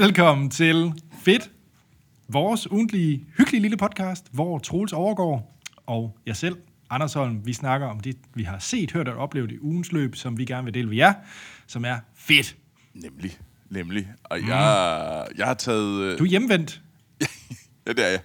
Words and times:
Velkommen 0.00 0.50
til 0.50 0.92
Fedt, 1.22 1.50
vores 2.28 2.70
ugentlige, 2.70 3.26
hyggelige 3.36 3.62
lille 3.62 3.76
podcast, 3.76 4.26
hvor 4.30 4.58
Troels 4.58 4.92
overgår, 4.92 5.60
og 5.86 6.18
jeg 6.26 6.36
selv, 6.36 6.56
Anders 6.90 7.12
Holm, 7.12 7.46
vi 7.46 7.52
snakker 7.52 7.86
om 7.86 8.00
det, 8.00 8.16
vi 8.34 8.42
har 8.42 8.58
set, 8.58 8.92
hørt 8.92 9.08
og 9.08 9.16
oplevet 9.16 9.52
i 9.52 9.58
ugens 9.60 9.92
løb, 9.92 10.16
som 10.16 10.38
vi 10.38 10.44
gerne 10.44 10.64
vil 10.64 10.74
dele 10.74 10.88
med 10.88 10.96
jer, 10.96 11.14
som 11.66 11.84
er 11.84 11.98
fedt. 12.14 12.56
Nemlig, 12.94 13.38
nemlig. 13.70 14.12
Og 14.24 14.40
jeg, 14.40 15.26
jeg 15.36 15.46
har 15.46 15.54
taget... 15.54 16.00
øh, 16.02 16.18
Du 16.18 16.24
er 16.24 16.28
hjemvendt. 16.28 16.82
ja, 17.86 17.92
det 17.92 18.04
er 18.06 18.10
jeg. 18.10 18.20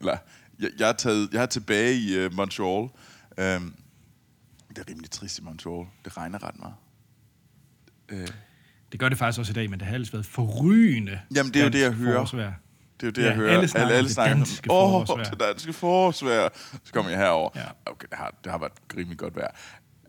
Eller, 0.00 0.16
jeg, 0.60 0.70
jeg, 0.78 0.86
har 0.86 0.94
taget, 0.94 1.28
jeg 1.32 1.42
er 1.42 1.46
tilbage 1.46 1.94
i 1.94 2.26
uh, 2.26 2.34
Montreal. 2.34 2.82
Um, 2.82 3.74
det 4.68 4.78
er 4.78 4.90
rimelig 4.90 5.10
trist 5.10 5.38
i 5.38 5.42
Montreal. 5.42 5.86
Det 6.04 6.16
regner 6.16 6.44
ret 6.44 6.58
meget. 6.58 6.74
Uh, 8.12 8.34
Det 8.92 9.00
gør 9.00 9.08
det 9.08 9.18
faktisk 9.18 9.38
også 9.38 9.50
i 9.50 9.54
dag, 9.54 9.70
men 9.70 9.78
det 9.80 9.88
har 9.88 9.94
ellers 9.94 10.12
været 10.12 10.26
forrygende. 10.26 11.20
Jamen, 11.36 11.54
det 11.54 11.60
er 11.60 11.64
jo 11.64 11.70
det, 11.70 11.80
jeg 11.80 11.92
hører. 11.92 12.20
Forsvær. 12.20 12.50
det 13.00 13.02
er 13.02 13.06
jo 13.06 13.10
det, 13.10 13.22
Ja, 13.22 13.26
jeg 13.26 13.34
hører. 13.36 13.52
alle 13.54 13.68
snakker 13.68 13.96
om 13.98 14.02
det 14.04 14.10
snakker 14.12 14.34
danske 14.36 14.70
Åh, 14.70 14.90
forårsvejr." 14.90 15.24
det 15.30 15.40
danske 15.40 15.72
forårsvejr. 15.72 16.48
Så 16.84 16.92
kommer 16.92 17.10
jeg 17.10 17.20
herover. 17.20 17.50
Ja. 17.54 17.64
Okay, 17.86 18.06
det 18.10 18.18
har, 18.18 18.34
det 18.44 18.52
har 18.52 18.58
været 18.58 18.72
rimelig 18.96 19.18
godt 19.18 19.36
vejr. 19.36 19.50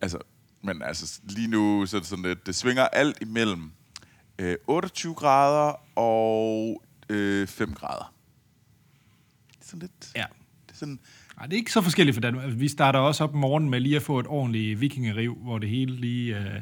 Altså, 0.02 0.18
men 0.64 0.82
altså, 0.82 1.20
lige 1.28 1.48
nu 1.48 1.86
så 1.86 1.96
er 1.96 2.00
det 2.00 2.08
sådan 2.08 2.24
lidt, 2.24 2.46
det 2.46 2.54
svinger 2.54 2.82
alt 2.84 3.18
imellem 3.22 3.70
øh, 4.38 4.56
28 4.66 5.14
grader 5.14 5.98
og 5.98 6.82
øh, 7.08 7.46
5 7.46 7.74
grader. 7.74 8.14
Det 9.48 9.60
er 9.60 9.64
sådan 9.66 9.80
lidt... 9.80 10.12
Ja. 10.16 10.24
Det 10.66 10.72
er 10.74 10.76
sådan, 10.78 10.98
Ej, 11.40 11.46
det 11.46 11.52
er 11.52 11.56
ikke 11.56 11.72
så 11.72 11.80
forskelligt 11.82 12.14
for 12.14 12.20
Danmark. 12.20 12.44
Vi 12.56 12.68
starter 12.68 12.98
også 12.98 13.24
op 13.24 13.32
om 13.34 13.38
morgenen 13.40 13.70
med 13.70 13.80
lige 13.80 13.96
at 13.96 14.02
få 14.02 14.18
et 14.20 14.26
ordentligt 14.26 14.80
vikingeriv, 14.80 15.38
hvor 15.42 15.58
det 15.58 15.68
hele 15.68 15.96
lige 15.96 16.36
øh, 16.38 16.60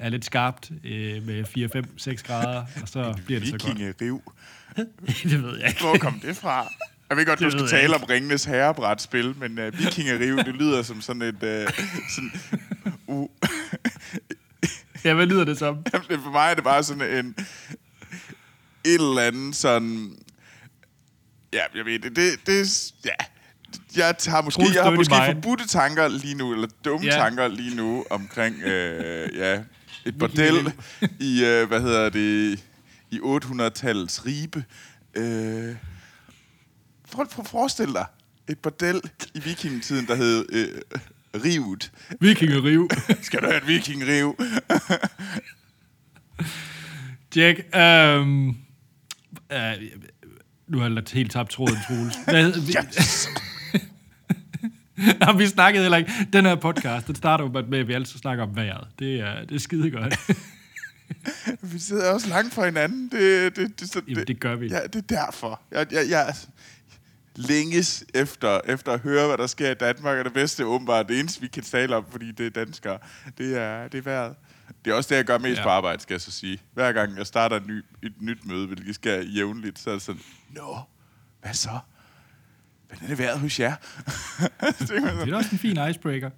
er 0.00 0.08
lidt 0.08 0.24
skarpt 0.24 0.70
øh, 0.84 1.26
med 1.26 1.44
4, 1.44 1.68
5, 1.68 1.98
6 1.98 2.22
grader, 2.22 2.64
og 2.82 2.88
så 2.88 3.14
bliver 3.26 3.40
det 3.40 3.48
så 3.48 3.58
godt. 3.58 3.78
vikingeriv. 3.78 4.32
det 5.30 5.42
ved 5.42 5.58
jeg 5.58 5.68
ikke. 5.68 5.80
Hvor 5.80 5.96
kom 6.00 6.20
det 6.20 6.36
fra? 6.36 6.72
Jeg 7.08 7.16
ved 7.16 7.26
godt, 7.26 7.38
Det 7.38 7.52
du 7.52 7.58
skal 7.58 7.80
tale 7.80 7.94
om 7.94 8.04
Ringenes 8.04 8.44
Herrebrætspil, 8.44 9.34
men 9.38 9.58
uh, 9.58 9.78
vikingeriv, 9.78 10.36
det 10.36 10.54
lyder 10.54 10.82
som 10.82 11.00
sådan 11.00 11.22
et... 11.22 11.34
Uh, 11.34 11.74
sådan, 12.14 12.32
uh, 13.06 13.28
Ja, 15.04 15.14
hvad 15.14 15.26
lyder 15.26 15.44
det 15.44 15.58
som? 15.58 15.78
Jamen, 15.92 16.22
for 16.22 16.30
mig 16.30 16.50
er 16.50 16.54
det 16.54 16.64
bare 16.64 16.82
sådan 16.82 17.24
en... 17.24 17.34
Et 18.84 18.94
eller 18.94 19.22
andet 19.22 19.56
sådan... 19.56 20.18
Ja, 21.52 21.62
jeg 21.74 21.84
ved 21.84 21.98
det. 21.98 22.16
Det, 22.16 22.46
det 22.46 22.92
ja. 23.04 23.10
Jeg 23.96 24.14
har 24.26 24.42
måske, 24.42 24.62
jeg 24.74 24.82
har 24.82 24.90
måske 24.90 25.14
Mind. 25.14 25.34
forbudte 25.34 25.68
tanker 25.68 26.08
lige 26.08 26.34
nu, 26.34 26.52
eller 26.52 26.68
dumme 26.84 27.06
ja. 27.06 27.12
tanker 27.12 27.48
lige 27.48 27.76
nu 27.76 28.04
omkring, 28.10 28.62
øh, 28.62 29.36
ja, 29.36 29.62
et 30.06 30.18
bordel 30.18 30.72
i, 31.30 31.44
øh, 31.44 31.68
hvad 31.68 31.80
hedder 31.80 32.08
det, 32.08 32.64
i 33.10 33.18
800-tallets 33.18 34.26
Ribe. 34.26 34.64
Øh, 35.14 35.76
prøv, 37.10 37.26
prøv 37.28 37.42
at 37.42 37.46
forestille 37.48 37.94
dig 37.94 38.06
et 38.48 38.58
bordel 38.58 39.00
i 39.34 39.40
vikingetiden, 39.40 40.06
der 40.06 40.14
hed 40.14 40.46
øh, 40.52 40.80
Rivet. 41.44 41.92
Vikingeriv. 42.20 42.90
Skal 43.22 43.40
du 43.40 43.46
have 43.46 43.56
et 43.56 43.66
vikingriv? 43.66 44.36
Jack, 47.36 47.76
øhm, 47.76 48.48
øh, 48.48 49.72
nu 50.68 50.78
har 50.78 50.88
jeg 50.88 51.02
helt 51.12 51.32
tabt 51.32 51.50
tråden, 51.50 51.76
Troels. 51.88 52.16
Hvad 52.24 52.52
Yes. 52.96 53.28
Jamen, 55.22 55.38
vi 55.38 55.46
snakkede 55.46 55.84
heller 55.84 55.98
ikke. 55.98 56.12
Den 56.32 56.46
her 56.46 56.54
podcast, 56.54 57.06
den 57.06 57.14
starter 57.14 57.44
jo 57.44 57.62
med, 57.68 57.78
at 57.78 57.88
vi 57.88 57.92
altid 57.92 58.18
snakker 58.18 58.44
om 58.44 58.56
vejret. 58.56 58.88
Det 58.98 59.20
er, 59.20 59.44
det 59.44 59.54
er 59.54 59.58
skide 59.58 59.90
godt. 59.90 60.14
Vi 61.62 61.78
sidder 61.78 62.12
også 62.12 62.28
langt 62.28 62.54
fra 62.54 62.64
hinanden. 62.64 63.08
Det, 63.12 63.56
det, 63.56 63.80
det, 63.80 63.90
så, 63.90 64.00
Jamen, 64.08 64.26
det 64.26 64.40
gør 64.40 64.56
vi. 64.56 64.66
Ja, 64.68 64.80
det 64.82 64.96
er 64.96 65.00
derfor. 65.26 65.60
Jeg, 65.70 65.86
jeg, 65.92 66.04
jeg 66.10 66.34
længes 67.36 68.04
efter, 68.14 68.60
efter 68.66 68.92
at 68.92 69.00
høre, 69.00 69.26
hvad 69.26 69.38
der 69.38 69.46
sker 69.46 69.70
i 69.70 69.74
Danmark, 69.74 70.18
er 70.18 70.22
det 70.22 70.32
bedste 70.32 70.66
åbenbart 70.66 71.08
det 71.08 71.20
eneste, 71.20 71.40
vi 71.40 71.46
kan 71.46 71.62
tale 71.62 71.96
om, 71.96 72.04
fordi 72.10 72.32
det 72.32 72.46
er 72.46 72.50
danskere. 72.50 72.98
Det 73.38 73.58
er, 73.58 73.88
det 73.88 73.98
er 73.98 74.02
vejret. 74.02 74.34
Det 74.84 74.90
er 74.90 74.94
også 74.94 75.08
det, 75.10 75.16
jeg 75.16 75.24
gør 75.24 75.38
mest 75.38 75.58
Ja. 75.58 75.62
på 75.62 75.68
arbejde, 75.68 76.02
skal 76.02 76.14
jeg 76.14 76.20
så 76.20 76.30
sige. 76.30 76.58
Hver 76.74 76.92
gang 76.92 77.16
jeg 77.18 77.26
starter 77.26 77.56
et, 77.56 77.66
ny, 77.66 77.84
et 78.02 78.12
nyt 78.20 78.46
møde, 78.46 78.66
hvilket 78.66 78.94
sker 78.94 79.16
jævnligt, 79.22 79.78
så 79.78 79.90
er 79.90 79.94
det 79.94 80.02
sådan, 80.02 80.20
Nå, 80.50 80.78
hvad 81.42 81.54
så? 81.54 81.78
Hvordan 82.90 83.04
er 83.04 83.08
det 83.08 83.18
vejret 83.18 83.38
hos 83.40 83.60
jer? 83.60 83.74
det, 83.76 84.50
er 84.60 84.72
sådan, 84.86 85.02
Det 85.18 85.28
er 85.32 85.36
også 85.36 85.48
en 85.52 85.58
fin 85.58 85.78
icebreaker. 85.90 86.30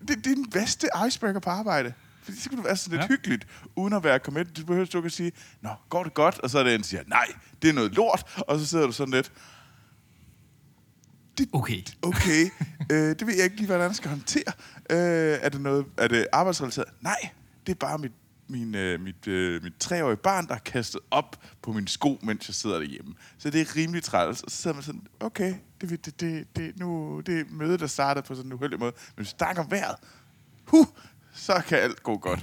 det, 0.00 0.08
det 0.08 0.26
er 0.26 0.34
den 0.34 0.50
bedste 0.50 0.88
icebreaker 1.08 1.40
på 1.40 1.50
arbejde. 1.50 1.92
Fordi 2.22 2.40
så 2.40 2.48
kan 2.48 2.58
du 2.58 2.62
være 2.64 2.76
sådan 2.76 2.98
lidt 2.98 3.10
Ja. 3.10 3.16
hyggeligt, 3.16 3.46
uden 3.76 3.92
at 3.92 4.04
være 4.04 4.18
kommet. 4.18 4.56
Du 4.56 4.64
behøver 4.66 4.86
du 4.86 5.00
kan 5.00 5.10
sige, 5.10 5.32
Nå, 5.60 5.70
går 5.88 6.04
det 6.04 6.14
godt? 6.14 6.38
Og 6.38 6.50
så 6.50 6.58
er 6.58 6.62
det 6.62 6.74
en, 6.74 6.80
der 6.80 6.86
siger, 6.86 7.02
nej, 7.06 7.26
det 7.62 7.70
er 7.70 7.74
noget 7.74 7.94
lort. 7.94 8.40
Og 8.48 8.58
så 8.58 8.66
sidder 8.66 8.86
du 8.86 8.92
sådan 8.92 9.14
lidt, 9.14 9.32
Okay. 11.52 11.82
okay, 12.02 12.44
øh, 12.92 12.98
det 13.18 13.26
ved 13.26 13.34
jeg 13.34 13.44
ikke 13.44 13.56
lige, 13.56 13.66
hvordan 13.66 13.86
jeg 13.86 13.94
skal 13.96 14.10
håndtere. 14.10 14.52
Øh, 14.90 15.38
er, 15.42 15.48
det 15.48 15.60
noget, 15.60 15.86
er 15.98 16.08
det 16.08 16.26
arbejdsrelateret? 16.32 16.88
Nej, 17.00 17.28
det 17.66 17.72
er 17.72 17.76
bare 17.76 17.98
mit, 17.98 18.12
min, 18.48 18.74
øh, 18.74 19.00
mit, 19.00 19.26
øh, 19.26 19.62
mit 19.62 19.72
treårige 19.80 20.16
barn, 20.16 20.46
der 20.46 20.52
har 20.52 20.60
kastet 20.60 21.00
op 21.10 21.36
på 21.62 21.72
min 21.72 21.86
sko, 21.86 22.18
mens 22.22 22.48
jeg 22.48 22.54
sidder 22.54 22.78
derhjemme. 22.78 23.14
Så 23.38 23.50
det 23.50 23.60
er 23.60 23.76
rimelig 23.76 24.02
træls. 24.02 24.42
Og 24.42 24.50
så 24.50 24.56
sidder 24.56 24.74
man 24.74 24.82
sådan, 24.82 25.06
okay, 25.20 25.54
det, 25.80 26.06
det, 26.06 26.20
det, 26.20 26.56
det, 26.56 26.78
nu, 26.78 27.22
det 27.26 27.40
er 27.40 27.44
møde, 27.50 27.78
der 27.78 27.86
starter 27.86 28.20
på 28.20 28.34
sådan 28.34 28.48
en 28.48 28.52
uheldig 28.52 28.78
måde. 28.78 28.92
Men 28.92 29.24
hvis 29.24 29.32
vi 29.32 29.36
snakker 29.38 29.62
om 29.62 29.70
vejret, 29.70 29.96
huh, 30.64 30.86
så 31.32 31.62
kan 31.68 31.78
alt 31.78 32.02
gå 32.02 32.18
godt. 32.18 32.40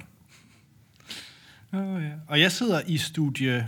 Oh, 1.73 2.03
ja. 2.03 2.11
Og 2.27 2.39
jeg 2.39 2.51
sidder 2.51 2.81
i 2.87 2.97
studie... 2.97 3.67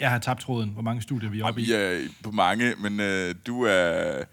Jeg 0.00 0.10
har 0.10 0.18
tabt 0.18 0.40
tråden. 0.40 0.70
Hvor 0.70 0.82
mange 0.82 1.02
studier 1.02 1.30
vi 1.30 1.40
er 1.40 1.44
oppe 1.44 1.60
i? 1.60 1.72
er 1.72 2.08
på 2.22 2.30
mange, 2.30 2.74
men 2.78 3.00
øh, 3.00 3.34
du 3.46 3.62
er... 3.62 4.24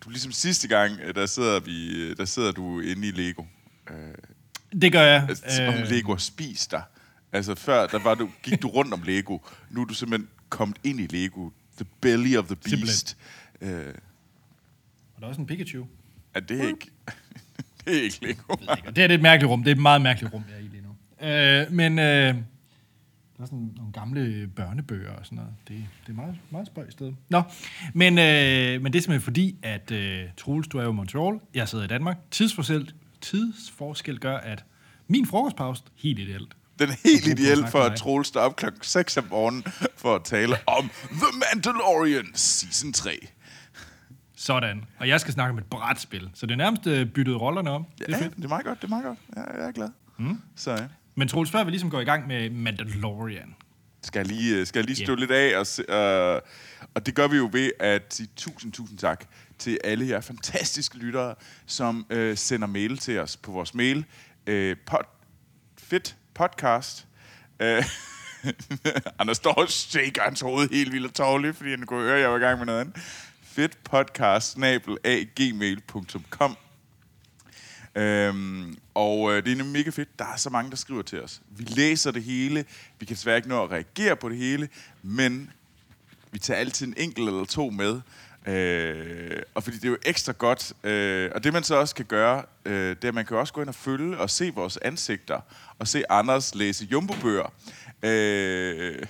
Du 0.00 0.10
ligesom 0.10 0.32
sidste 0.32 0.68
gang, 0.68 1.00
øh, 1.00 1.14
der 1.14 1.26
sidder, 1.26 1.60
vi, 1.60 2.14
der 2.14 2.24
sidder 2.24 2.52
du 2.52 2.80
inde 2.80 3.08
i 3.08 3.10
Lego. 3.10 3.44
Øh, 3.90 4.14
Det 4.80 4.92
gør 4.92 5.02
jeg. 5.02 5.26
Altså, 5.28 5.44
som 5.56 5.64
om 5.68 5.74
Øh, 5.74 5.88
Lego 5.90 6.12
har 6.12 6.18
spist 6.18 6.70
dig. 6.70 6.82
Altså 7.32 7.54
før, 7.54 7.86
der 7.86 7.98
var 7.98 8.14
du, 8.14 8.30
gik 8.42 8.62
du 8.62 8.68
rundt 8.68 8.92
om 8.94 9.02
Lego. 9.02 9.38
Nu 9.70 9.82
er 9.82 9.84
du 9.86 9.94
simpelthen 9.94 10.28
kommet 10.48 10.76
ind 10.84 11.00
i 11.00 11.06
Lego. 11.06 11.50
The 11.76 11.86
belly 12.00 12.36
of 12.36 12.44
the 12.46 12.56
beast. 12.56 13.16
Øh, 13.60 13.70
Og 15.14 15.20
der 15.20 15.24
er 15.24 15.28
også 15.28 15.40
en 15.40 15.46
Pikachu. 15.46 15.86
er 16.34 16.40
det 16.40 16.64
ikke... 16.66 16.90
det 17.86 17.96
er 17.98 18.02
ikke 18.02 18.26
Lego. 18.26 18.52
Og 18.86 18.96
det 18.96 19.04
er 19.04 19.08
et 19.14 19.22
mærkeligt 19.22 19.50
rum. 19.50 19.62
Det 19.64 19.70
er 19.70 19.74
et 19.74 19.82
meget 19.82 20.02
mærkeligt 20.02 20.34
rum, 20.34 20.44
jeg 20.48 20.56
er 20.56 20.60
i 20.60 20.68
lige 20.68 20.82
nu. 20.82 20.90
Øh, 21.26 21.72
men 21.72 21.98
øh, 21.98 22.04
der 22.04 23.42
er 23.42 23.46
sådan 23.46 23.72
nogle 23.76 23.92
gamle 23.92 24.48
børnebøger 24.56 25.10
og 25.10 25.24
sådan 25.26 25.36
noget. 25.36 25.52
Det, 25.68 25.76
det 26.06 26.12
er 26.12 26.16
meget, 26.16 26.34
meget 26.50 26.66
spøjt 26.66 26.92
sted. 26.92 27.12
Nå, 27.28 27.42
men, 27.94 28.18
øh, 28.18 28.82
men 28.82 28.92
det 28.92 28.98
er 28.98 29.02
simpelthen 29.02 29.20
fordi, 29.20 29.56
at 29.62 29.90
øh, 29.90 30.24
Troels, 30.36 30.68
du 30.68 30.78
er 30.78 30.82
jo 30.82 30.90
i 30.90 30.94
Montreal. 30.94 31.40
Jeg 31.54 31.68
sidder 31.68 31.84
i 31.84 31.88
Danmark. 31.88 32.16
Tidsforskel, 32.30 32.92
tidsforskel 33.24 34.18
gør, 34.18 34.36
at 34.36 34.64
min 35.08 35.26
frokostpause, 35.26 35.82
helt 35.96 36.18
ideelt. 36.18 36.56
Den 36.78 36.88
er 36.88 36.94
helt 37.04 37.26
ideel 37.26 37.66
for 37.70 37.78
at 37.80 38.26
står 38.26 38.40
op 38.40 38.56
klokken 38.56 38.82
6 38.82 39.16
om 39.16 39.26
morgenen 39.30 39.64
for 39.96 40.14
at 40.14 40.24
tale 40.24 40.56
om 40.66 40.90
The 41.10 41.38
Mandalorian 41.54 42.26
Season 42.34 42.92
3. 42.92 43.10
Sådan. 44.36 44.84
Og 44.98 45.08
jeg 45.08 45.20
skal 45.20 45.32
snakke 45.32 45.50
om 45.52 45.58
et 45.58 45.64
brætspil. 45.64 46.30
Så 46.34 46.46
det 46.46 46.52
er 46.52 46.56
nærmest 46.56 46.86
øh, 46.86 47.06
byttet 47.06 47.40
rollerne 47.40 47.70
om. 47.70 47.86
Det 47.98 48.08
er 48.08 48.18
Ja, 48.18 48.24
fedt. 48.24 48.36
det 48.36 48.44
er 48.44 48.48
meget 48.48 48.64
godt, 48.64 48.78
det 48.80 48.84
er 48.84 48.88
meget 48.88 49.04
godt. 49.04 49.18
Jeg, 49.36 49.44
jeg 49.58 49.66
er 49.66 49.72
glad. 49.72 49.88
Mm. 50.18 50.40
Så 50.56 50.70
ja. 50.72 50.84
Men 51.14 51.28
Troels, 51.28 51.50
før 51.50 51.64
vi 51.64 51.70
ligesom 51.70 51.90
går 51.90 52.00
i 52.00 52.04
gang 52.04 52.26
med 52.26 52.50
Mandalorian. 52.50 53.54
skal 54.02 54.18
jeg 54.18 54.26
lige, 54.26 54.56
øh, 54.56 54.66
skal 54.66 54.78
jeg 54.80 54.86
lige 54.86 54.96
Ja. 55.00 55.04
stå 55.04 55.14
lidt 55.14 55.30
af, 55.30 55.58
og, 55.58 55.66
se, 55.66 55.82
øh, 55.92 56.40
og 56.94 57.06
det 57.06 57.14
gør 57.14 57.28
vi 57.28 57.36
jo 57.36 57.48
ved 57.52 57.70
at 57.80 58.02
sige 58.14 58.28
tusind, 58.36 58.72
tusind 58.72 58.98
tak 58.98 59.24
til 59.64 59.78
alle 59.84 60.08
jer 60.08 60.20
fantastiske 60.20 60.96
lyttere, 60.98 61.34
som 61.66 62.06
øh, 62.10 62.36
sender 62.36 62.66
mail 62.66 62.98
til 62.98 63.18
os 63.18 63.36
på 63.36 63.52
vores 63.52 63.74
mail. 63.74 64.04
Øh, 64.46 64.76
pod, 64.86 65.04
fit 65.78 66.16
podcast. 66.34 67.06
Øh, 67.60 67.84
Anders 69.18 69.36
står 69.36 69.52
og 69.52 69.68
shaker 69.68 70.22
hans 70.22 70.40
hoved 70.40 70.68
helt 70.70 70.92
vildt 70.92 71.06
og 71.06 71.14
tårligt, 71.14 71.56
fordi 71.56 71.70
han 71.70 71.86
kunne 71.86 72.02
høre, 72.02 72.16
at 72.16 72.20
jeg 72.20 72.30
var 72.30 72.36
i 72.36 72.40
gang 72.40 72.58
med 72.58 72.66
noget 72.66 72.80
andet. 72.80 72.96
Fedtpodcast, 73.42 74.56
gmail.com. 75.36 76.56
Øhm, 77.94 78.78
og 78.94 79.32
øh, 79.32 79.44
det 79.44 79.52
er 79.52 79.56
nemlig 79.56 79.72
mega 79.72 79.90
fedt. 79.90 80.18
Der 80.18 80.24
er 80.24 80.36
så 80.36 80.50
mange, 80.50 80.70
der 80.70 80.76
skriver 80.76 81.02
til 81.02 81.22
os. 81.22 81.40
Vi 81.48 81.64
læser 81.64 82.10
det 82.10 82.22
hele. 82.22 82.64
Vi 82.98 83.06
kan 83.06 83.16
desværre 83.16 83.36
ikke 83.36 83.48
nå 83.48 83.64
at 83.64 83.70
reagere 83.70 84.16
på 84.16 84.28
det 84.28 84.38
hele, 84.38 84.68
men 85.02 85.50
vi 86.32 86.38
tager 86.38 86.60
altid 86.60 86.86
en 86.86 86.94
enkelt 86.96 87.28
eller 87.28 87.44
to 87.44 87.70
med. 87.70 88.00
Øh, 88.46 89.42
og 89.54 89.62
fordi 89.62 89.76
det 89.76 89.84
er 89.84 89.88
jo 89.88 89.96
ekstra 90.02 90.32
godt. 90.32 90.72
Øh, 90.84 91.30
og 91.34 91.44
det 91.44 91.52
man 91.52 91.62
så 91.62 91.74
også 91.74 91.94
kan 91.94 92.04
gøre, 92.04 92.42
øh, 92.64 92.96
det 92.96 93.04
er, 93.04 93.08
at 93.08 93.14
man 93.14 93.26
kan 93.26 93.36
også 93.36 93.52
gå 93.52 93.60
ind 93.60 93.68
og 93.68 93.74
følge 93.74 94.18
og 94.18 94.30
se 94.30 94.52
vores 94.54 94.76
ansigter. 94.76 95.40
Og 95.78 95.88
se 95.88 96.10
Anders 96.10 96.54
læse 96.54 96.84
jumbobøger. 96.84 97.52
Øh, 98.02 99.02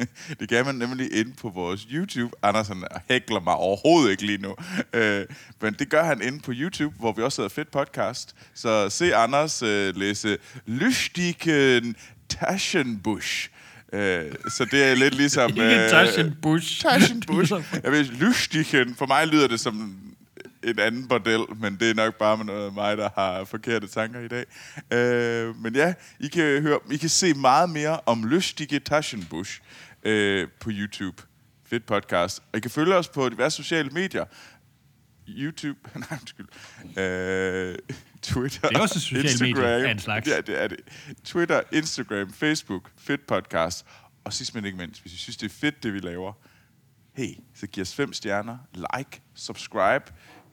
det 0.40 0.48
kan 0.48 0.64
man 0.64 0.74
nemlig 0.74 1.12
inde 1.12 1.32
på 1.32 1.48
vores 1.48 1.82
YouTube. 1.92 2.36
Andersen 2.42 2.84
hækler 3.08 3.40
mig 3.40 3.54
overhovedet 3.54 4.10
ikke 4.10 4.26
lige 4.26 4.38
nu. 4.38 4.56
Øh, 4.92 5.26
men 5.60 5.74
det 5.74 5.88
gør 5.88 6.04
han 6.04 6.22
inde 6.22 6.40
på 6.40 6.52
YouTube, 6.54 6.94
hvor 6.98 7.12
vi 7.12 7.22
også 7.22 7.42
hedder 7.42 7.54
Fedt 7.54 7.70
Podcast. 7.70 8.36
Så 8.54 8.90
se 8.90 9.16
Anders 9.16 9.62
øh, 9.62 9.96
læse 9.96 10.38
Lystigen 10.66 11.96
Taschenbusch. 12.28 13.50
Øh, 13.92 14.32
så 14.48 14.66
det 14.70 14.84
er 14.84 14.94
lidt 14.94 15.14
ligesom... 15.14 15.50
Ikke 15.50 15.88
Taschenbusch. 15.90 16.82
Taschenbusch. 16.82 17.52
Jeg 17.84 17.92
ved, 17.92 18.04
Lystichen. 18.04 18.94
For 18.94 19.06
mig 19.06 19.26
lyder 19.26 19.48
det 19.48 19.60
som 19.60 19.96
en 20.62 20.78
anden 20.78 21.08
bordel, 21.08 21.40
men 21.56 21.76
det 21.80 21.90
er 21.90 21.94
nok 21.94 22.14
bare 22.14 22.44
noget 22.44 22.74
mig, 22.74 22.96
der 22.96 23.08
har 23.14 23.44
forkerte 23.44 23.86
tanker 23.86 24.20
i 24.20 24.28
dag. 24.28 24.44
Øh, 24.98 25.62
men 25.62 25.74
ja, 25.74 25.94
I 26.20 26.28
kan, 26.28 26.62
høre, 26.62 26.78
I 26.90 26.96
kan 26.96 27.08
se 27.08 27.34
meget 27.34 27.70
mere 27.70 28.00
om 28.06 28.24
Lystige 28.26 28.78
Taschenbusch 28.78 29.60
øh, 30.02 30.48
på 30.60 30.70
YouTube. 30.72 31.22
Fedt 31.70 31.86
podcast. 31.86 32.42
Og 32.52 32.58
I 32.58 32.60
kan 32.60 32.70
følge 32.70 32.94
os 32.94 33.08
på 33.08 33.28
diverse 33.28 33.56
sociale 33.56 33.90
medier. 33.90 34.24
YouTube, 35.36 35.78
nej, 35.94 36.18
undskyld. 36.20 36.46
Øh, 36.98 37.78
Twitter, 38.22 38.68
Det 38.68 38.76
er 38.76 38.80
også 38.80 38.94
et 38.98 39.02
socialt 39.02 39.24
Instagram. 39.24 39.62
medie 39.64 39.86
af 39.86 39.90
en 39.90 39.98
slags. 39.98 40.28
Ja, 40.28 40.40
det 40.40 40.62
er 40.62 40.68
det. 40.68 40.78
Twitter, 41.24 41.60
Instagram, 41.72 42.32
Facebook, 42.32 42.90
Fedt 42.98 43.26
Podcast. 43.26 43.86
Og 44.24 44.32
sidst 44.32 44.54
men 44.54 44.64
ikke 44.64 44.78
mindst, 44.78 45.00
hvis 45.02 45.12
I 45.12 45.16
synes, 45.16 45.36
det 45.36 45.46
er 45.50 45.54
fedt, 45.54 45.82
det 45.82 45.94
vi 45.94 45.98
laver, 45.98 46.32
hey, 47.12 47.34
så 47.54 47.66
giv 47.66 47.82
os 47.82 47.94
fem 47.94 48.12
stjerner, 48.12 48.58
like, 48.98 49.20
subscribe 49.34 50.04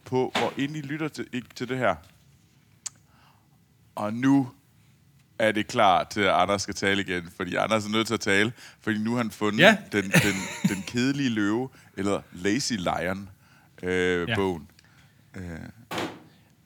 på, 0.05 0.31
hvor 0.39 0.53
ind 0.57 0.75
I 0.77 0.81
lytter 0.81 1.07
til, 1.07 1.27
ikke 1.33 1.47
til 1.55 1.69
det 1.69 1.77
her. 1.77 1.95
Og 3.95 4.13
nu 4.13 4.49
er 5.39 5.51
det 5.51 5.67
klar 5.67 6.03
til, 6.03 6.21
at 6.21 6.29
Anders 6.33 6.61
skal 6.61 6.73
tale 6.75 7.01
igen, 7.01 7.29
fordi 7.35 7.55
Anders 7.55 7.85
er 7.85 7.89
nødt 7.89 8.07
til 8.07 8.13
at 8.13 8.19
tale, 8.19 8.53
fordi 8.81 8.97
nu 8.97 9.11
har 9.11 9.17
han 9.17 9.31
fundet 9.31 9.59
Ja. 9.59 9.77
den, 9.91 10.03
den, 10.03 10.35
den 10.69 10.83
kedelige 10.87 11.29
løve, 11.29 11.69
eller 11.97 12.21
Lazy 12.33 12.73
Lion, 12.73 13.29
øh, 13.83 14.29
Ja. 14.29 14.35
bogen. 14.35 14.67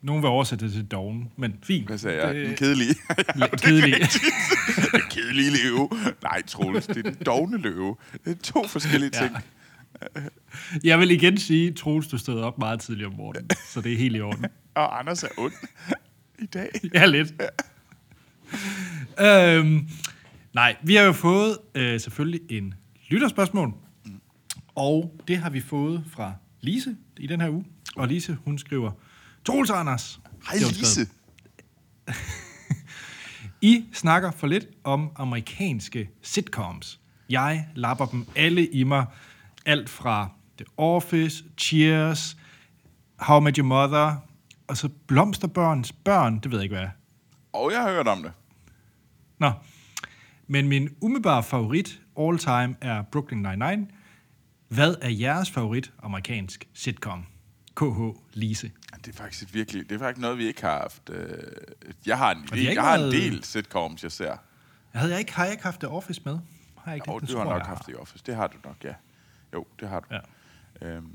Nogen 0.01 0.23
vil 0.23 0.29
oversætte 0.29 0.65
det 0.65 0.73
til 0.73 0.85
doven, 0.85 1.31
men 1.37 1.55
fint. 1.63 1.87
Hvad 1.87 1.97
sagde 1.97 2.25
jeg? 2.27 2.35
Den 2.35 2.45
Det- 2.49 2.57
kedelige. 2.59 2.95
Kedelig. 3.57 3.93
den 4.93 5.01
kedelige 5.09 5.51
løve. 5.63 5.89
Nej, 6.23 6.41
Troels, 6.47 6.87
det 6.87 6.97
er 6.97 7.01
den 7.11 7.13
dogne 7.25 7.57
løve. 7.57 7.95
Det 8.25 8.37
er 8.37 8.41
to 8.43 8.67
forskellige 8.67 9.11
Ja. 9.13 9.19
ting. 9.21 9.37
Jeg 10.83 10.99
vil 10.99 11.11
igen 11.11 11.37
sige, 11.37 11.71
Troels, 11.73 12.07
du 12.07 12.17
stod 12.17 12.41
op 12.41 12.57
meget 12.57 12.79
tidligt 12.79 13.07
om 13.07 13.13
morgenen, 13.13 13.49
så 13.67 13.81
det 13.81 13.93
er 13.93 13.97
helt 13.97 14.15
i 14.15 14.21
orden. 14.21 14.45
Og 14.75 14.99
Anders 14.99 15.23
er 15.23 15.27
ond 15.37 15.53
i 16.39 16.45
dag. 16.45 16.69
Ja, 16.93 17.05
lidt. 17.05 17.33
øhm, 19.19 19.87
nej, 20.53 20.75
vi 20.83 20.95
har 20.95 21.03
jo 21.03 21.11
fået 21.11 21.57
øh, 21.75 21.99
selvfølgelig 21.99 22.41
en 22.49 22.73
lytterspørgsmål, 23.09 23.73
og 24.75 25.21
det 25.27 25.37
har 25.37 25.49
vi 25.49 25.61
fået 25.61 26.03
fra 26.11 26.33
Lise 26.61 26.95
i 27.17 27.27
den 27.27 27.41
her 27.41 27.49
uge. 27.49 27.65
Og 27.95 28.07
Lise, 28.07 28.37
hun 28.45 28.57
skriver, 28.57 28.91
Troels 29.45 29.69
Anders. 29.69 30.19
Hej. 30.49 30.57
Lise. 30.57 31.07
I 33.61 33.85
snakker 33.93 34.31
for 34.31 34.47
lidt 34.47 34.65
om 34.83 35.11
amerikanske 35.15 36.09
sitcoms. 36.21 36.99
Jeg 37.29 37.67
lapper 37.75 38.05
dem 38.05 38.27
alle 38.35 38.67
i 38.67 38.83
mig. 38.83 39.05
Alt 39.65 39.89
fra 39.89 40.29
The 40.57 40.65
Office, 40.77 41.43
Cheers, 41.57 42.37
How 43.19 43.39
I 43.39 43.43
Met 43.43 43.55
Your 43.55 43.65
Mother, 43.65 44.15
og 44.67 44.77
så 44.77 44.89
Blomsterbørns 45.07 45.91
børn, 45.91 46.39
det 46.39 46.51
ved 46.51 46.57
jeg 46.57 46.63
ikke, 46.63 46.75
hvad 46.75 46.85
er. 46.85 46.89
Og 47.53 47.71
jeg 47.71 47.81
har 47.81 47.91
hørt 47.91 48.07
om 48.07 48.23
det. 48.23 48.31
Nå. 49.39 49.51
Men 50.47 50.67
min 50.67 50.89
umiddelbare 51.01 51.43
favorit 51.43 52.01
all 52.19 52.37
time 52.37 52.75
er 52.81 53.01
Brooklyn 53.01 53.45
Nine-Nine. 53.45 53.85
Hvad 54.71 54.95
er 55.01 55.09
jeres 55.09 55.51
favorit 55.51 55.93
amerikansk 56.03 56.67
sitcom? 56.73 57.25
KH 57.77 57.83
Lise. 58.33 58.71
Det 58.97 59.07
er 59.07 59.13
faktisk 59.17 59.53
virkelig, 59.53 59.89
det 59.89 59.95
er 59.95 59.99
faktisk 59.99 60.21
noget, 60.21 60.37
vi 60.37 60.45
ikke 60.47 60.61
har 60.61 60.79
haft. 60.81 61.09
øh, 61.09 61.37
Jeg 62.05 62.17
har 62.17 62.31
en, 62.31 62.43
ikke 62.57 62.73
jeg 62.73 62.83
har 62.83 62.95
en 62.97 63.11
del 63.11 63.43
sitcoms, 63.43 64.03
jeg 64.03 64.11
ser. 64.11 64.37
Havde 64.91 65.11
jeg 65.11 65.19
ikke, 65.19 65.33
har 65.33 65.43
jeg 65.43 65.51
ikke 65.53 65.63
haft 65.63 65.79
The 65.79 65.87
Office 65.89 66.21
med? 66.25 66.33
Har 66.77 66.91
jeg 66.91 66.95
ikke 66.95 67.09
Og 67.09 67.21
det? 67.21 67.29
du 67.29 67.37
har 67.37 67.43
nok 67.43 67.57
jeg, 67.59 67.65
haft 67.65 67.85
det 67.85 67.91
i 67.91 67.95
Office. 67.95 68.23
Det 68.25 68.35
har 68.35 68.47
du 68.47 68.57
nok, 68.65 68.83
ja. 68.83 68.93
Jo, 69.53 69.65
det 69.79 69.89
har 69.89 69.99
du. 69.99 70.05
Ja. 70.81 70.87
Øhm. 70.87 71.13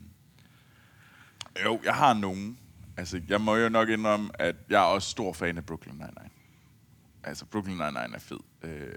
Jo, 1.64 1.80
jeg 1.84 1.94
har 1.94 2.14
nogen. 2.14 2.58
Altså, 2.96 3.20
jeg 3.28 3.40
må 3.40 3.56
jo 3.56 3.68
nok 3.68 3.88
indrømme, 3.88 4.30
at 4.40 4.56
jeg 4.70 4.80
er 4.80 4.84
også 4.86 5.10
stor 5.10 5.32
fan 5.32 5.56
af 5.56 5.66
Brooklyn 5.66 5.92
Nine-Nine. 6.02 6.30
Altså, 7.24 7.44
Brooklyn 7.44 7.80
Nine-Nine 7.80 8.14
er 8.14 8.18
fed. 8.18 8.38
Øh, 8.62 8.88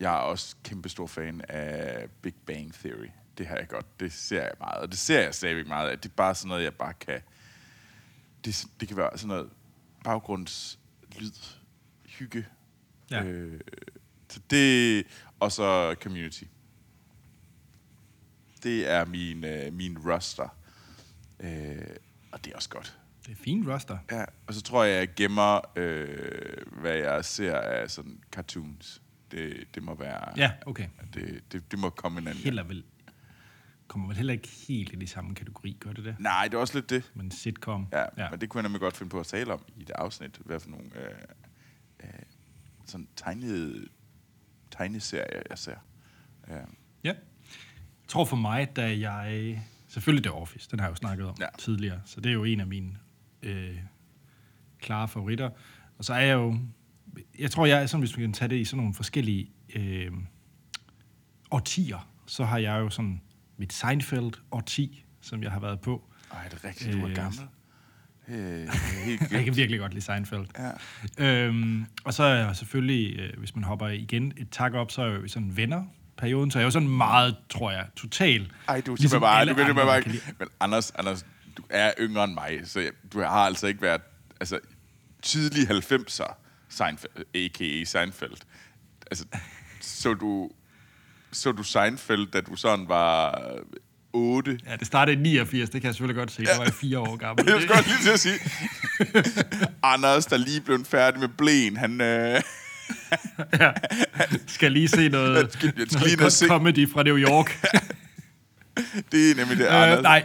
jeg 0.00 0.12
er 0.14 0.18
også 0.18 0.56
kæmpe 0.64 0.88
stor 0.88 1.06
fan 1.06 1.40
af 1.48 2.06
Big 2.22 2.34
Bang 2.46 2.74
Theory. 2.74 3.08
Det 3.38 3.46
har 3.46 3.56
jeg 3.56 3.68
godt. 3.68 4.00
Det 4.00 4.12
ser 4.12 4.42
jeg 4.42 4.52
meget. 4.60 4.80
Og 4.80 4.88
det 4.88 4.98
ser 4.98 5.20
jeg 5.20 5.34
stadigvæk 5.34 5.66
meget 5.66 5.90
af. 5.90 5.98
Det 5.98 6.10
er 6.10 6.14
bare 6.14 6.34
sådan 6.34 6.48
noget, 6.48 6.64
jeg 6.64 6.74
bare 6.74 6.94
kan... 6.94 7.20
Det, 8.44 8.66
det 8.80 8.88
kan 8.88 8.96
være 8.96 9.18
sådan 9.18 9.28
noget 9.28 9.50
baggrundslyd, 10.04 11.32
hygge. 12.06 12.46
Ja. 13.10 13.24
Øh, 13.24 13.60
så 14.28 14.40
det... 14.50 15.06
Og 15.40 15.52
så 15.52 15.94
Community. 16.02 16.44
Det 18.62 18.90
er 18.90 19.04
min, 19.04 19.44
øh, 19.44 19.72
min 19.72 19.98
roster. 19.98 20.56
Øh, 21.40 21.96
og 22.32 22.44
det 22.44 22.52
er 22.52 22.56
også 22.56 22.68
godt. 22.68 22.98
Det 23.26 23.32
er 23.32 23.36
fint 23.36 23.68
roster. 23.68 23.98
Ja, 24.10 24.24
og 24.46 24.54
så 24.54 24.62
tror 24.62 24.84
jeg, 24.84 24.98
jeg 24.98 25.14
gemmer, 25.14 25.78
øh, 25.78 26.80
hvad 26.80 26.96
jeg 26.96 27.24
ser 27.24 27.58
af 27.58 27.90
sådan 27.90 28.20
cartoons. 28.32 29.02
Det, 29.30 29.68
det 29.74 29.82
må 29.82 29.94
være... 29.94 30.32
Ja, 30.36 30.52
okay. 30.66 30.88
Det, 31.14 31.52
det, 31.52 31.70
det 31.70 31.78
må 31.78 31.90
komme 31.90 32.20
en 32.20 32.26
anden. 32.26 32.44
Heller 32.44 32.62
vel, 32.62 32.84
kommer 33.88 34.06
vel 34.06 34.16
heller 34.16 34.32
ikke 34.32 34.48
helt 34.68 34.92
i 34.92 34.96
de 34.96 35.06
samme 35.06 35.34
kategori, 35.34 35.76
gør 35.80 35.92
det 35.92 36.04
det? 36.04 36.16
Nej, 36.18 36.44
det 36.44 36.54
er 36.54 36.58
også 36.58 36.74
lidt 36.78 36.90
det. 36.90 37.12
Men 37.14 37.30
sitcom. 37.30 37.86
Ja, 37.92 38.04
ja, 38.24 38.30
men 38.30 38.40
det 38.40 38.48
kunne 38.48 38.58
jeg 38.58 38.62
nemlig 38.62 38.80
godt 38.80 38.96
finde 38.96 39.10
på 39.10 39.20
at 39.20 39.26
tale 39.26 39.52
om 39.52 39.64
i 39.76 39.84
det 39.84 39.90
afsnit. 39.90 40.40
Hvad 40.44 40.60
for 40.60 40.70
nogle 40.70 40.86
øh, 41.00 41.10
øh, 42.04 42.08
sådan 42.86 43.08
tegnede, 43.16 43.88
tegneserier, 44.70 45.42
jeg 45.50 45.58
ser. 45.58 45.76
Ja. 46.48 46.54
Ja. 46.54 46.62
Jeg 47.04 47.16
tror 48.08 48.24
for 48.24 48.36
mig, 48.36 48.76
da 48.76 48.98
jeg... 48.98 49.62
Selvfølgelig 49.88 50.24
The 50.24 50.32
Office, 50.32 50.70
den 50.70 50.78
har 50.78 50.86
jeg 50.86 50.90
jo 50.90 50.96
snakket 50.96 51.26
om 51.26 51.36
Ja. 51.40 51.44
ja. 51.44 51.50
tidligere, 51.58 52.00
så 52.04 52.20
det 52.20 52.28
er 52.30 52.34
jo 52.34 52.44
en 52.44 52.60
af 52.60 52.66
mine 52.66 52.98
øh, 53.42 53.78
klare 54.80 55.08
favoritter. 55.08 55.50
Og 55.98 56.04
så 56.04 56.14
er 56.14 56.20
jeg 56.20 56.34
jo... 56.34 56.58
Jeg 57.38 57.50
tror, 57.50 57.66
jeg 57.66 57.82
er 57.82 57.86
sådan, 57.86 58.00
hvis 58.00 58.16
vi 58.16 58.22
kan 58.22 58.32
tage 58.32 58.48
det 58.48 58.56
i 58.56 58.64
sådan 58.64 58.76
nogle 58.76 58.94
forskellige 58.94 59.50
øh, 59.74 60.12
årtier, 61.50 62.10
så 62.26 62.44
har 62.44 62.58
jeg 62.58 62.78
jo 62.78 62.90
sådan 62.90 63.20
mit 63.56 63.72
Seinfeld-årti, 63.72 65.04
som 65.20 65.42
jeg 65.42 65.50
har 65.50 65.60
været 65.60 65.80
på. 65.80 66.02
Ej, 66.32 66.48
det 66.48 66.64
er 66.64 66.68
rigtigt, 66.68 66.92
du 66.92 67.02
er 67.02 67.08
Øh, 67.08 67.14
gammel. 67.14 67.40
Øh, 68.28 68.68
jeg 69.32 69.44
kan 69.44 69.56
virkelig 69.56 69.80
godt 69.80 69.94
lide 69.94 70.04
Seinfeld. 70.04 70.46
Ja. 71.18 71.24
Øhm, 71.46 71.86
og 72.04 72.14
så 72.14 72.22
er 72.22 72.34
jeg 72.34 72.56
selvfølgelig, 72.56 73.18
øh, 73.18 73.38
hvis 73.38 73.54
man 73.54 73.64
hopper 73.64 73.88
igen 73.88 74.32
et 74.36 74.50
tak 74.50 74.74
op, 74.74 74.90
så 74.90 75.02
er 75.02 75.06
jeg 75.06 75.22
jo 75.22 75.28
sådan 75.28 75.56
venner 75.56 75.84
perioden, 76.16 76.50
så 76.50 76.58
er 76.58 76.60
jeg 76.60 76.66
jo 76.66 76.70
sådan 76.70 76.88
meget, 76.88 77.36
tror 77.50 77.70
jeg, 77.70 77.86
total. 77.96 78.52
Ej, 78.68 78.80
du 78.80 78.94
Ligesom 78.94 79.20
bare... 79.20 79.46
Du 79.46 79.54
kan 79.54 79.74
bare 79.74 79.98
ikke... 79.98 80.22
Men 80.38 80.48
Anders, 80.60 80.90
Anders, 80.90 81.26
du 81.56 81.62
er 81.70 81.92
yngre 82.00 82.24
end 82.24 82.34
mig, 82.34 82.60
så 82.64 82.90
du 83.12 83.20
har 83.20 83.28
altså 83.28 83.66
ikke 83.66 83.82
været... 83.82 84.00
Altså, 84.40 84.58
tidlige 85.22 85.66
90'er 85.66 86.34
Seinfeld, 86.68 87.24
a.k.a. 87.34 87.84
Seinfeld. 87.84 88.36
Altså, 89.10 89.26
så 89.80 90.14
du... 90.14 90.50
Så 91.34 91.52
du 91.52 91.62
Seinfeld, 91.62 92.26
da 92.32 92.40
du 92.40 92.56
sådan 92.56 92.88
var 92.88 93.42
8? 94.12 94.58
Ja, 94.66 94.76
det 94.76 94.86
startede 94.86 95.16
i 95.16 95.20
89, 95.20 95.70
det 95.70 95.80
kan 95.80 95.86
jeg 95.88 95.94
selvfølgelig 95.94 96.16
godt 96.18 96.30
se. 96.32 96.44
Der 96.44 96.56
var 96.56 96.64
jeg 96.64 96.72
fire 96.74 96.98
år 96.98 97.16
gammel. 97.16 97.46
Jeg 97.50 97.62
skulle 97.62 97.78
også 97.78 97.90
lige 97.90 98.02
til 98.02 98.10
at 98.10 98.20
sige... 98.20 98.38
Anders, 99.92 100.26
der 100.26 100.36
lige 100.36 100.60
blev 100.60 100.84
færdig 100.84 101.20
med 101.20 101.28
blæen, 101.28 101.76
han... 101.76 102.00
Øh, 102.00 102.40
skal 104.46 104.72
lige 104.72 104.88
se 104.88 105.08
noget, 105.08 105.36
Jeg 105.42 105.46
skal- 105.50 105.72
jeg 105.78 105.86
skal 105.88 106.00
lige 106.06 106.16
noget 106.16 106.18
og 106.18 106.18
godt 106.22 106.32
se- 106.32 106.46
comedy 106.46 106.90
fra 106.92 107.02
New 107.02 107.16
York. 107.18 107.60
det 109.12 109.30
er 109.30 109.34
nemlig 109.36 109.58
det, 109.58 109.64
Anders. 109.66 109.96
øh, 109.98 110.02
nej. 110.02 110.24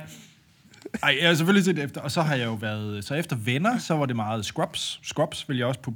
Ej, 1.04 1.18
jeg 1.22 1.28
har 1.30 1.36
selvfølgelig 1.36 1.66
set 1.66 1.80
efter. 1.80 2.02
Og 2.02 2.12
så 2.12 2.22
har 2.22 2.36
jeg 2.36 2.46
jo 2.46 2.54
været... 2.54 3.06
Så 3.06 3.14
efter 3.16 3.36
venner, 3.36 3.78
så 3.78 3.94
var 3.96 4.06
det 4.06 4.16
meget 4.16 4.46
Scrubs. 4.46 5.00
Scrubs 5.04 5.50
vil 5.50 5.58
jeg 5.58 5.68
også 5.68 5.80
på, 5.80 5.94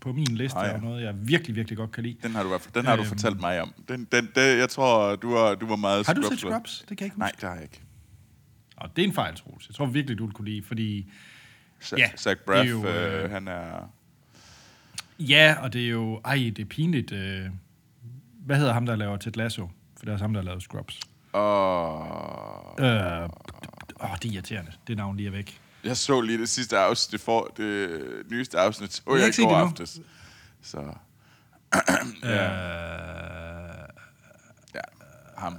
på, 0.00 0.12
min 0.12 0.24
liste, 0.26 0.58
Ah, 0.58 0.64
ja. 0.64 0.70
ja. 0.70 0.74
og 0.76 0.82
noget, 0.82 1.02
jeg 1.04 1.14
virkelig, 1.28 1.56
virkelig 1.56 1.76
godt 1.78 1.92
kan 1.92 2.02
lide. 2.02 2.16
Den 2.22 2.34
har 2.34 2.42
du, 2.42 2.58
den 2.74 2.84
har 2.86 2.96
du 2.96 3.02
Øhm. 3.02 3.08
fortalt 3.08 3.40
mig 3.40 3.62
om. 3.62 3.72
Den, 3.88 4.08
den, 4.12 4.28
den, 4.34 4.58
jeg 4.58 4.68
tror, 4.68 5.16
du 5.16 5.30
var, 5.32 5.54
du 5.54 5.66
var 5.66 5.76
meget 5.76 6.06
Har 6.06 6.14
du 6.14 6.22
set. 6.22 6.38
Scrubs? 6.38 6.84
Det 6.88 6.98
kan 6.98 7.04
jeg 7.04 7.06
ikke 7.06 7.14
huske. 7.14 7.18
Nej, 7.18 7.32
det 7.40 7.42
har 7.48 7.54
jeg 7.54 7.62
ikke. 7.62 7.80
Og 8.76 8.96
det 8.96 9.02
er 9.04 9.08
en 9.08 9.14
fejl, 9.14 9.36
Troels. 9.36 9.68
Jeg 9.68 9.74
tror 9.74 9.86
virkelig, 9.86 10.18
du 10.18 10.24
ville 10.24 10.34
kunne 10.34 10.48
lide, 10.50 10.62
fordi... 10.62 11.06
Sa- 11.82 11.96
Ja, 11.98 12.08
Zach 12.16 12.24
det 12.24 12.30
er 12.30 12.34
Braff, 12.46 12.70
jo, 12.70 12.86
øh, 12.86 13.24
øh, 13.24 13.30
han 13.30 13.48
er... 13.48 13.90
Ja, 15.18 15.56
og 15.62 15.72
det 15.72 15.84
er 15.84 15.88
jo... 15.88 16.20
Ej, 16.24 16.34
det 16.36 16.58
er 16.58 16.64
pinligt. 16.64 17.12
Øh, 17.12 17.46
hvad 18.46 18.56
hedder 18.56 18.72
ham, 18.72 18.86
der 18.86 18.96
laver 18.96 19.16
Ted 19.16 19.32
Lasso? 19.32 19.68
For 19.98 20.04
det 20.06 20.14
er 20.14 20.18
ham, 20.18 20.32
der 20.32 20.40
har 20.40 20.44
lavet 20.46 20.62
Scrubs. 20.62 21.00
Og... 21.32 22.76
Øh, 22.80 23.22
åh, 24.02 24.16
det 24.22 24.28
er 24.28 24.32
irriterende. 24.32 24.72
Det 24.86 24.96
navn 24.96 25.16
lige 25.16 25.26
er 25.26 25.30
væk. 25.30 25.59
Jeg 25.84 25.96
så 25.96 26.20
lige 26.20 26.38
det 26.38 26.48
sidste 26.48 26.78
afsnit, 26.78 27.12
det, 27.12 27.20
for, 27.20 27.52
det 27.56 27.90
nyeste 28.30 28.58
afsnit, 28.58 28.92
så 28.92 29.02
jeg 29.08 29.26
ikke 29.26 29.42
i 29.42 29.44
går 29.44 29.56
aftes. 29.56 30.00
Så 30.62 30.78
Ja. 32.22 32.28
Øh, 32.28 33.88
ja, 34.74 34.80
ham. 35.38 35.56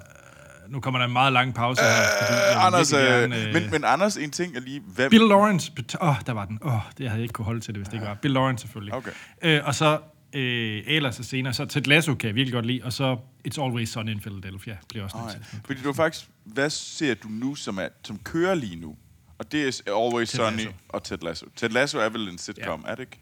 nu 0.70 0.80
kommer 0.80 1.00
der 1.00 1.06
en 1.06 1.14
meget 1.14 1.34
lang 1.34 1.54
pause 1.54 1.82
her. 1.82 1.90
jeg 1.90 2.28
vil 2.30 2.58
Øh, 2.58 2.66
Anders, 2.66 2.94
øh, 2.94 3.00
gerne, 3.00 3.48
øh, 3.48 3.54
men, 3.54 3.72
men 3.72 3.84
Anders, 3.84 4.18
en 4.18 4.32
ting 4.32 4.56
er 4.56 4.60
lige... 4.60 4.80
Hvem, 4.80 5.10
Bill 5.10 5.24
Lawrence. 5.24 5.72
Åh, 6.02 6.10
oh, 6.10 6.16
der 6.26 6.34
var 6.34 6.46
den. 6.46 6.60
Åh, 6.62 6.74
oh, 6.74 6.82
det 6.98 7.10
havde 7.10 7.20
jeg 7.20 7.24
ikke 7.24 7.34
kunne 7.34 7.46
holde 7.46 7.62
til 7.62 7.74
det, 7.74 7.80
hvis 7.80 7.88
det 7.88 7.94
ikke 7.94 8.06
var. 8.06 8.14
Bill 8.14 8.34
Lawrence 8.34 8.62
selvfølgelig. 8.62 8.94
Okay. 8.94 9.12
Øh, 9.42 9.62
og 9.66 9.76
så 9.76 10.00
Øh, 10.34 10.84
ellers 10.86 11.16
så 11.16 11.24
senere, 11.24 11.54
så 11.54 11.66
Ted 11.66 11.82
Lasso 11.82 12.16
kan 12.16 12.28
jeg 12.28 12.36
virkelig 12.36 12.54
godt 12.54 12.66
lide, 12.66 12.82
og 12.84 12.94
så 12.94 13.18
It's 13.48 13.64
Always 13.64 13.90
Sunny 13.90 14.12
in 14.12 14.20
Philadelphia 14.20 14.78
bliver 14.90 15.04
også 15.04 15.18
Oh, 15.18 15.32
ja. 15.34 15.60
Fordi 15.66 15.82
du 15.82 15.94
faktisk, 15.94 16.30
hvad 16.44 16.70
ser 16.70 17.14
du 17.14 17.28
nu, 17.28 17.56
som, 17.56 17.78
er, 17.78 17.88
som 18.04 18.20
kører 18.20 18.56
lige 18.56 18.76
nu? 18.76 18.96
Og 19.42 19.52
det 19.52 19.82
er 19.88 19.96
Always 20.06 20.30
Ted 20.30 20.38
Sunny 20.40 20.58
Lasso. 20.58 20.72
og 20.90 21.04
Ted 21.04 21.18
Lasso. 21.22 21.46
Ted 21.56 21.70
Lasso 21.70 22.00
er 22.00 22.10
vel 22.10 22.28
en 22.30 22.38
sitcom, 22.38 22.84
ja. 22.86 22.92
er 22.92 22.96
det 22.96 23.02
ikke? 23.04 23.20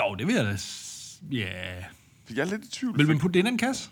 Jo, 0.00 0.14
det 0.14 0.26
vil 0.26 0.34
jeg 0.34 0.44
da... 0.44 0.56
s- 0.56 1.20
Ja... 1.32 1.84
For 2.26 2.34
jeg 2.34 2.40
er 2.40 2.44
lidt 2.50 2.64
i 2.64 2.70
tvivl. 2.70 2.98
Vil 2.98 3.06
man 3.08 3.18
putte 3.18 3.32
det 3.34 3.38
ind 3.38 3.48
i 3.48 3.50
en 3.50 3.58
kasse? 3.58 3.90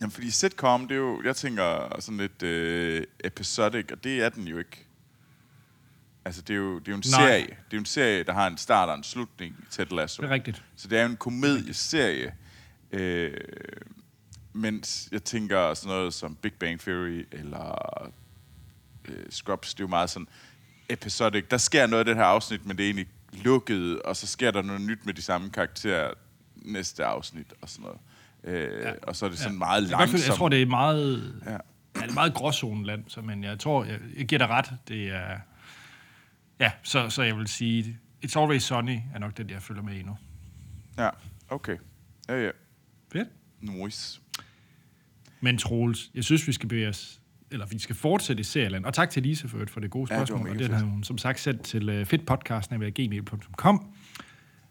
jamen, 0.00 0.10
fordi 0.12 0.30
sitcom, 0.30 0.88
det 0.88 0.94
er 0.94 0.98
jo, 0.98 1.22
jeg 1.24 1.36
tænker 1.36 1.96
sådan 2.00 2.18
lidt 2.18 2.42
øh, 2.42 3.04
episodic, 3.24 3.92
og 3.92 4.04
det 4.04 4.22
er 4.24 4.28
den 4.28 4.48
jo 4.48 4.58
ikke. 4.58 4.86
Altså, 6.24 6.42
det 6.42 6.54
er 6.54 6.58
jo, 6.58 6.78
det 6.78 6.88
er 6.88 6.92
jo 6.92 6.96
en 6.96 7.02
Nej. 7.10 7.20
serie. 7.28 7.46
Det 7.46 7.52
er 7.52 7.76
jo 7.76 7.78
en 7.78 7.84
serie, 7.86 8.22
der 8.22 8.32
har 8.32 8.46
en 8.46 8.58
start 8.58 8.88
og 8.88 8.94
en 8.94 9.04
slutning, 9.04 9.56
Ted 9.70 9.86
Lasso. 9.86 10.22
Det 10.22 10.28
er 10.28 10.34
rigtigt. 10.34 10.62
Så 10.76 10.88
det 10.88 10.98
er 10.98 11.02
jo 11.02 11.08
en 11.08 11.16
komedieserie. 11.16 12.34
Øh, 12.92 13.34
mens 14.52 15.08
jeg 15.12 15.24
tænker 15.24 15.74
sådan 15.74 15.88
noget 15.96 16.14
som 16.14 16.34
Big 16.34 16.52
Bang 16.52 16.80
Theory 16.80 17.26
eller 17.32 18.10
øh, 19.10 19.24
Scrubs, 19.30 19.74
det 19.74 19.80
er 19.80 19.84
jo 19.84 19.88
meget 19.88 20.10
sådan 20.10 20.28
episodic. 20.88 21.44
Der 21.50 21.58
sker 21.58 21.86
noget 21.86 22.06
i 22.06 22.08
det 22.08 22.16
her 22.16 22.24
afsnit, 22.24 22.66
men 22.66 22.76
det 22.76 22.84
er 22.84 22.88
egentlig 22.88 23.08
lukket, 23.32 24.02
og 24.02 24.16
så 24.16 24.26
sker 24.26 24.50
der 24.50 24.62
noget 24.62 24.80
nyt 24.80 25.06
med 25.06 25.14
de 25.14 25.22
samme 25.22 25.50
karakterer 25.50 26.10
næste 26.56 27.04
afsnit 27.04 27.54
og 27.60 27.68
sådan 27.68 27.82
noget. 27.82 27.98
Øh, 28.44 28.82
ja. 28.82 28.92
Og 29.02 29.16
så 29.16 29.26
er 29.26 29.30
det 29.30 29.38
sådan 29.38 29.52
ja. 29.52 29.58
meget 29.58 29.82
Jeg, 29.82 29.90
langsomt. 29.90 30.26
jeg 30.26 30.34
tror, 30.34 30.48
det 30.48 30.62
er 30.62 30.66
meget... 30.66 31.42
Ja. 31.46 31.52
Ja. 31.52 31.58
Det 31.94 32.10
er 32.10 32.14
meget 32.14 32.34
gråzoneland, 32.34 33.04
så, 33.08 33.20
men 33.20 33.44
jeg 33.44 33.58
tror, 33.58 33.84
jeg, 33.84 33.98
jeg 34.16 34.26
giver 34.26 34.38
dig 34.38 34.48
ret. 34.48 34.70
Det 34.88 35.08
er... 35.08 35.38
Ja, 36.60 36.72
så, 36.82 37.10
så 37.10 37.22
jeg 37.22 37.36
vil 37.36 37.48
sige, 37.48 37.98
It's 38.26 38.40
Always 38.40 38.62
Sunny 38.62 38.98
er 39.14 39.18
nok 39.18 39.36
den, 39.36 39.50
jeg 39.50 39.62
følger 39.62 39.82
med 39.82 39.94
i 39.94 40.02
nu. 40.02 40.16
Ja, 40.98 41.08
okay. 41.48 41.76
Ja, 42.28 42.44
ja. 42.44 42.50
Fedt. 43.12 43.28
Nice. 43.60 44.20
Men 45.40 45.58
Troels, 45.58 46.10
jeg 46.14 46.24
synes, 46.24 46.46
vi 46.46 46.52
skal 46.52 46.68
bevæge 46.68 46.88
os, 46.88 47.17
eller 47.50 47.66
vi 47.66 47.78
skal 47.78 47.96
fortsætte 47.96 48.40
i 48.40 48.44
serieland. 48.44 48.84
Og 48.84 48.94
tak 48.94 49.10
til 49.10 49.22
Lise 49.22 49.48
for, 49.48 49.58
for 49.68 49.80
det 49.80 49.90
gode 49.90 50.14
Ja, 50.14 50.20
det 50.20 50.28
spørgsmål. 50.28 50.50
og 50.50 50.58
den 50.58 50.72
har 50.72 50.84
hun 50.84 51.04
som 51.04 51.18
sagt 51.18 51.40
sendt 51.40 51.62
til 51.62 52.00
uh, 52.00 52.06
fedtpodcast.gmail.com. 52.06 53.92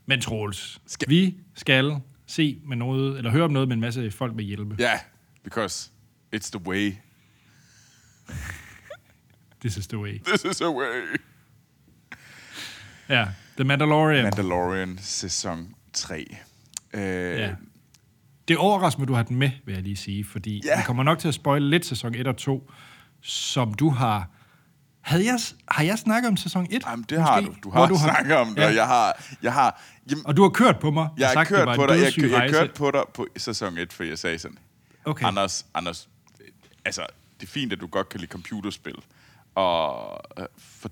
Men 0.05 0.21
Troels, 0.21 0.81
Skal- 0.85 1.09
vi 1.09 1.37
skal 1.55 1.95
se 2.27 2.61
med 2.65 2.77
noget, 2.77 3.17
eller 3.17 3.31
høre 3.31 3.43
om 3.43 3.51
noget 3.51 3.67
med 3.67 3.75
en 3.75 3.81
masse 3.81 4.11
folk 4.11 4.35
med 4.35 4.43
hjelme. 4.43 4.75
Ja, 4.79 4.83
yeah, 4.83 4.99
because 5.43 5.91
it's 6.35 6.49
the 6.51 6.61
way. 6.67 6.93
This 9.61 9.77
is 9.77 9.87
the 9.87 9.97
way. 9.97 10.19
This 10.27 10.43
is 10.45 10.57
the 10.57 10.69
way. 10.69 11.17
Ja, 13.09 13.27
The 13.57 13.63
Mandalorian. 13.63 14.23
Mandalorian 14.23 14.97
sæson 15.01 15.75
3. 15.93 16.37
Øh, 16.93 17.01
Ja. 17.39 17.55
Det 18.47 18.57
overrasker 18.57 18.99
mig, 18.99 19.03
at 19.03 19.07
du 19.07 19.13
har 19.13 19.23
den 19.23 19.35
med, 19.37 19.49
vil 19.65 19.73
jeg 19.73 19.83
lige 19.83 19.95
sige, 19.95 20.25
fordi 20.25 20.61
Ja. 20.65 20.77
vi 20.77 20.83
kommer 20.85 21.03
nok 21.03 21.19
til 21.19 21.27
at 21.27 21.33
spoile 21.33 21.69
lidt 21.69 21.85
sæson 21.85 22.15
1 22.15 22.27
og 22.27 22.37
2, 22.37 22.71
som 23.21 23.73
du 23.73 23.89
har... 23.89 24.29
Havde 25.01 25.25
jeg, 25.25 25.39
har 25.67 25.83
jeg 25.83 25.99
snakket 25.99 26.27
om 26.29 26.37
sæson 26.37 26.67
1? 26.71 26.83
Jamen, 26.87 27.05
det 27.09 27.21
har 27.21 27.41
du. 27.41 27.55
Du 27.63 27.69
har, 27.69 27.87
du 27.87 27.95
har 27.95 28.09
snakket 28.09 28.35
om 28.35 28.47
det, 28.47 28.57
ja. 28.61 28.67
og 28.67 28.75
jeg 28.75 28.87
har... 28.87 29.23
Jeg 29.41 29.53
har 29.53 29.81
jamen, 30.11 30.25
Og 30.27 30.37
du 30.37 30.41
har 30.41 30.49
kørt 30.49 30.79
på 30.79 30.91
mig. 30.91 31.09
jeg 31.17 31.27
har 31.27 31.33
sagt, 31.33 31.49
kørt 31.49 31.75
på 31.75 31.85
dig. 31.85 31.93
Jeg, 32.01 32.17
jeg, 32.17 32.31
jeg 32.31 32.49
kørte 32.51 32.73
på 32.73 32.91
dig 32.91 33.01
på 33.13 33.27
sæson 33.37 33.77
1, 33.77 33.93
for 33.93 34.03
jeg 34.03 34.17
sagde 34.19 34.39
sådan, 34.39 34.57
Okay. 35.05 35.25
Anders, 35.27 35.65
Anders, 35.73 36.09
altså, 36.85 37.05
det 37.39 37.47
er 37.47 37.51
fint, 37.51 37.73
at 37.73 37.81
du 37.81 37.87
godt 37.87 38.09
kan 38.09 38.19
lide 38.19 38.31
computerspil, 38.31 38.95
og 39.55 40.19
øh, 40.39 40.45
for, 40.57 40.89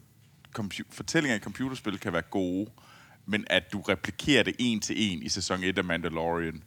compu- 0.60 0.90
fortællinger 0.92 1.36
i 1.36 1.40
computerspil 1.40 2.00
kan 2.00 2.14
være 2.14 2.22
gode, 2.22 2.70
men 3.26 3.44
at 3.50 3.64
du 3.74 3.82
replikerer 3.82 4.44
det 4.44 4.56
en 4.60 4.80
til 4.82 4.96
en 5.14 5.24
i 5.24 5.30
sæson 5.30 5.64
1 5.64 5.78
af 5.78 5.84
Mandalorian, 5.84 6.64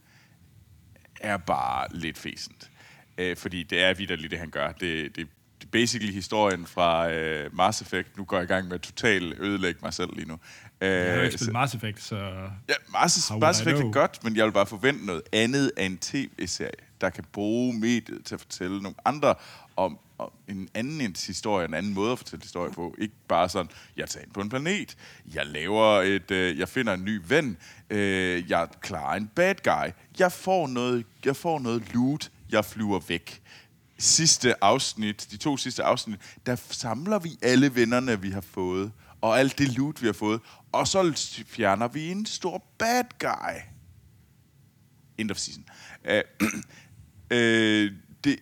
er 1.21 1.37
bare 1.37 1.87
lidt 1.91 2.19
fæsent. 2.19 2.71
Øh, 3.19 3.37
fordi 3.37 3.63
det 3.63 3.83
er 3.83 3.95
vidderligt, 3.95 4.31
det 4.31 4.39
han 4.39 4.51
gør. 4.51 4.73
Det, 4.73 5.17
det, 5.17 5.17
det 5.59 5.65
er 5.67 5.71
basically 5.73 6.13
historien 6.13 6.67
fra 6.67 7.11
øh, 7.13 7.57
Mass 7.57 7.81
Effect. 7.81 8.17
Nu 8.17 8.25
går 8.25 8.37
jeg 8.37 8.45
i 8.45 8.47
gang 8.47 8.65
med 8.69 8.75
at 8.75 8.81
totalt 8.81 9.35
ødelægge 9.41 9.81
mig 9.83 9.95
selv 9.95 10.11
lige 10.17 10.29
nu. 10.29 10.39
Øh, 10.81 10.89
Jeg 10.91 11.11
har 11.11 11.17
jo 11.17 11.23
ikke 11.23 11.39
spillet 11.39 11.53
Mass 11.53 11.75
Effect, 11.75 12.03
så... 12.03 12.17
Ja, 12.69 12.75
Mass, 12.93 13.33
Mass 13.41 13.61
Effect 13.61 13.79
er 13.79 13.93
godt, 13.93 14.25
men 14.25 14.37
jeg 14.37 14.45
vil 14.45 14.53
bare 14.53 14.67
forvente 14.67 15.07
noget 15.07 15.23
andet 15.33 15.73
af 15.77 15.85
en 15.85 15.99
tv-serie, 15.99 16.71
der 17.01 17.11
kan 17.11 17.25
bruge 17.33 17.79
mediet 17.79 18.25
til 18.25 18.35
at 18.35 18.41
fortælle 18.41 18.83
nogle 18.83 18.97
andre 19.05 19.35
om, 19.77 19.99
om 20.19 20.31
en 20.49 20.69
anden 20.75 21.17
historie, 21.27 21.65
en 21.65 21.75
anden 21.75 21.95
måde 21.95 22.13
at 22.13 22.19
fortælle 22.19 22.43
historie 22.43 22.73
på. 22.73 22.95
Ikke 22.99 23.15
bare 23.29 23.49
sådan, 23.49 23.71
jeg 23.97 24.09
tager 24.09 24.25
ind 24.25 24.33
på 24.33 24.41
en 24.41 24.49
planet, 24.49 24.97
jeg 25.35 25.47
laver 25.47 26.03
et, 26.03 26.31
øh, 26.31 26.59
jeg 26.59 26.69
finder 26.69 26.95
en 26.95 27.05
ny 27.05 27.21
ven, 27.29 27.57
øh, 27.91 28.51
jeg 28.51 28.69
klarer 28.81 29.17
en 29.17 29.29
bad 29.29 29.55
guy, 29.65 29.93
jeg 30.19 30.33
får 30.33 30.67
noget, 30.67 31.07
jeg 31.25 31.37
får 31.37 31.59
noget 31.59 31.95
loot, 31.95 32.31
jeg 32.51 32.65
flyver 32.65 33.01
væk. 33.09 33.43
Sidste 33.99 34.65
afsnit, 34.65 35.29
de 35.31 35.37
to 35.37 35.57
sidste 35.57 35.83
afsnit, 35.83 36.21
der 36.47 36.57
samler 36.57 37.19
vi 37.19 37.39
alle 37.43 37.75
vennerne, 37.75 38.21
vi 38.21 38.31
har 38.31 38.41
fået, 38.41 38.93
og 39.21 39.39
alt 39.39 39.59
det 39.59 39.69
loot, 39.77 40.03
vi 40.03 40.07
har 40.07 40.13
fået, 40.13 40.41
og 40.73 40.89
så 40.89 41.13
fjerner 41.47 41.89
vi 41.89 42.11
en 42.11 42.27
stor 42.27 42.65
bad 42.79 43.05
guy. 43.19 43.61
End 45.19 45.31
of 45.31 45.37
season. 45.37 45.65
Uh, 46.05 46.49
øh, 47.31 47.93
det, 48.25 48.39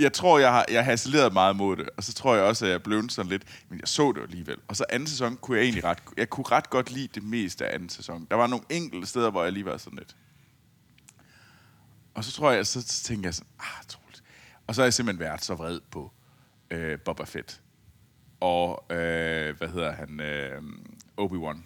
jeg 0.00 0.12
tror, 0.12 0.38
jeg 0.38 0.52
har, 0.52 0.64
jeg 0.68 0.84
har 0.84 0.90
hasseleret 0.90 1.32
meget 1.32 1.56
mod 1.56 1.76
det, 1.76 1.88
og 1.96 2.04
så 2.04 2.14
tror 2.14 2.34
jeg 2.34 2.44
også, 2.44 2.66
at 2.66 2.72
jeg 2.72 2.82
blev 2.82 3.08
sådan 3.08 3.30
lidt, 3.30 3.42
men 3.68 3.80
jeg 3.80 3.88
så 3.88 4.12
det 4.12 4.22
alligevel. 4.22 4.56
Og 4.68 4.76
så 4.76 4.84
anden 4.90 5.08
sæson 5.08 5.36
kunne 5.36 5.56
jeg 5.58 5.64
egentlig 5.64 5.84
ret, 5.84 5.98
jeg 6.16 6.30
kunne 6.30 6.44
ret 6.50 6.70
godt 6.70 6.90
lide 6.90 7.08
det 7.14 7.22
meste 7.22 7.66
af 7.66 7.74
anden 7.74 7.88
sæson. 7.88 8.26
Der 8.30 8.36
var 8.36 8.46
nogle 8.46 8.64
enkelte 8.70 9.06
steder, 9.06 9.30
hvor 9.30 9.44
jeg 9.44 9.52
lige 9.52 9.64
var 9.64 9.76
sådan 9.76 9.98
lidt. 9.98 10.16
Og 12.14 12.24
så 12.24 12.32
tror 12.32 12.50
jeg, 12.50 12.66
så, 12.66 12.80
så 12.80 13.02
tænker 13.02 13.28
jeg 13.28 13.34
sådan, 13.34 13.50
ah, 13.60 13.84
Troels. 13.88 14.22
Og 14.66 14.74
så 14.74 14.80
har 14.80 14.86
jeg 14.86 14.94
simpelthen 14.94 15.20
været 15.20 15.44
så 15.44 15.54
vred 15.54 15.80
på 15.90 16.12
øh, 16.70 16.98
Boba 16.98 17.24
Fett. 17.24 17.60
Og, 18.40 18.84
øh, 18.90 19.56
hvad 19.58 19.68
hedder 19.68 19.92
han, 19.92 20.20
øh, 20.20 20.62
Obi-Wan. 21.20 21.58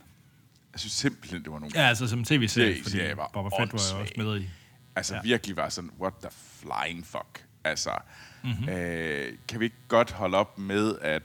Jeg 0.73 0.81
synes 0.81 0.93
simpelthen, 0.93 1.45
det 1.45 1.53
var 1.53 1.59
nogle 1.59 1.81
Ja, 1.81 1.89
altså 1.89 2.07
som 2.07 2.25
tv-serie, 2.25 2.83
fordi 2.83 2.99
var 3.17 3.31
Boba 3.33 3.49
Fett 3.49 3.73
var 3.73 3.97
jo 3.97 4.01
også 4.01 4.15
med 4.17 4.41
i. 4.41 4.49
Altså 4.97 5.15
ja. 5.15 5.23
Virkelig 5.23 5.57
var 5.57 5.69
sådan, 5.69 5.91
what 6.01 6.13
the 6.23 6.31
flying 6.61 7.07
fuck. 7.07 7.45
Altså, 7.65 7.91
Mhm. 8.43 8.53
mm-hmm. 8.53 8.69
øh, 8.69 9.33
kan 9.49 9.61
vi 9.61 9.65
ikke 9.65 9.77
godt 9.89 10.11
holde 10.13 10.37
op 10.39 10.59
med 10.59 10.99
at 11.01 11.23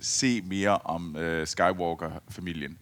se 0.00 0.42
mere 0.42 0.78
om 0.78 1.16
øh, 1.16 1.46
Skywalker-familien 1.46 2.78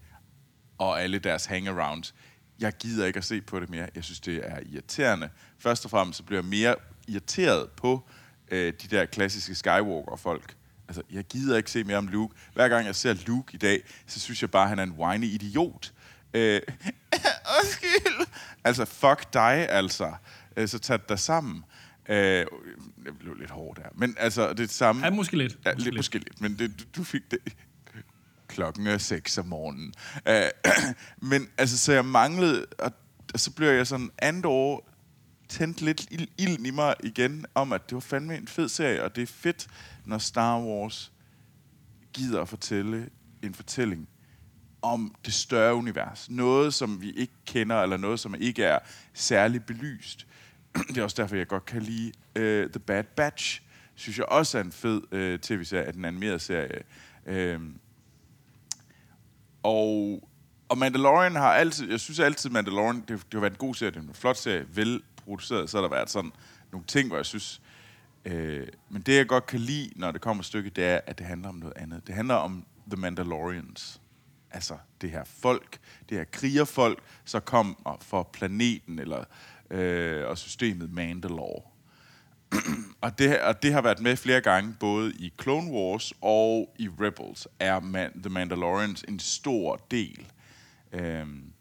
og 0.79 1.03
alle 1.03 1.19
deres 1.19 1.45
hangarounds? 1.47 2.15
Jeg 2.61 2.73
gider 2.73 3.07
ikke 3.07 3.17
at 3.17 3.25
se 3.25 3.41
på 3.41 3.61
det 3.61 3.71
mere. 3.71 3.89
Jeg 3.95 4.05
synes, 4.05 4.21
det 4.21 4.41
er 4.51 4.59
irriterende. 4.73 5.29
Først 5.59 5.85
og 5.85 5.91
fremmest 5.91 6.17
så 6.17 6.23
bliver 6.23 6.41
jeg 6.43 6.49
mere 6.49 6.75
irriteret 7.09 7.71
på 7.71 8.09
øh, 8.51 8.73
de 8.83 8.89
der 8.97 9.05
klassiske 9.07 9.55
Skywalker-folk. 9.55 10.55
Altså, 10.89 11.03
jeg 11.11 11.25
gider 11.25 11.57
ikke 11.57 11.71
se 11.71 11.85
mere 11.85 11.97
om 11.97 12.09
Luke. 12.09 12.35
Hver 12.55 12.69
gang 12.69 12.87
jeg 12.87 12.95
ser 12.95 13.15
Luke 13.27 13.55
i 13.55 13.57
dag, 13.59 13.83
så 14.07 14.21
synes 14.21 14.43
jeg 14.43 14.51
bare, 14.51 14.63
at 14.63 14.69
han 14.69 14.79
er 14.79 14.83
en 14.83 14.93
whiny 14.93 15.25
idiot. 15.25 15.93
Øh, 16.35 16.61
undskyld. 17.61 18.27
Altså, 18.65 18.85
fuck 18.85 19.33
dig, 19.33 19.69
altså. 19.71 20.13
Øh, 20.57 20.69
så 20.69 20.79
tag 20.79 20.99
dig 21.09 21.19
sammen. 21.19 21.65
Øh, 22.09 22.47
jeg 23.05 23.19
blev 23.21 23.35
lidt 23.35 23.51
hård 23.51 23.77
der. 23.77 23.89
Men 23.95 24.15
altså, 24.19 24.43
det 24.43 24.51
er 24.51 24.55
det 24.55 24.71
samme. 24.71 25.05
Ja, 25.05 25.11
måske 25.11 25.37
lidt. 25.37 25.59
Ja, 25.65 25.73
Måske 25.73 25.85
lidt, 25.85 25.97
måske 25.97 26.19
lidt. 26.19 26.41
Men 26.41 26.59
det, 26.59 26.81
du, 26.81 26.85
du 26.97 27.05
fik 27.05 27.23
det. 27.31 27.39
Klokken 28.49 28.87
er 28.87 28.99
6 28.99 29.39
om 29.39 29.47
morgenen. 29.47 29.95
Øh, 30.29 30.45
men 31.31 31.49
altså, 31.59 31.79
så 31.79 31.93
jeg 31.93 32.05
manglede, 32.05 32.67
og, 32.79 32.93
og 33.35 33.41
så 33.41 33.51
blev 33.51 33.69
jeg 33.69 33.87
sådan 33.87 34.11
andet 34.19 34.47
år 34.47 34.91
tændt 35.49 35.81
lidt 35.81 36.07
ild, 36.11 36.29
ilden 36.39 36.67
i 36.67 36.71
mig 36.71 36.95
igen, 37.03 37.47
om 37.55 37.73
at 37.73 37.89
det 37.89 37.95
var 37.95 38.01
fandme 38.01 38.37
en 38.37 38.49
fed 38.49 38.69
serie, 38.69 39.05
og 39.05 39.17
det 39.17 39.23
er 39.23 39.27
fedt, 39.27 39.67
når 40.05 40.19
Star 40.19 40.61
Wars 40.61 41.13
gider 42.13 42.41
at 42.41 42.49
fortælle 42.49 43.09
en 43.43 43.55
fortælling 43.55 44.09
om 44.85 45.15
det 45.25 45.35
større 45.35 45.75
univers. 45.75 46.31
Noget, 46.31 46.75
som 46.75 47.03
vi 47.03 47.11
ikke 47.11 47.33
kender, 47.47 47.83
eller 47.83 47.97
noget, 47.97 48.21
som 48.21 48.35
ikke 48.39 48.65
er 48.65 48.79
særlig 49.15 49.65
belyst. 49.65 50.27
Det 50.89 50.99
er 50.99 51.03
også 51.03 51.23
derfor, 51.23 51.37
jeg 51.37 51.47
godt 51.47 51.65
kan 51.65 51.83
lide 51.83 52.13
uh, 52.39 52.71
The 52.71 52.81
Bad 52.87 53.05
Batch. 53.05 53.63
Synes 53.95 54.19
jeg 54.19 54.27
også 54.27 54.59
er 54.59 54.63
en 54.63 54.73
fed 54.73 55.03
uh, 55.13 55.41
tv-serie, 55.41 55.93
den 55.93 56.05
animerede 56.05 56.39
serie. 56.39 56.83
Uh, 57.27 57.63
og, 59.63 60.23
og 60.69 60.79
Mandalorian 60.79 61.37
har 61.37 61.53
altid, 61.53 61.91
jeg 61.91 62.01
synes 62.01 62.21
altid, 62.21 62.51
Mandalorian, 62.51 62.97
det, 62.97 63.09
det 63.09 63.25
har 63.33 63.41
været 63.41 63.53
en 63.53 63.59
god 63.59 63.75
serie, 63.75 63.91
det 63.91 63.97
er 63.97 64.03
en 64.03 64.15
flot 64.15 64.37
serie, 64.37 64.67
velproduceret, 64.75 65.71
så 65.71 65.77
har 65.77 65.83
der 65.83 65.91
været 65.91 66.11
sådan 66.11 66.33
nogle 66.73 66.87
ting, 66.87 67.09
hvor 67.09 67.17
jeg 67.17 67.27
synes, 67.27 67.61
øh, 68.25 68.67
men 68.91 69.03
det 69.03 69.17
jeg 69.17 69.27
godt 69.27 69.47
kan 69.47 69.61
lide, 69.61 69.91
når 69.97 70.11
det 70.11 70.21
kommer 70.21 70.41
et 70.41 70.47
stykke, 70.47 70.71
det 70.71 70.85
er, 70.85 71.01
at 71.07 71.19
det 71.19 71.27
handler 71.27 71.49
om 71.49 71.55
noget 71.55 71.77
andet. 71.77 72.07
Det 72.07 72.15
handler 72.15 72.35
om 72.35 72.65
The 72.91 73.01
Mandalorians. 73.01 74.01
Altså 74.55 74.79
det 75.01 75.11
her 75.11 75.25
folk, 75.25 75.79
det 76.09 76.17
her 76.17 76.25
krigerfolk, 76.25 76.99
så 77.25 77.41
kom 77.41 77.87
for 78.01 78.23
planeten 78.23 78.99
eller 78.99 79.25
øh, 79.71 80.29
og 80.29 80.39
systemet 80.39 80.93
Mandalore. 80.93 81.63
Og 83.01 83.19
det, 83.19 83.41
og 83.41 83.63
det 83.63 83.73
har 83.73 83.83
været 83.83 84.01
med 84.01 84.17
flere 84.17 84.41
gange, 84.41 84.75
både 84.81 85.13
i 85.13 85.33
Clone 85.43 85.71
Wars 85.71 86.13
og 86.21 86.75
i 86.79 86.89
Rebels, 87.01 87.49
er 87.59 87.81
Man, 87.81 88.23
The 88.23 88.31
Mandalorians 88.31 89.05
en 89.09 89.19
stor 89.19 89.81
del. 89.91 90.27
Øhm, 90.93 91.53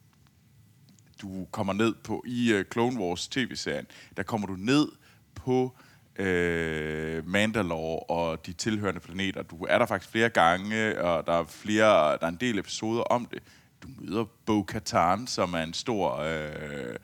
du 1.22 1.48
kommer 1.52 1.74
ned 1.74 1.94
på, 2.04 2.24
i 2.28 2.54
uh, 2.54 2.62
Clone 2.72 3.00
Wars 3.00 3.28
tv-serien, 3.28 3.88
der 4.18 4.24
kommer 4.24 4.48
du 4.48 4.56
ned 4.56 4.88
på 5.36 5.78
øh, 6.15 7.27
Mandalore 7.27 8.00
og 8.00 8.46
de 8.46 8.53
tilhørende 8.53 9.00
planeter. 9.00 9.43
Du 9.43 9.65
er 9.70 9.77
der 9.77 9.86
faktisk 9.86 10.12
flere 10.12 10.29
gange, 10.29 11.01
og 11.01 11.27
der 11.27 11.34
er, 11.34 11.46
flere, 11.46 12.12
der 12.12 12.24
er 12.24 12.27
en 12.27 12.36
del 12.36 12.60
episoder 12.60 13.01
om 13.01 13.25
det. 13.25 13.43
Du 13.84 13.88
møder 14.00 14.25
Bo-Katan, 14.46 15.27
som 15.27 15.53
er 15.53 15.63
en 15.63 15.74
stor 15.74 16.17
øh, 16.17 16.96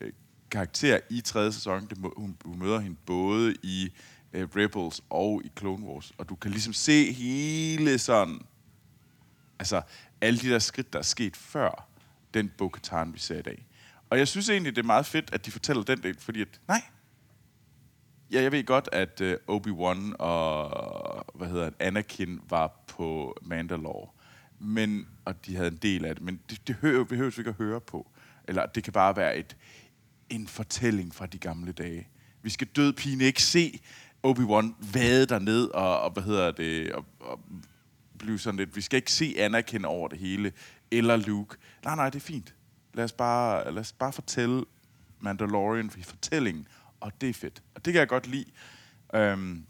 øh 0.00 0.12
karakter 0.50 0.98
i 1.10 1.20
tredje 1.20 1.52
sæson. 1.52 1.86
Det, 1.86 1.98
hun, 1.98 2.12
hun, 2.16 2.36
du 2.44 2.48
møder 2.48 2.78
hende 2.78 2.96
både 3.06 3.54
i 3.62 3.92
øh, 4.32 4.48
Rebels 4.56 5.02
og 5.10 5.42
i 5.44 5.52
Clone 5.58 5.86
Wars. 5.86 6.12
Og 6.18 6.28
du 6.28 6.34
kan 6.34 6.50
ligesom 6.50 6.72
se 6.72 7.12
hele 7.12 7.98
sådan... 7.98 8.40
Altså, 9.58 9.82
alle 10.20 10.38
de 10.38 10.50
der 10.50 10.58
skridt, 10.58 10.92
der 10.92 10.98
er 10.98 11.02
sket 11.02 11.36
før 11.36 11.88
den 12.34 12.52
Bo-Katan, 12.58 13.12
vi 13.12 13.18
ser 13.18 13.38
i 13.38 13.42
dag. 13.42 13.66
Og 14.10 14.18
jeg 14.18 14.28
synes 14.28 14.48
egentlig, 14.48 14.76
det 14.76 14.82
er 14.82 14.86
meget 14.86 15.06
fedt, 15.06 15.30
at 15.32 15.46
de 15.46 15.50
fortæller 15.50 15.82
den 15.82 16.02
del, 16.02 16.20
fordi 16.20 16.40
at, 16.40 16.60
nej, 16.68 16.82
Ja, 18.32 18.42
jeg 18.42 18.52
ved 18.52 18.64
godt, 18.64 18.88
at 18.92 19.20
uh, 19.20 19.56
Obi-Wan 19.56 20.16
og 20.18 21.26
hvad 21.34 21.48
hedder 21.48 21.64
det, 21.64 21.74
Anakin 21.80 22.40
var 22.48 22.84
på 22.86 23.36
Mandalore. 23.42 24.08
Men, 24.58 25.08
og 25.24 25.46
de 25.46 25.56
havde 25.56 25.68
en 25.68 25.76
del 25.76 26.04
af 26.04 26.14
det, 26.14 26.24
men 26.24 26.40
det, 26.50 26.68
det 26.68 26.74
hører, 26.74 27.04
behøver 27.04 27.30
vi 27.30 27.40
ikke 27.40 27.50
at 27.50 27.56
høre 27.56 27.80
på. 27.80 28.10
Eller 28.48 28.66
det 28.66 28.84
kan 28.84 28.92
bare 28.92 29.16
være 29.16 29.36
et, 29.36 29.56
en 30.30 30.46
fortælling 30.46 31.14
fra 31.14 31.26
de 31.26 31.38
gamle 31.38 31.72
dage. 31.72 32.08
Vi 32.42 32.50
skal 32.50 32.66
død 32.66 32.92
pine 32.92 33.24
ikke 33.24 33.42
se 33.42 33.80
Obi-Wan 34.26 34.92
vade 34.92 35.26
derned 35.26 35.68
og, 35.68 36.00
og 36.00 36.10
hvad 36.10 36.22
hedder 36.22 36.50
det, 36.50 36.92
og, 36.92 37.04
og 37.20 37.40
blive 38.18 38.38
sådan 38.38 38.58
lidt, 38.58 38.76
vi 38.76 38.80
skal 38.80 38.96
ikke 38.96 39.12
se 39.12 39.34
Anakin 39.38 39.84
over 39.84 40.08
det 40.08 40.18
hele, 40.18 40.52
eller 40.90 41.16
Luke. 41.16 41.56
Nej, 41.84 41.96
nej, 41.96 42.10
det 42.10 42.16
er 42.16 42.26
fint. 42.26 42.54
Lad 42.94 43.04
os 43.04 43.12
bare, 43.12 43.72
lad 43.72 43.80
os 43.80 43.92
bare 43.92 44.12
fortælle 44.12 44.64
Mandalorian 45.20 45.90
fortællingen, 45.90 46.66
og 47.00 47.20
det 47.20 47.28
er 47.28 47.34
fedt. 47.34 47.62
Og 47.74 47.84
det 47.84 47.92
kan 47.92 48.00
jeg 48.00 48.08
godt 48.08 48.26
lide. 48.26 48.50
Øhm, 49.14 49.66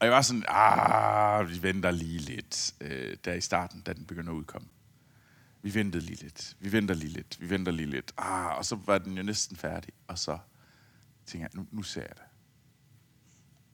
og 0.00 0.06
jeg 0.06 0.12
var 0.12 0.22
sådan, 0.22 0.44
ah, 0.48 1.50
vi 1.50 1.62
venter 1.62 1.90
lige 1.90 2.18
lidt, 2.18 2.74
øh, 2.80 3.16
der 3.24 3.32
i 3.32 3.40
starten, 3.40 3.80
da 3.80 3.92
den 3.92 4.04
begynder 4.04 4.32
at 4.32 4.36
udkomme. 4.36 4.68
Vi 5.62 5.74
ventede 5.74 6.04
lige 6.04 6.22
lidt, 6.22 6.56
vi 6.60 6.72
venter 6.72 6.94
lige 6.94 7.12
lidt, 7.12 7.40
vi 7.40 7.50
venter 7.50 7.72
lige 7.72 7.90
lidt. 7.90 8.12
Ah, 8.16 8.56
og 8.58 8.64
så 8.64 8.76
var 8.86 8.98
den 8.98 9.16
jo 9.16 9.22
næsten 9.22 9.56
færdig, 9.56 9.92
og 10.06 10.18
så 10.18 10.38
tænkte 11.26 11.42
jeg, 11.42 11.50
nu, 11.54 11.66
nu 11.70 11.82
ser 11.82 12.00
jeg 12.00 12.14
det. 12.14 12.24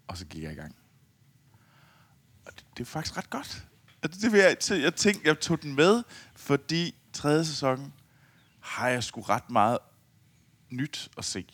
Og 0.07 0.17
så 0.17 0.27
gik 0.27 0.43
jeg 0.43 0.53
i 0.53 0.55
gang. 0.55 0.77
Og 2.47 2.53
det, 2.57 2.67
det 2.77 2.81
er 2.81 2.87
faktisk 2.87 3.17
ret 3.17 3.31
godt. 3.31 3.67
Altså, 4.03 4.21
det 4.21 4.33
vil 4.33 4.41
jeg, 4.41 4.57
så 4.61 4.75
jeg 4.75 4.95
tænkte, 4.95 5.29
jeg 5.29 5.41
tog 5.41 5.63
den 5.63 5.75
med, 5.75 6.03
fordi 6.37 6.95
tredje 7.13 7.45
sæson 7.45 7.93
har 8.61 8.89
jeg 8.89 9.05
sgu 9.05 9.21
ret 9.21 9.51
meget 9.51 9.79
nyt 10.71 11.11
at 11.19 11.25
se. 11.25 11.47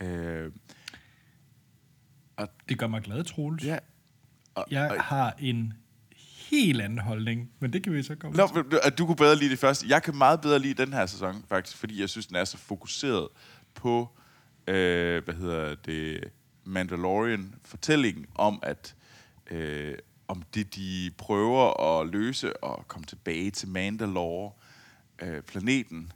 Øh, 0.00 0.52
Det 2.68 2.78
gør 2.78 2.86
mig 2.86 3.02
glad, 3.02 3.24
Troels. 3.24 3.64
ja. 3.64 3.78
Og, 4.54 4.64
Jeg 4.70 4.90
og, 4.90 5.02
har 5.04 5.34
en 5.38 5.72
helt 6.50 6.80
anden 6.80 6.98
holdning, 6.98 7.50
men 7.60 7.72
det 7.72 7.82
kan 7.82 7.92
vi 7.92 8.02
så 8.02 8.14
komme 8.14 8.36
Nå, 8.36 8.46
til. 8.46 8.92
du 8.98 9.06
kunne 9.06 9.16
bedre 9.16 9.36
lide 9.36 9.50
det 9.50 9.58
første. 9.58 9.86
Jeg 9.88 10.02
kan 10.02 10.16
meget 10.16 10.40
bedre 10.40 10.58
lide 10.58 10.84
den 10.86 10.92
her 10.92 11.06
sæson, 11.06 11.44
faktisk, 11.48 11.76
fordi 11.76 12.00
jeg 12.00 12.08
synes, 12.08 12.26
den 12.26 12.36
er 12.36 12.44
så 12.44 12.58
fokuseret 12.58 13.28
på, 13.74 14.08
øh, 14.66 15.24
hvad 15.24 15.34
hedder 15.34 15.74
det, 15.74 16.24
Mandalorian-fortællingen 16.64 18.26
om, 18.34 18.60
at 18.62 18.94
øh, 19.50 19.94
om 20.28 20.42
det, 20.54 20.74
de 20.74 21.10
prøver 21.18 21.80
at 22.00 22.06
løse 22.08 22.56
og 22.64 22.88
komme 22.88 23.04
tilbage 23.06 23.50
til 23.50 23.68
Mandalore, 23.68 24.52
øh, 25.22 25.42
planeten, 25.42 26.12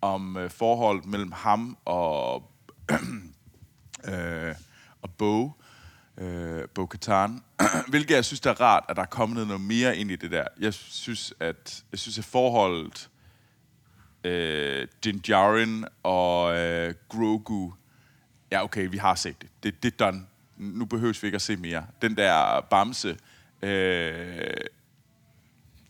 om 0.00 0.36
øh, 0.36 0.50
forholdet 0.50 1.06
mellem 1.06 1.32
ham 1.32 1.78
og 1.84 2.50
øh, 4.12 4.54
og 5.02 5.10
Bo, 5.10 5.52
øh, 6.18 6.68
Bo 6.74 6.86
Katan, 6.86 7.40
hvilket 7.90 8.14
jeg 8.14 8.24
synes, 8.24 8.40
der 8.40 8.50
er 8.50 8.60
rart, 8.60 8.84
at 8.88 8.96
der 8.96 9.02
er 9.02 9.06
kommet 9.06 9.46
noget 9.46 9.60
mere 9.60 9.96
ind 9.96 10.10
i 10.10 10.16
det 10.16 10.30
der. 10.30 10.44
Jeg 10.60 10.74
synes, 10.74 11.34
at, 11.40 11.84
jeg 11.92 11.98
synes, 11.98 12.18
at 12.18 12.24
forholdet 12.24 13.10
øh, 14.24 14.88
Din 15.04 15.18
Djarin 15.18 15.84
og 16.02 16.58
øh, 16.58 16.94
Grogu, 17.08 17.74
ja 18.52 18.64
okay, 18.64 18.88
vi 18.90 18.96
har 18.96 19.14
set 19.14 19.42
det. 19.42 19.48
Det, 19.62 19.82
det 19.82 19.92
er 19.92 20.04
done. 20.04 20.26
Nu 20.56 20.84
behøves 20.84 21.22
vi 21.22 21.26
ikke 21.26 21.36
at 21.36 21.42
se 21.42 21.56
mere. 21.56 21.86
Den 22.02 22.16
der 22.16 22.60
bamse, 22.60 23.16
øh, 23.62 24.54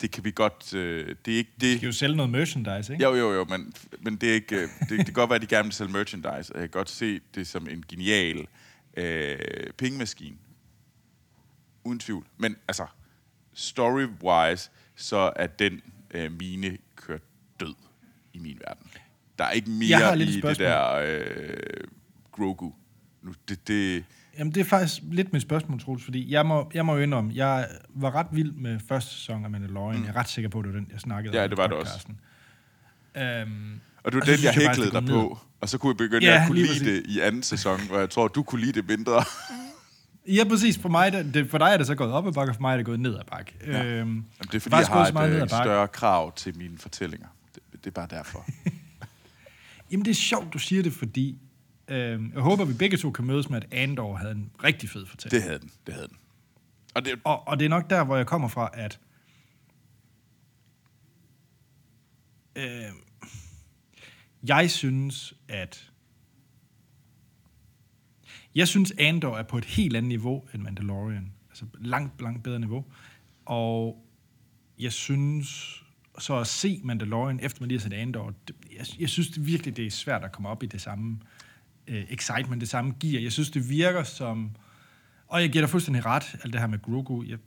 det 0.05 0.13
kan 0.13 0.25
vi 0.25 0.31
godt... 0.31 0.75
Øh, 0.75 1.17
det 1.25 1.35
er 1.35 1.39
ikke 1.39 1.51
det... 1.61 1.73
De 1.73 1.77
skal 1.77 1.87
jo 1.87 1.93
sælge 1.93 2.17
noget 2.17 2.31
merchandise, 2.31 2.93
ikke? 2.93 3.05
Jo, 3.05 3.15
jo, 3.15 3.33
jo, 3.33 3.45
men, 3.45 3.73
men 4.01 4.17
det, 4.17 4.31
er 4.31 4.35
ikke, 4.35 4.57
øh, 4.57 4.69
det, 4.81 4.91
det 4.91 5.05
kan 5.05 5.15
godt 5.15 5.31
være, 5.31 5.37
at 5.37 5.43
de 5.43 5.47
gerne 5.47 5.65
vil 5.65 5.73
sælge 5.73 5.93
merchandise, 5.93 6.29
og 6.29 6.61
jeg 6.61 6.71
kan 6.71 6.79
godt 6.79 6.91
se 6.91 7.21
det 7.35 7.47
som 7.47 7.69
en 7.69 7.85
genial 7.89 8.47
øh, 8.97 9.39
pengemaskine. 9.77 10.37
Uden 11.85 11.99
tvivl. 11.99 12.27
Men 12.37 12.57
altså, 12.69 12.87
story-wise, 13.55 14.71
så 14.97 15.33
er 15.37 15.47
den 15.47 15.83
øh, 16.11 16.33
mine 16.33 16.79
kørt 16.97 17.23
død 17.61 17.75
i 18.33 18.39
min 18.39 18.61
verden. 18.67 18.91
Der 19.39 19.45
er 19.45 19.51
ikke 19.51 19.71
mere 19.71 20.19
i 20.19 20.39
et 20.39 20.43
det 20.43 20.59
der 20.59 20.95
øh, 20.95 21.57
Grogu. 22.33 22.75
Nu, 23.23 23.35
det, 23.49 23.69
det, 23.69 24.05
Jamen, 24.39 24.55
det 24.55 24.61
er 24.61 24.65
faktisk 24.65 25.03
lidt 25.11 25.33
mit 25.33 25.43
spørgsmål, 25.43 25.81
Troels, 25.81 26.05
fordi 26.05 26.33
jeg 26.33 26.47
må, 26.47 26.71
jeg 26.75 26.87
må 26.87 26.95
jo 26.95 27.03
indrømme, 27.03 27.33
jeg 27.35 27.69
var 27.89 28.15
ret 28.15 28.27
vild 28.33 28.53
med 28.53 28.79
første 28.89 29.11
sæson 29.15 29.45
af 29.45 29.51
Mandalorian. 29.51 29.99
Mm. 29.99 30.05
Jeg 30.07 30.11
er 30.15 30.17
ret 30.17 30.29
sikker 30.29 30.49
på, 30.49 30.59
at 30.59 30.65
det 30.65 30.73
var 30.75 30.79
den, 30.81 30.89
jeg 30.93 31.01
snakkede 31.01 31.37
Ja, 31.37 31.45
om 31.45 31.51
det 31.51 31.57
i 31.57 31.61
var 31.61 31.67
det 31.67 31.77
også. 31.77 32.07
Øhm, 33.17 33.81
og 34.05 34.13
det 34.13 34.15
var 34.15 34.21
Og 34.21 34.27
den, 34.27 34.45
jeg 34.45 34.55
hæklede 34.55 34.91
det 34.91 34.93
dig 34.93 35.05
på. 35.09 35.39
Og 35.61 35.69
så 35.69 35.79
kunne 35.79 35.91
jeg 35.91 35.97
begynde 35.97 36.27
Ja, 36.27 36.41
at 36.41 36.47
kunne 36.47 36.59
lide 36.59 36.69
præcis. 36.69 36.83
det 36.83 37.03
i 37.07 37.21
anden 37.21 37.43
sæson, 37.43 37.81
hvor 37.89 37.99
jeg 37.99 38.11
tror, 38.11 38.29
du 38.29 38.43
kunne 38.43 38.61
lide 38.61 38.73
det 38.73 38.89
mindre. 38.89 39.25
ja, 40.29 40.45
præcis. 40.49 40.79
For, 40.79 40.89
mig, 40.89 41.13
det, 41.13 41.35
det, 41.35 41.51
for 41.51 41.59
dig 41.59 41.67
er 41.73 41.77
det 41.77 41.87
så 41.87 41.95
gået 41.95 42.13
op 42.13 42.27
ad 42.27 42.33
bakke, 42.33 42.51
og 42.51 42.55
for 42.55 42.63
mig 42.63 42.73
er 42.73 42.77
det 42.77 42.87
gået 42.87 43.01
ned 43.01 43.15
ad 43.15 43.25
bakke. 43.31 43.55
Ja. 43.67 43.85
Øhm, 43.85 44.09
Jamen, 44.09 44.25
det 44.41 44.55
er 44.55 44.61
fordi, 44.61 44.77
jeg 44.77 44.87
har 44.87 45.07
et 45.07 45.35
ad 45.35 45.43
øh, 45.43 45.49
større 45.49 45.89
krav 45.89 46.35
til 46.37 46.57
mine 46.57 46.79
fortællinger. 46.79 47.27
Det, 47.55 47.63
det 47.73 47.87
er 47.87 47.91
bare 47.91 48.09
derfor. 48.11 48.47
Jamen, 49.91 50.05
det 50.05 50.11
er 50.11 50.15
sjovt, 50.15 50.53
du 50.53 50.59
siger 50.59 50.83
det, 50.83 50.93
fordi 50.93 51.39
øhm, 51.89 52.33
jeg 52.35 52.43
håber, 52.43 52.65
vi 52.65 52.75
begge 52.75 52.97
to 52.97 53.11
kan 53.11 53.25
mødes 53.25 53.51
med, 53.51 53.57
at 53.63 53.69
Andor 53.73 54.17
havde 54.17 54.33
en 54.33 54.51
rigtig 54.65 54.91
fed 54.91 55.07
fortælling. 55.07 55.43
Det 55.43 55.43
havde 55.43 55.59
den, 55.59 55.71
det 55.87 55.95
havde 55.95 56.09
den. 56.09 56.17
Og 56.95 57.05
det, 57.05 57.21
Og, 57.25 57.49
og 57.49 57.59
det 57.59 57.65
er 57.65 57.69
nok 57.69 57.91
der, 57.91 58.05
hvor 58.05 58.17
jeg 58.17 58.27
kommer 58.27 58.49
fra, 58.49 58.71
at 58.75 59.01
øh, 62.57 62.93
jeg 64.49 64.71
synes, 64.71 65.35
at 65.49 65.91
jeg 68.55 68.69
synes, 68.69 68.93
Andor 68.99 69.37
er 69.37 69.43
på 69.43 69.59
et 69.59 69.65
helt 69.65 69.97
andet 69.97 70.09
niveau 70.09 70.45
end 70.55 70.63
Mandalorian. 70.63 71.33
Altså 71.49 71.65
langt, 71.79 72.23
langt 72.23 72.43
bedre 72.43 72.59
niveau. 72.59 72.85
Og 73.45 74.05
jeg 74.79 74.93
synes, 74.93 75.83
så 76.19 76.39
at 76.39 76.47
se 76.47 76.81
Mandalorian, 76.85 77.41
efter 77.43 77.61
man 77.63 77.69
lige 77.69 77.79
har 77.79 77.83
set 77.83 77.93
Andor, 77.93 78.35
det, 78.49 78.57
jeg, 78.77 78.87
jeg 79.01 79.09
synes 79.09 79.29
det 79.29 79.47
virkelig, 79.47 79.77
det 79.77 79.87
er 79.87 79.91
svært 79.91 80.25
at 80.25 80.33
komme 80.33 80.49
op 80.49 80.63
i 80.63 80.67
det 80.67 80.81
samme 80.81 81.19
øh, 81.89 82.05
excitement, 82.11 82.61
det 82.61 82.69
samme 82.69 82.95
gear. 83.01 83.23
Jeg 83.23 83.33
synes, 83.33 83.51
det 83.51 83.69
virker 83.69 84.03
som... 84.03 84.51
Og 85.27 85.41
jeg 85.41 85.51
giver 85.51 85.63
dig 85.63 85.71
fuldstændig 85.71 86.07
ret, 86.07 86.37
alt 86.45 86.53
det 86.53 86.61
her 86.61 86.67
med 86.69 86.83
Grogu. 86.83 87.25
Jeg 87.29 87.39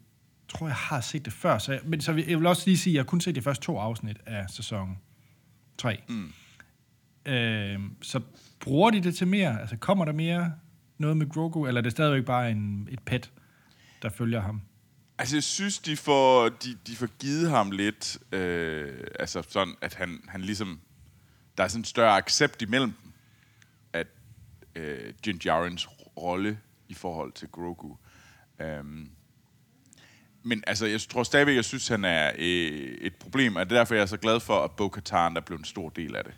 tror, 0.50 0.68
jeg 0.68 0.76
har 0.76 1.02
set 1.02 1.26
det 1.26 1.34
før. 1.34 1.58
Så 1.58 1.72
jeg, 1.72 1.82
men 1.86 2.02
så 2.02 2.14
vil- 2.14 2.26
jeg 2.28 2.38
vil 2.38 2.46
også 2.48 2.64
lige 2.66 2.78
sige, 2.78 2.94
at 2.94 2.98
jeg 2.98 3.06
kun 3.06 3.22
set 3.22 3.36
de 3.36 3.42
første 3.42 3.66
to 3.66 3.78
afsnit 3.80 4.18
af 4.26 4.50
sæson 4.50 4.98
3. 5.78 6.02
Mm. 6.10 6.32
Øh, 7.26 7.80
så 8.02 8.22
bruger 8.60 8.92
de 8.92 9.04
det 9.04 9.16
til 9.16 9.28
mere? 9.28 9.62
Altså 9.62 9.78
kommer 9.78 10.06
der 10.06 10.12
mere 10.14 10.54
noget 10.98 11.18
med 11.18 11.30
Grogu, 11.30 11.68
eller 11.68 11.82
er 11.82 11.84
det 11.84 11.92
stadigvæk 11.92 12.26
bare 12.26 12.52
en, 12.52 12.88
et 12.92 13.00
pet, 13.00 13.32
der 14.02 14.10
følger 14.10 14.42
ham? 14.42 14.62
altså, 15.20 15.36
jeg 15.36 15.44
synes, 15.44 15.80
de 15.80 15.98
får, 15.98 16.50
de, 16.50 16.78
de 16.88 16.96
får 16.96 17.08
givet 17.20 17.50
ham 17.50 17.72
lidt, 17.72 18.18
øh, 18.32 18.94
altså 19.20 19.44
sådan, 19.50 19.74
at 19.82 19.94
han, 19.94 20.20
han 20.28 20.42
ligesom, 20.42 20.80
der 21.58 21.64
er 21.64 21.68
sådan 21.68 21.82
en 21.82 21.86
større 21.86 22.18
accept 22.18 22.62
imellem 22.62 22.92
dem, 23.04 23.07
øh, 24.78 25.14
Jin 25.28 25.42
Jarens 25.46 25.88
rolle 26.18 26.60
i 26.88 26.94
forhold 26.94 27.32
til 27.32 27.48
Grogu. 27.48 27.98
Øhm, 28.60 29.10
men 30.44 30.64
altså, 30.68 30.86
jeg 30.86 31.02
tror 31.02 31.24
stadigvæk, 31.24 31.56
jeg 31.56 31.66
synes, 31.66 31.88
han 31.88 32.06
er 32.06 32.32
øh, 32.38 32.98
et 33.02 33.16
problem, 33.16 33.56
og 33.56 33.66
det 33.66 33.76
er 33.76 33.80
derfor, 33.80 33.96
jeg 33.96 34.02
er 34.02 34.06
så 34.06 34.18
glad 34.18 34.40
for, 34.40 34.60
at 34.60 34.72
Bo-Katan 34.72 35.38
er 35.38 35.42
blevet 35.42 35.60
en 35.60 35.66
stor 35.66 35.90
del 35.90 36.16
af 36.16 36.24
det. 36.24 36.34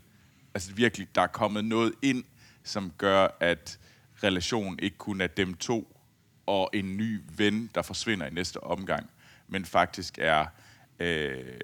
Altså 0.54 0.74
virkelig, 0.74 1.16
der 1.16 1.22
er 1.22 1.28
kommet 1.28 1.66
noget 1.66 1.94
ind, 2.02 2.24
som 2.64 2.92
gør, 2.98 3.28
at 3.40 3.80
relationen 4.24 4.80
ikke 4.80 4.98
kun 4.98 5.22
er 5.22 5.28
dem 5.28 5.54
to 5.54 5.98
og 6.46 6.70
en 6.74 6.98
ny 6.98 7.22
ven, 7.38 7.72
der 7.76 7.82
forsvinder 7.82 8.26
i 8.26 8.30
næste 8.30 8.64
omgang, 8.64 9.10
men 9.48 9.66
faktisk 9.66 10.20
er 10.22 10.46
øh, 11.00 11.60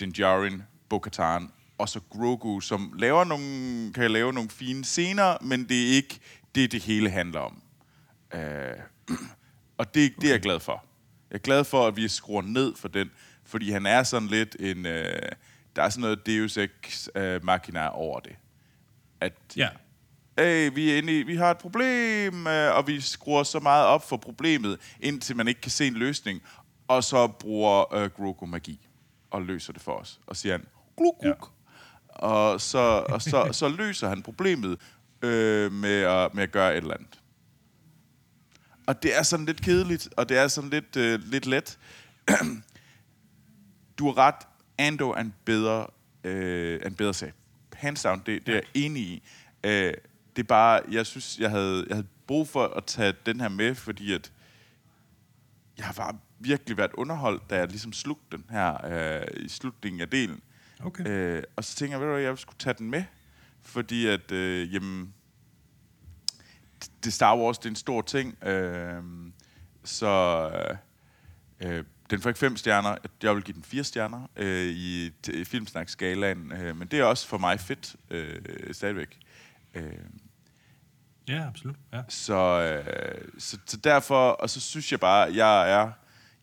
Din 0.00 0.12
Djarin, 0.12 0.62
Bo-Katan 0.88 1.50
og 1.78 1.88
så 1.88 2.00
Grogu, 2.10 2.60
som 2.60 2.92
laver 2.98 3.24
nogle, 3.24 3.92
kan 3.92 4.10
lave 4.10 4.32
nogle 4.32 4.50
fine 4.50 4.84
scener, 4.84 5.36
men 5.40 5.68
det 5.68 5.82
er 5.90 5.96
ikke 5.96 6.20
det, 6.54 6.72
det 6.72 6.82
hele 6.82 7.10
handler 7.10 7.40
om. 7.40 7.62
Øh, 8.34 8.74
og 9.78 9.94
det, 9.94 10.14
det 10.20 10.28
er 10.28 10.32
jeg 10.32 10.40
glad 10.40 10.60
for. 10.60 10.84
Jeg 11.30 11.34
er 11.34 11.42
glad 11.42 11.64
for, 11.64 11.86
at 11.86 11.96
vi 11.96 12.08
skruer 12.08 12.42
ned 12.42 12.74
for 12.76 12.88
den, 12.88 13.10
fordi 13.44 13.70
han 13.70 13.86
er 13.86 14.02
sådan 14.02 14.28
lidt 14.28 14.56
en... 14.60 14.86
Øh, 14.86 15.22
der 15.76 15.82
er 15.82 15.88
sådan 15.88 16.00
noget 16.00 16.26
Deus 16.26 16.56
Ex 16.56 17.08
uh, 17.16 17.44
Machina 17.44 17.88
over 17.88 18.20
det. 18.20 18.36
At, 19.20 19.32
Ja. 19.56 19.68
hey, 20.38 20.70
vi, 20.74 20.90
er 20.90 20.98
inde 20.98 21.18
i, 21.18 21.22
vi 21.22 21.36
har 21.36 21.50
et 21.50 21.58
problem, 21.58 22.46
øh, 22.46 22.76
og 22.76 22.86
vi 22.86 23.00
skruer 23.00 23.42
så 23.42 23.60
meget 23.60 23.86
op 23.86 24.08
for 24.08 24.16
problemet, 24.16 24.78
indtil 25.00 25.36
man 25.36 25.48
ikke 25.48 25.60
kan 25.60 25.70
se 25.70 25.86
en 25.86 25.94
løsning, 25.94 26.42
og 26.88 27.04
så 27.04 27.26
bruger 27.26 27.94
øh, 27.94 28.10
Grogu 28.10 28.46
magi 28.46 28.88
og 29.30 29.42
løser 29.42 29.72
det 29.72 29.82
for 29.82 29.92
os. 29.92 30.20
Og 30.26 30.36
siger 30.36 30.52
han, 30.52 30.66
gluk, 30.96 31.20
gluk. 31.20 31.50
Ja. 31.52 31.57
Og, 32.18 32.60
så, 32.60 33.04
og 33.08 33.22
så, 33.22 33.48
så 33.52 33.68
løser 33.68 34.08
han 34.08 34.22
problemet 34.22 34.78
øh, 35.22 35.72
med, 35.72 36.02
at, 36.02 36.34
med 36.34 36.42
at 36.42 36.52
gøre 36.52 36.72
et 36.72 36.76
eller 36.76 36.94
andet. 36.94 37.20
Og 38.86 39.02
det 39.02 39.18
er 39.18 39.22
sådan 39.22 39.46
lidt 39.46 39.62
kedeligt, 39.62 40.08
og 40.16 40.28
det 40.28 40.38
er 40.38 40.48
sådan 40.48 40.70
lidt, 40.70 40.96
øh, 40.96 41.20
lidt 41.20 41.46
let. 41.46 41.78
du 43.98 44.06
har 44.06 44.18
ret. 44.18 44.34
Ando 44.78 45.10
er 45.10 45.20
en 45.20 45.34
bedre, 45.44 45.86
øh, 46.24 46.80
en 46.86 46.94
bedre 46.94 47.14
sag. 47.14 47.32
Hands 47.72 48.02
down, 48.02 48.22
det, 48.26 48.46
det 48.46 48.52
er 48.52 48.56
jeg 48.56 48.64
enig 48.74 49.02
i. 49.02 49.22
Øh, 49.64 49.94
det 50.36 50.42
er 50.42 50.46
bare, 50.48 50.80
jeg 50.90 51.06
synes, 51.06 51.38
jeg 51.38 51.50
havde, 51.50 51.84
jeg 51.88 51.96
havde 51.96 52.06
brug 52.26 52.48
for 52.48 52.66
at 52.66 52.84
tage 52.84 53.14
den 53.26 53.40
her 53.40 53.48
med, 53.48 53.74
fordi 53.74 54.12
at 54.12 54.32
jeg 55.78 55.86
har 55.86 55.92
bare 55.92 56.18
virkelig 56.38 56.76
været 56.76 56.92
underholdt, 56.94 57.50
da 57.50 57.56
jeg 57.56 57.68
ligesom 57.68 57.92
slugte 57.92 58.36
den 58.36 58.44
her 58.50 58.86
øh, 58.86 59.44
i 59.44 59.48
slutningen 59.48 60.00
af 60.00 60.08
delen. 60.08 60.40
Okay. 60.84 61.06
Øh, 61.06 61.42
og 61.56 61.64
så 61.64 61.76
tænker 61.76 61.98
jeg, 61.98 62.06
ved 62.06 62.14
du 62.14 62.20
jeg 62.20 62.38
skulle 62.38 62.58
tage 62.58 62.74
den 62.78 62.90
med, 62.90 63.04
fordi 63.62 64.06
at, 64.06 64.32
øh, 64.32 64.74
jamen, 64.74 65.14
det 67.04 67.12
Star 67.12 67.36
Wars, 67.36 67.58
det 67.58 67.64
er 67.64 67.70
en 67.70 67.76
stor 67.76 68.02
ting, 68.02 68.44
øh, 68.44 69.02
så 69.84 70.50
øh, 71.60 71.84
den 72.10 72.20
får 72.20 72.30
ikke 72.30 72.38
fem 72.38 72.56
stjerner, 72.56 72.96
jeg 73.22 73.34
vil 73.34 73.42
give 73.42 73.54
den 73.54 73.62
fire 73.62 73.84
stjerner 73.84 74.30
øh, 74.36 74.66
i, 74.66 75.12
i 75.28 75.44
filmsnak-skalaen, 75.44 76.52
øh, 76.52 76.76
men 76.76 76.88
det 76.88 76.98
er 76.98 77.04
også 77.04 77.28
for 77.28 77.38
mig 77.38 77.60
fedt 77.60 77.96
øh, 78.10 78.40
stadigvæk. 78.74 79.18
Øh, 79.74 79.92
Ja, 81.28 81.46
absolut. 81.46 81.76
Ja. 81.92 82.02
så, 82.08 82.34
øh, 82.34 83.28
så, 83.38 83.58
så 83.66 83.76
derfor, 83.76 84.30
og 84.30 84.50
så 84.50 84.60
synes 84.60 84.92
jeg 84.92 85.00
bare, 85.00 85.34
jeg 85.34 85.72
er, 85.72 85.90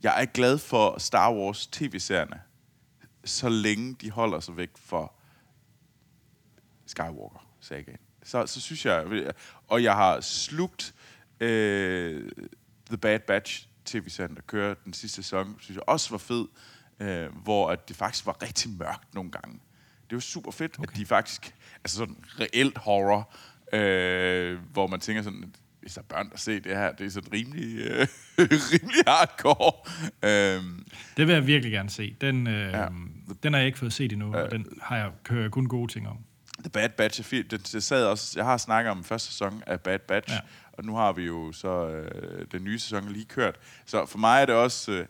jeg 0.04 0.21
er 0.21 0.26
glad 0.26 0.58
for 0.58 1.00
Star 1.00 1.34
Wars 1.34 1.67
tv-serierne, 1.67 2.41
så 3.26 3.50
længe 3.50 3.94
de 3.94 4.12
holder 4.12 4.40
sig 4.40 4.58
væk 4.58 4.70
for 4.76 5.14
Skywalker 6.86 7.48
sagaen. 7.60 7.98
Så, 8.24 8.48
så 8.48 8.62
synes 8.62 8.86
jeg, 8.86 9.34
og 9.68 9.84
jeg 9.84 9.94
har 9.94 10.22
slugt 10.22 10.96
øh, 11.40 12.32
The 12.88 12.98
Bad 12.98 13.20
Batch 13.20 13.68
tv-serien, 13.86 14.36
der 14.36 14.42
kører 14.42 14.74
den 14.74 14.94
sidste 14.94 15.16
sæson, 15.16 15.56
synes 15.60 15.76
jeg 15.76 15.84
også 15.90 16.10
var 16.10 16.18
fed, 16.18 16.48
øh, 17.00 17.36
hvor 17.44 17.70
at 17.70 17.88
det 17.88 17.96
faktisk 17.96 18.26
var 18.26 18.42
rigtig 18.42 18.72
mørkt 18.72 19.14
nogle 19.14 19.32
gange. 19.32 19.60
Det 20.10 20.16
var 20.16 20.20
super 20.20 20.52
fedt, 20.52 20.80
okay. 20.80 20.92
at 20.92 20.96
de 20.96 21.06
faktisk, 21.06 21.56
altså 21.84 21.98
sådan 21.98 22.24
reelt 22.40 22.78
horror, 22.78 23.34
øh, 23.74 24.60
hvor 24.72 24.88
man 24.88 25.00
tænker 25.00 25.24
sådan, 25.24 25.56
hvis 25.86 25.93
der 25.93 26.02
er 26.02 26.06
børn, 26.06 26.30
der 26.30 26.38
ser 26.38 26.60
det 26.60 26.78
her, 26.78 26.91
det 26.91 27.06
er 27.06 27.10
sådan 27.10 27.34
rimelig, 27.34 27.78
øh, 27.78 28.08
rimelig 28.74 29.04
hardcore. 29.08 29.71
Øh, 30.24 30.63
Det 31.17 31.28
vil 31.28 31.34
jeg 31.34 31.48
virkelig 31.48 31.71
gerne 31.71 31.89
se. 31.89 32.15
Den, 32.21 32.48
øh, 32.48 32.71
Ja. 32.74 32.88
den 33.43 33.54
har 33.54 33.60
jeg 33.60 33.67
ikke 33.67 33.80
fået 33.80 33.93
set 33.93 34.12
endnu, 34.13 34.34
og 34.36 34.52
den 34.52 34.67
har 34.82 34.98
jeg 34.98 35.12
hørt 35.30 35.52
kun 35.52 35.65
gode 35.67 35.91
ting 35.91 36.08
om. 36.08 36.17
The 36.60 36.69
Bad 36.69 36.89
Batch 36.89 37.19
er 37.19 37.24
fint. 37.24 37.52
Det, 37.52 37.71
det 37.74 37.84
sad 37.84 38.06
også, 38.06 38.34
jeg 38.39 38.45
har 38.45 38.58
snakket 38.58 38.91
om 38.91 39.04
første 39.04 39.28
sæson 39.32 39.63
af 39.67 39.82
Bad 39.82 40.00
Batch, 40.00 40.34
ja. 40.34 40.39
Og 40.74 40.86
nu 40.86 40.95
har 40.95 41.12
vi 41.13 41.24
jo 41.26 41.52
så 41.52 41.88
øh, 41.89 42.45
den 42.52 42.63
nye 42.63 42.80
sæson 42.80 43.10
lige 43.12 43.26
kørt. 43.26 43.56
Så 43.86 44.06
for 44.06 44.17
mig 44.17 44.41
er 44.41 44.45
det 44.45 44.56
også 44.56 44.91
øh, 44.91 45.06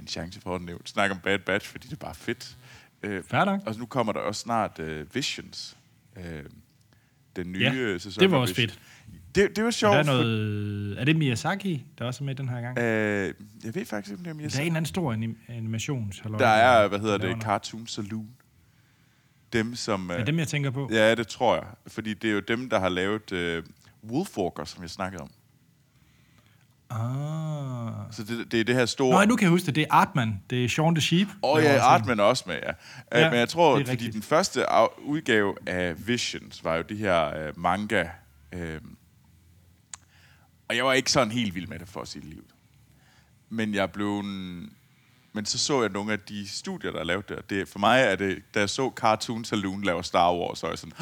en 0.00 0.06
chance 0.06 0.40
for 0.40 0.54
at 0.54 0.62
nævne, 0.62 0.80
snakke 0.86 1.14
om 1.14 1.20
Bad 1.20 1.38
Batch, 1.38 1.68
fordi 1.70 1.86
det 1.86 1.92
er 1.92 1.96
bare 2.06 2.14
fedt. 2.14 2.56
Øh, 3.02 3.22
nok. 3.32 3.60
og 3.66 3.74
nu 3.78 3.86
kommer 3.86 4.12
der 4.12 4.20
også 4.20 4.40
snart 4.40 4.78
øh, 4.78 5.14
Visions. 5.14 5.76
Øh, 6.16 6.42
den 7.36 7.52
nye 7.52 7.60
Ja, 7.60 7.74
øh, 7.74 8.00
sæson. 8.00 8.20
det 8.20 8.30
var 8.30 8.36
også 8.38 8.54
Visions. 8.54 8.72
fedt. 8.72 8.82
Det, 9.34 9.56
det 9.56 9.64
var 9.64 9.70
sjovt. 9.70 9.92
Der 9.94 9.98
er, 10.00 10.04
noget, 10.04 11.00
er 11.00 11.04
det 11.04 11.16
Miyazaki, 11.16 11.84
der 11.98 12.04
også 12.04 12.24
er 12.24 12.26
med 12.26 12.34
den 12.34 12.48
her 12.48 12.60
gang? 12.60 12.78
Øh, 12.78 13.34
jeg 13.64 13.74
ved 13.74 13.84
faktisk 13.86 14.10
ikke, 14.12 14.18
om 14.20 14.24
det 14.24 14.24
er 14.24 14.24
Der 14.24 14.28
er 14.28 14.32
en 14.32 14.36
Miyazaki. 14.36 14.66
anden 14.66 14.86
stor 14.86 15.14
anim- 15.14 15.52
animations. 15.52 16.22
Der 16.38 16.46
er, 16.48 16.88
hvad 16.88 16.98
hedder 16.98 17.18
der 17.18 17.34
det. 17.34 17.42
Cartoon 17.42 17.86
Saloon. 17.86 18.28
Dem, 19.52 19.74
som... 19.74 20.10
Er 20.10 20.18
Øh, 20.20 20.26
dem, 20.26 20.38
jeg 20.38 20.48
tænker 20.48 20.70
på? 20.70 20.88
Ja, 20.92 21.14
det 21.14 21.28
tror 21.28 21.54
jeg. 21.54 21.64
Fordi 21.86 22.14
det 22.14 22.30
er 22.30 22.34
jo 22.34 22.40
dem, 22.40 22.70
der 22.70 22.80
har 22.80 22.88
lavet 22.88 23.32
øh, 23.32 23.62
Wolfwalker, 24.10 24.64
som 24.64 24.82
jeg 24.82 24.90
snakkede 24.90 25.22
om. 25.22 25.30
Ah. 26.90 27.92
Så 28.10 28.22
det, 28.24 28.52
det 28.52 28.60
er 28.60 28.64
det 28.64 28.74
her 28.74 28.86
store... 28.86 29.20
Nå, 29.20 29.28
nu 29.28 29.36
kan 29.36 29.42
jeg 29.44 29.50
huske 29.50 29.66
det. 29.66 29.74
Det 29.74 29.82
er 29.82 29.86
Artman. 29.94 30.42
Det 30.50 30.64
er 30.64 30.68
Shaun 30.68 30.94
the 30.94 31.02
Sheep. 31.02 31.28
Åh 31.42 31.50
oh, 31.52 31.62
Der 31.62 31.72
ja, 31.72 31.80
Artman 31.80 32.20
er 32.20 32.24
også 32.24 32.44
med, 32.46 32.54
ja. 32.62 33.20
Ja, 33.20 33.30
Men 33.30 33.38
jeg 33.38 33.48
tror, 33.48 33.76
fordi 33.76 33.90
rigtigt. 33.90 34.12
den 34.14 34.22
første 34.22 34.64
udgave 35.04 35.54
af 35.66 36.08
Visions 36.08 36.64
var 36.64 36.76
jo 36.76 36.82
det 36.88 36.98
her 36.98 37.46
øh, 37.46 37.58
manga. 37.60 38.04
Øh, 38.52 38.80
og 40.72 40.76
jeg 40.76 40.84
var 40.84 40.92
ikke 40.92 41.12
sådan 41.12 41.30
helt 41.30 41.54
vild 41.54 41.66
med 41.66 41.78
det 41.78 41.88
for 41.88 42.00
at 42.00 42.08
sige 42.08 42.24
livet. 42.24 42.54
Men 43.50 43.74
jeg 43.74 43.92
blev... 43.92 44.18
En, 44.18 44.72
men 45.32 45.46
så 45.46 45.58
så 45.58 45.80
jeg 45.80 45.90
nogle 45.90 46.12
af 46.12 46.20
de 46.20 46.48
studier, 46.48 46.90
der 46.90 47.04
lavede 47.04 47.24
det. 47.28 47.36
og 47.36 47.50
det. 47.50 47.68
For 47.68 47.78
mig 47.78 48.00
er 48.00 48.16
det, 48.16 48.42
da 48.54 48.60
jeg 48.60 48.70
så 48.70 48.92
Cartoon 48.96 49.44
Saloon 49.44 49.84
lave 49.84 50.04
Star 50.04 50.34
Wars, 50.34 50.58
så 50.58 50.66
var 50.66 50.72
jeg 50.72 50.78
sådan, 50.78 50.92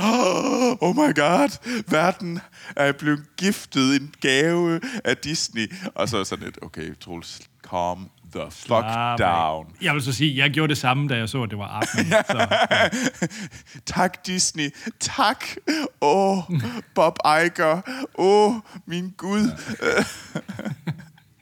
oh 0.80 0.96
my 0.96 1.14
god, 1.14 1.80
verden 1.90 2.40
er 2.76 2.92
blevet 2.92 3.36
giftet 3.36 4.00
en 4.00 4.14
gave 4.20 4.80
af 5.04 5.16
Disney. 5.16 5.72
Og 5.94 6.08
så 6.08 6.16
er 6.16 6.20
jeg 6.20 6.26
sådan 6.26 6.44
lidt, 6.44 6.58
okay, 6.62 6.98
Troels, 7.00 7.40
calm 7.62 8.10
the 8.34 8.50
fuck 8.50 8.70
af. 8.86 9.18
down. 9.18 9.66
Jeg 9.82 9.94
vil 9.94 10.02
så 10.02 10.12
sige, 10.12 10.36
jeg 10.36 10.50
gjorde 10.50 10.68
det 10.68 10.78
samme, 10.78 11.08
da 11.08 11.16
jeg 11.16 11.28
så, 11.28 11.42
at 11.42 11.50
det 11.50 11.58
var 11.58 11.64
Artman. 11.66 12.06
så, 12.06 12.46
tak 13.94 14.26
Disney, 14.26 14.70
tak. 15.00 15.44
Åh, 16.00 16.38
oh, 16.38 16.60
Bob 16.94 17.18
Iger. 17.24 17.80
Åh, 18.18 18.54
oh, 18.54 18.54
min 18.86 19.14
Gud. 19.16 19.40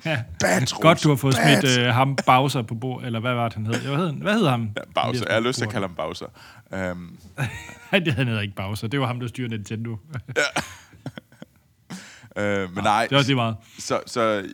ja. 0.05 0.23
Bad, 0.41 0.81
Godt, 0.81 1.03
du 1.05 1.09
har 1.09 1.17
fået 1.17 1.35
bad. 1.35 1.61
smidt 1.63 1.79
øh, 1.79 1.95
ham 1.95 2.17
Bowser 2.27 2.63
på 2.63 2.75
bord, 2.75 3.05
eller 3.05 3.21
hvad 3.21 3.35
var 3.35 3.45
det, 3.49 3.55
han 3.55 3.67
hed? 3.67 3.75
Hvad 3.81 3.97
hed, 3.97 4.13
hvad 4.13 4.33
hed 4.35 4.47
ham? 4.47 4.71
Ja, 4.77 5.03
Bowser. 5.03 5.25
Jeg 5.29 5.35
har 5.35 5.41
lyst 5.41 5.59
til 5.59 5.65
at 5.65 5.71
kalde 5.73 5.87
ham 5.87 5.95
Bowser. 5.97 6.27
Um, 6.93 7.19
Nej, 7.93 7.99
det 7.99 8.15
hed 8.15 8.41
ikke 8.41 8.55
Bowser. 8.57 8.89
Det 8.89 9.01
var 9.01 9.07
ham, 9.07 9.21
der 9.21 9.27
styrede 9.27 9.51
Nintendo. 9.57 9.91
uh, 9.91 9.97
men 12.75 12.85
nej, 12.85 13.07
Det 13.11 13.17
også 13.19 13.29
lige 13.29 13.37
meget. 13.37 13.57
så, 13.79 14.01
så 14.07 14.45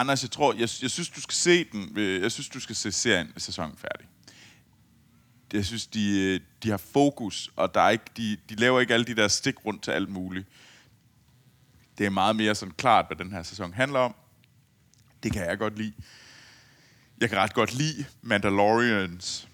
Anders, 0.00 0.22
jeg 0.22 0.30
tror, 0.30 0.52
jeg, 0.52 0.68
jeg 0.82 0.90
synes, 0.90 1.08
du 1.08 1.20
skal 1.20 1.34
se 1.34 1.64
den. 1.64 1.98
Øh, 1.98 2.22
jeg 2.22 2.32
synes, 2.32 2.48
du 2.48 2.60
skal 2.60 2.76
se 2.76 2.92
serien 2.92 3.32
sæsonen 3.36 3.76
færdig. 3.76 4.06
Jeg 5.52 5.64
synes, 5.64 5.86
de, 5.86 6.20
øh, 6.20 6.40
de 6.62 6.70
har 6.70 6.76
fokus, 6.76 7.50
og 7.56 7.74
der 7.74 7.80
er 7.80 7.90
ikke, 7.90 8.04
de, 8.16 8.36
de 8.48 8.54
laver 8.54 8.80
ikke 8.80 8.94
alle 8.94 9.06
de 9.06 9.16
der 9.16 9.28
stik 9.28 9.66
rundt 9.66 9.82
til 9.82 9.90
alt 9.90 10.08
muligt. 10.08 10.46
Det 11.98 12.06
er 12.06 12.10
meget 12.10 12.36
mere 12.36 12.54
sådan 12.54 12.74
klart, 12.74 13.06
hvad 13.06 13.16
den 13.16 13.32
her 13.32 13.42
sæson 13.42 13.72
handler 13.72 13.98
om. 13.98 14.14
Det 15.22 15.32
kan 15.32 15.46
jeg 15.46 15.58
godt 15.58 15.78
lide. 15.78 15.92
Jeg 17.20 17.28
kan 17.28 17.38
ret 17.38 17.54
godt 17.54 17.74
lide 17.74 18.04
Mandalorians 18.22 19.48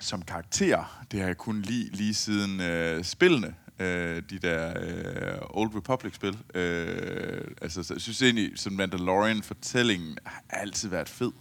som 0.00 0.22
karakter. 0.22 1.04
Det 1.10 1.20
har 1.20 1.26
jeg 1.26 1.36
kun 1.36 1.62
lige 1.62 1.90
lige 1.90 2.14
siden 2.14 2.60
øh, 2.60 3.04
spillene. 3.04 3.54
Øh, 3.78 4.22
de 4.30 4.38
der 4.38 4.74
øh, 4.80 5.38
Old 5.50 5.74
Republic-spil. 5.76 6.38
Øh, 6.54 7.44
altså, 7.62 7.82
så 7.82 7.94
jeg 7.94 8.00
synes 8.00 8.22
egentlig, 8.22 8.58
sådan 8.58 8.76
Mandalorian-fortællingen 8.76 10.18
har 10.26 10.44
altid 10.50 10.88
været 10.88 11.08
fed. 11.08 11.32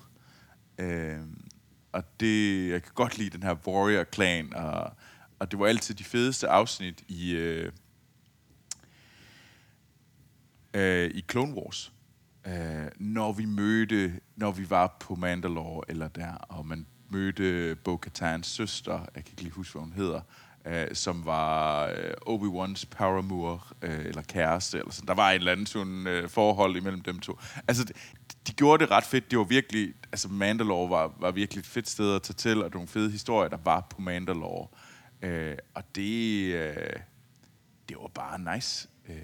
Øh, 0.78 1.20
og 1.92 2.20
det, 2.20 2.70
jeg 2.70 2.84
kan 2.84 2.92
godt 2.96 3.18
lide 3.18 3.30
den 3.30 3.44
her 3.44 3.56
Warrior-klan, 3.68 4.54
og, 4.54 4.94
og 5.40 5.52
det 5.52 5.60
var 5.60 5.68
altid 5.68 5.96
de 5.96 6.04
fedeste 6.04 6.48
afsnit 6.48 7.04
i, 7.08 7.32
øh, 7.32 7.72
øh, 10.74 11.12
i 11.14 11.26
Clone 11.32 11.54
Wars. 11.54 11.94
Øh, 12.48 12.88
når 13.00 13.32
vi 13.32 13.46
mødte, 13.46 14.20
når 14.36 14.52
vi 14.52 14.70
var 14.70 14.98
på 15.00 15.16
Mandalore 15.16 15.84
eller 15.88 16.08
der, 16.08 16.34
og 16.34 16.66
man 16.66 16.86
mødte 17.10 17.76
Bo-Katans 17.76 18.48
søster, 18.48 19.00
jeg 19.00 19.24
kan 19.24 19.32
ikke 19.32 19.42
lige 19.42 19.52
huske, 19.52 19.74
hvad 19.74 19.82
hun 19.82 19.94
hedder, 19.94 20.22
øh, 20.66 20.88
som 20.94 21.26
var 21.26 21.86
øh, 21.88 22.14
Obi-Wans 22.28 22.86
paramour, 22.92 23.68
øh, 23.82 24.06
eller 24.06 24.22
kæreste, 24.22 24.78
eller 24.78 24.92
sådan. 24.92 25.08
Der 25.08 25.14
var 25.14 25.30
et 25.30 25.36
eller 25.36 25.52
andet 25.52 25.70
sådan, 25.70 26.08
øh, 26.08 26.30
forhold 26.30 26.76
imellem 26.76 27.02
dem 27.02 27.20
to. 27.20 27.40
Altså, 27.68 27.84
de, 27.84 27.94
de 28.48 28.54
gjorde 28.54 28.84
det 28.84 28.92
ret 28.92 29.04
fedt. 29.04 29.32
Det 29.32 29.38
var 29.40 29.44
virkelig, 29.44 29.94
altså 30.12 30.28
Mandalore 30.30 30.90
var, 30.90 31.14
var 31.20 31.32
virkelig 31.32 31.60
et 31.60 31.68
fedt 31.68 31.90
sted 31.90 32.16
at 32.16 32.22
tage 32.22 32.36
til, 32.36 32.64
og 32.64 32.72
nogle 32.74 32.88
fede 32.88 33.12
historier, 33.12 33.50
der 33.50 33.58
var 33.64 33.88
på 33.90 34.02
Mandalore. 34.02 34.68
Øh, 35.22 35.58
og 35.74 35.96
det, 35.96 36.54
øh, 36.54 36.94
det 37.90 37.98
var 37.98 38.08
bare 38.08 38.56
nice. 38.56 38.90
Øh, 39.10 39.16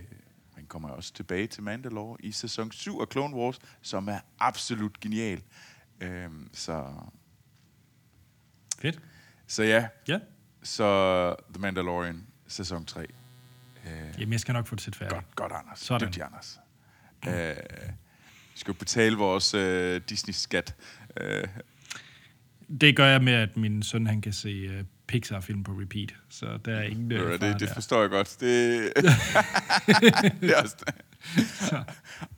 man 0.55 0.65
kommer 0.65 0.89
også 0.89 1.13
tilbage 1.13 1.47
til 1.47 1.63
Mandalore 1.63 2.17
i 2.19 2.31
sæson 2.31 2.71
7 2.71 2.99
af 2.99 3.07
Clone 3.11 3.35
Wars, 3.35 3.59
som 3.81 4.07
er 4.07 4.19
absolut 4.39 4.99
genial. 4.99 5.41
Øh, 6.01 6.29
så, 6.53 6.85
Fedt. 8.79 9.01
så 9.47 9.63
ja, 9.63 9.87
Ja. 10.07 10.19
Så 10.63 11.35
The 11.53 11.61
Mandalorian, 11.61 12.23
sæson 12.47 12.85
3. 12.85 13.01
Øh, 13.01 13.07
Jamen, 14.19 14.31
jeg 14.31 14.39
skal 14.39 14.53
nok 14.53 14.67
få 14.67 14.75
det 14.75 14.83
set 14.83 14.95
færdigt. 14.95 15.13
godt, 15.15 15.35
godt, 15.35 15.51
Anders. 15.51 15.79
Sådan. 15.79 16.07
Dygtig, 16.07 16.23
Anders. 16.23 16.59
Øh, 17.27 17.55
vi 18.53 18.59
skal 18.59 18.71
jo 18.71 18.77
betale 18.79 19.15
vores 19.17 19.53
øh, 19.53 20.01
Disney-skat. 20.09 20.75
Øh, 21.21 21.43
Det 22.81 22.95
gør 22.95 23.05
jeg 23.07 23.23
med, 23.23 23.33
at 23.33 23.57
min 23.57 23.83
søn 23.83 24.07
han 24.07 24.21
kan 24.21 24.33
se 24.33 24.79
uh, 24.79 24.85
Pixar-film 25.07 25.63
på 25.63 25.71
repeat, 25.71 26.15
så 26.29 26.59
der 26.65 26.75
er 26.75 26.83
ingen 26.83 27.11
uh, 27.11 27.19
det, 27.31 27.41
det, 27.41 27.59
det 27.59 27.69
forstår 27.69 28.01
jeg 28.01 28.09
godt. 28.09 28.37
Det, 28.39 28.93
det 30.41 30.51
er 30.57 30.61
også 30.61 30.85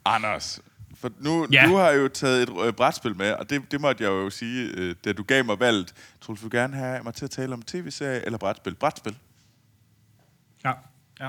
Anders, 0.04 0.60
for 1.00 1.10
nu, 1.20 1.46
Ja. 1.52 1.64
du 1.68 1.76
har 1.76 1.90
jo 1.90 2.08
taget 2.08 2.42
et 2.42 2.66
øh, 2.66 2.72
brætspil 2.72 3.16
med, 3.16 3.32
og 3.32 3.50
det, 3.50 3.72
det 3.72 3.80
måtte 3.80 4.04
jeg 4.04 4.08
jo 4.10 4.30
sige, 4.30 4.70
øh, 4.74 4.94
da 5.04 5.12
du 5.12 5.22
gav 5.22 5.44
mig 5.44 5.60
valget. 5.60 5.94
Tror 6.20 6.34
du, 6.34 6.38
du 6.40 6.42
vil 6.48 6.58
gerne 6.60 6.76
have 6.76 7.02
mig 7.02 7.14
til 7.14 7.24
at 7.24 7.30
tale 7.30 7.52
om 7.54 7.62
tv-serie 7.62 8.24
eller 8.26 8.38
brætspil? 8.38 8.74
Brætspil. 8.74 9.16
Ja, 10.64 10.72
ja. 11.20 11.28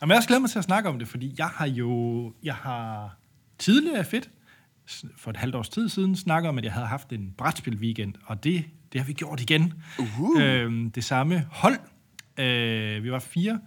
Jamen, 0.00 0.10
jeg 0.10 0.16
også 0.16 0.26
glædet 0.28 0.42
mig 0.42 0.50
til 0.50 0.58
at 0.58 0.64
snakke 0.64 0.88
om 0.88 0.98
det, 0.98 1.08
fordi 1.08 1.34
jeg 1.38 1.46
har 1.46 1.66
jo, 1.66 2.32
jeg 2.42 2.54
har 2.54 3.16
tidligere 3.58 4.04
fedt, 4.04 4.30
for 5.16 5.30
et 5.30 5.36
halvt 5.36 5.54
års 5.54 5.68
tid 5.68 5.88
siden, 5.88 6.16
snakket 6.16 6.48
om, 6.48 6.58
at 6.58 6.64
jeg 6.64 6.72
havde 6.72 6.86
haft 6.86 7.12
en 7.12 7.34
brætspil-weekend, 7.38 8.14
og 8.26 8.44
det, 8.44 8.64
det 8.92 9.00
har 9.00 9.06
vi 9.06 9.12
gjort 9.12 9.40
igen. 9.40 9.72
Uhu. 9.98 10.40
Øhm, 10.40 10.90
det 10.90 11.04
samme 11.04 11.46
hold. 11.50 11.78
Øh, 12.38 13.04
vi 13.04 13.12
var 13.12 13.18
fire, 13.18 13.60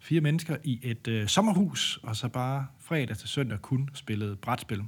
fire 0.00 0.20
mennesker 0.20 0.56
i 0.64 0.80
et 0.82 1.08
øh, 1.08 1.28
sommerhus, 1.28 2.00
og 2.02 2.16
så 2.16 2.28
bare 2.28 2.66
fredag 2.92 3.16
til 3.16 3.28
søndag 3.28 3.62
kun 3.62 3.88
spillede 3.94 4.36
brætspil. 4.36 4.82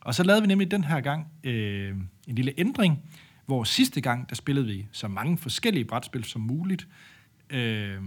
Og 0.00 0.14
så 0.14 0.22
lavede 0.22 0.42
vi 0.42 0.48
nemlig 0.48 0.70
den 0.70 0.84
her 0.84 1.00
gang 1.00 1.26
øh, 1.44 1.94
en 2.26 2.34
lille 2.34 2.52
ændring, 2.58 2.98
hvor 3.46 3.64
sidste 3.64 4.00
gang, 4.00 4.28
der 4.28 4.34
spillede 4.34 4.66
vi 4.66 4.86
så 4.92 5.08
mange 5.08 5.38
forskellige 5.38 5.84
brætspil 5.84 6.24
som 6.24 6.40
muligt. 6.40 6.88
Øh, 7.50 8.02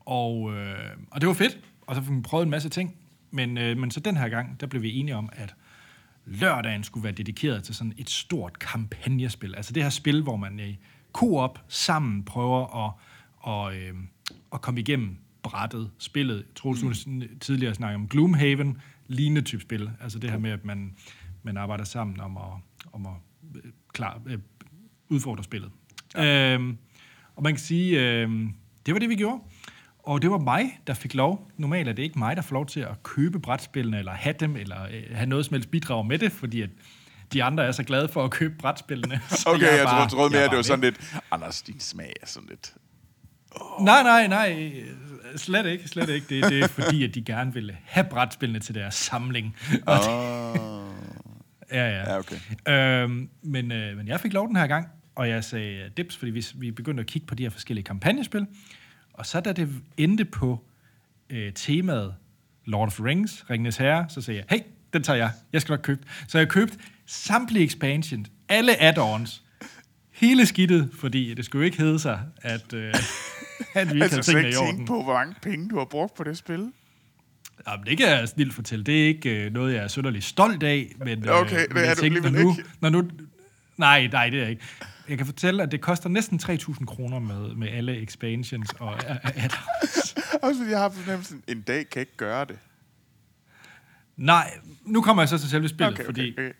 og, 0.00 0.54
øh, 0.54 0.96
og 1.10 1.20
det 1.20 1.26
var 1.26 1.34
fedt, 1.34 1.58
og 1.86 1.94
så 1.94 2.02
fik 2.02 2.10
vi 2.10 2.20
prøvet 2.20 2.44
en 2.44 2.50
masse 2.50 2.68
ting. 2.68 2.96
Men, 3.30 3.58
øh, 3.58 3.78
men 3.78 3.90
så 3.90 4.00
den 4.00 4.16
her 4.16 4.28
gang, 4.28 4.60
der 4.60 4.66
blev 4.66 4.82
vi 4.82 4.92
enige 4.92 5.16
om, 5.16 5.28
at 5.32 5.54
lørdagen 6.26 6.84
skulle 6.84 7.04
være 7.04 7.12
dedikeret 7.12 7.64
til 7.64 7.74
sådan 7.74 7.94
et 7.96 8.10
stort 8.10 8.58
kampagnespil. 8.58 9.54
Altså 9.54 9.72
det 9.72 9.82
her 9.82 9.90
spil, 9.90 10.22
hvor 10.22 10.36
man 10.36 10.60
i 10.60 10.78
koop 11.12 11.58
sammen 11.68 12.24
prøver 12.24 12.86
at, 12.86 12.92
og, 13.36 13.76
øh, 13.76 13.94
at 14.52 14.60
komme 14.60 14.80
igennem 14.80 15.16
brættet, 15.44 15.90
spillet. 15.98 16.44
Troels, 16.54 17.06
mm. 17.06 17.22
tidligere 17.40 17.74
snakket 17.74 17.94
om 17.94 18.08
Gloomhaven, 18.08 18.78
lignende 19.06 19.42
type 19.42 19.62
spil. 19.62 19.90
Altså 20.00 20.18
det 20.18 20.30
her 20.30 20.38
med, 20.38 20.50
at 20.50 20.64
man, 20.64 20.94
man 21.42 21.56
arbejder 21.56 21.84
sammen 21.84 22.20
om 22.20 22.36
at, 22.36 22.42
om 22.92 23.06
at 23.06 23.12
øh, 23.64 23.70
klar, 23.92 24.20
øh, 24.26 24.38
udfordre 25.08 25.44
spillet. 25.44 25.70
Ja. 26.14 26.54
Øhm, 26.54 26.78
og 27.36 27.42
man 27.42 27.52
kan 27.52 27.60
sige, 27.60 28.00
øh, 28.00 28.30
det 28.86 28.94
var 28.94 29.00
det, 29.00 29.08
vi 29.08 29.16
gjorde. 29.16 29.42
Og 29.98 30.22
det 30.22 30.30
var 30.30 30.38
mig, 30.38 30.80
der 30.86 30.94
fik 30.94 31.14
lov. 31.14 31.50
Normalt 31.56 31.88
er 31.88 31.92
det 31.92 32.02
ikke 32.02 32.18
mig, 32.18 32.36
der 32.36 32.42
får 32.42 32.54
lov 32.54 32.66
til 32.66 32.80
at 32.80 33.02
købe 33.02 33.40
brætspillene, 33.40 33.98
eller 33.98 34.12
have 34.12 34.34
dem, 34.40 34.56
eller 34.56 34.82
øh, 34.82 35.02
have 35.12 35.26
noget 35.26 35.46
som 35.46 35.54
helst 35.54 35.70
bidrag 35.70 36.06
med 36.06 36.18
det, 36.18 36.32
fordi 36.32 36.62
at 36.62 36.70
de 37.32 37.44
andre 37.44 37.64
er 37.66 37.72
så 37.72 37.82
glade 37.82 38.08
for 38.08 38.24
at 38.24 38.30
købe 38.30 38.54
brætspillene. 38.58 39.20
Okay, 39.46 39.66
er 39.66 39.76
jeg, 39.76 39.84
bare- 39.86 40.08
troede, 40.08 40.30
mere, 40.30 40.38
jeg 40.38 40.42
er 40.42 40.44
at 40.44 40.50
det 40.50 40.56
var 40.56 40.62
sådan 40.62 40.84
lidt... 40.84 41.16
Anders, 41.30 41.62
din 41.62 41.80
smag 41.80 42.12
er 42.22 42.26
sådan 42.26 42.48
lidt... 42.48 42.74
med. 43.54 43.84
Nej, 43.84 44.02
nej, 44.02 44.26
nej. 44.26 44.72
Slet 45.36 45.66
ikke, 45.66 45.88
slet 45.88 46.08
ikke. 46.08 46.26
Det, 46.28 46.44
det 46.50 46.60
er 46.60 46.68
fordi, 46.68 47.04
at 47.04 47.14
de 47.14 47.22
gerne 47.22 47.54
ville 47.54 47.76
have 47.84 48.06
brætspillene 48.10 48.60
til 48.60 48.74
deres 48.74 48.94
samling. 48.94 49.56
Oh. 49.86 50.54
Ja, 51.72 51.88
ja. 51.88 52.12
Ja, 52.12 52.18
okay. 52.18 52.36
Øhm, 52.68 53.28
men, 53.42 53.72
øh, 53.72 53.96
men 53.96 54.08
jeg 54.08 54.20
fik 54.20 54.32
lov 54.32 54.48
den 54.48 54.56
her 54.56 54.66
gang, 54.66 54.88
og 55.14 55.28
jeg 55.28 55.44
sagde 55.44 55.76
øh, 55.76 55.90
dips, 55.96 56.16
fordi 56.16 56.30
vi, 56.30 56.46
vi 56.54 56.70
begyndte 56.70 57.00
at 57.00 57.06
kigge 57.06 57.26
på 57.26 57.34
de 57.34 57.42
her 57.42 57.50
forskellige 57.50 57.84
kampagnespil. 57.84 58.46
Og 59.12 59.26
så 59.26 59.40
da 59.40 59.52
det 59.52 59.68
endte 59.96 60.24
på 60.24 60.64
øh, 61.30 61.52
temaet 61.52 62.14
Lord 62.64 62.86
of 62.86 63.00
Rings, 63.00 63.50
Ringenes 63.50 63.76
Herre, 63.76 64.06
så 64.08 64.20
sagde 64.20 64.38
jeg, 64.38 64.58
hey, 64.58 64.64
den 64.92 65.02
tager 65.02 65.16
jeg. 65.16 65.30
Jeg 65.52 65.60
skal 65.60 65.72
nok 65.72 65.80
købe. 65.82 66.02
Så 66.28 66.38
jeg 66.38 66.48
købte 66.48 66.78
samtlige 67.06 67.64
expansions, 67.64 68.30
alle 68.48 68.82
add-ons, 68.82 69.42
hele 70.12 70.46
skidtet, 70.46 70.90
fordi 71.00 71.34
det 71.34 71.44
skulle 71.44 71.62
jo 71.62 71.64
ikke 71.64 71.78
hedde 71.78 71.98
sig, 71.98 72.20
at, 72.42 72.72
øh, 72.72 72.94
at 73.74 73.88
vi 73.88 73.92
ikke 73.94 74.04
Altså, 74.04 74.32
havde 74.32 74.44
tingene 74.50 74.50
i 74.50 74.56
orden. 74.72 74.86
på, 74.86 75.02
hvor 75.02 75.12
mange 75.14 75.34
penge 75.42 75.68
du 75.68 75.78
har 75.78 75.84
brugt 75.84 76.14
på 76.14 76.24
det 76.24 76.38
spil. 76.38 76.72
Jamen, 77.68 77.86
det 77.86 77.98
kan 77.98 78.08
jeg 78.08 78.28
snilt 78.28 78.54
fortælle. 78.54 78.84
Det 78.84 79.02
er 79.02 79.06
ikke 79.06 79.44
øh, 79.46 79.52
noget, 79.52 79.74
jeg 79.74 79.84
er 79.84 79.88
synderlig 79.88 80.22
stolt 80.22 80.62
af. 80.62 80.92
Men, 80.98 81.28
øh, 81.28 81.40
Okay, 81.40 81.60
det 81.62 81.68
men 81.74 81.76
er 81.78 81.86
jeg 81.86 81.96
du 81.96 82.00
tænkte, 82.00 82.20
når 82.20 82.30
nu, 82.42 82.50
ikke. 82.50 82.64
Når 82.80 82.90
nu, 82.90 83.10
nej, 83.76 84.06
nej, 84.06 84.28
det 84.30 84.42
er 84.42 84.48
ikke. 84.48 84.62
Jeg 85.08 85.16
kan 85.16 85.26
fortælle, 85.26 85.62
at 85.62 85.72
det 85.72 85.80
koster 85.80 86.08
næsten 86.08 86.40
3.000 86.42 86.84
kroner 86.84 87.18
med, 87.18 87.54
med 87.54 87.68
alle 87.68 88.02
expansions 88.02 88.70
og 88.80 89.04
add-ons. 89.24 90.14
Også 90.42 90.58
fordi 90.60 90.70
jeg 90.70 90.78
har 90.78 90.90
fornemmelsen, 90.90 91.42
en 91.48 91.60
dag 91.62 91.76
kan 91.76 91.86
jeg 91.94 92.00
ikke 92.02 92.16
gøre 92.16 92.44
det. 92.44 92.58
Nej, 94.16 94.58
nu 94.84 95.02
kommer 95.02 95.22
jeg 95.22 95.28
så 95.28 95.38
til 95.38 95.48
selve 95.50 95.68
spillet, 95.68 95.94
Okay, 95.94 96.04
fordi 96.04 96.32
okay, 96.38 96.52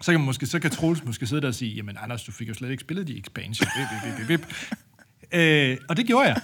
så 0.00 0.12
kan, 0.12 0.20
måske, 0.20 0.46
så 0.46 0.58
kan 0.58 0.70
Troels 0.70 1.04
måske 1.04 1.26
sidde 1.26 1.42
der 1.42 1.48
og 1.48 1.54
sige, 1.54 1.74
jamen 1.74 1.96
Anders, 2.00 2.24
du 2.24 2.32
fik 2.32 2.48
jo 2.48 2.54
slet 2.54 2.70
ikke 2.70 2.80
spillet 2.80 3.06
de 3.08 3.18
expansions. 3.18 3.70
Øh, 5.32 5.76
og 5.88 5.96
det 5.96 6.06
gjorde 6.06 6.26
jeg, 6.28 6.40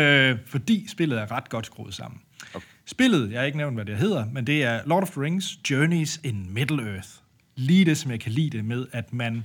øh, 0.00 0.38
fordi 0.46 0.86
spillet 0.88 1.18
er 1.18 1.32
ret 1.32 1.48
godt 1.48 1.66
skruet 1.66 1.94
sammen. 1.94 2.20
Okay. 2.54 2.66
Spillet, 2.84 3.32
jeg 3.32 3.40
har 3.40 3.46
ikke 3.46 3.58
nævnt, 3.58 3.76
hvad 3.76 3.84
det 3.84 3.96
hedder, 3.96 4.26
men 4.26 4.46
det 4.46 4.64
er 4.64 4.80
Lord 4.86 5.02
of 5.02 5.10
the 5.10 5.20
Rings 5.20 5.58
Journeys 5.70 6.20
in 6.24 6.58
Middle-earth. 6.58 7.20
Lige 7.56 7.84
det, 7.84 7.98
som 7.98 8.10
jeg 8.10 8.20
kan 8.20 8.32
lide 8.32 8.56
det 8.56 8.64
med, 8.64 8.86
at 8.92 9.12
man 9.12 9.44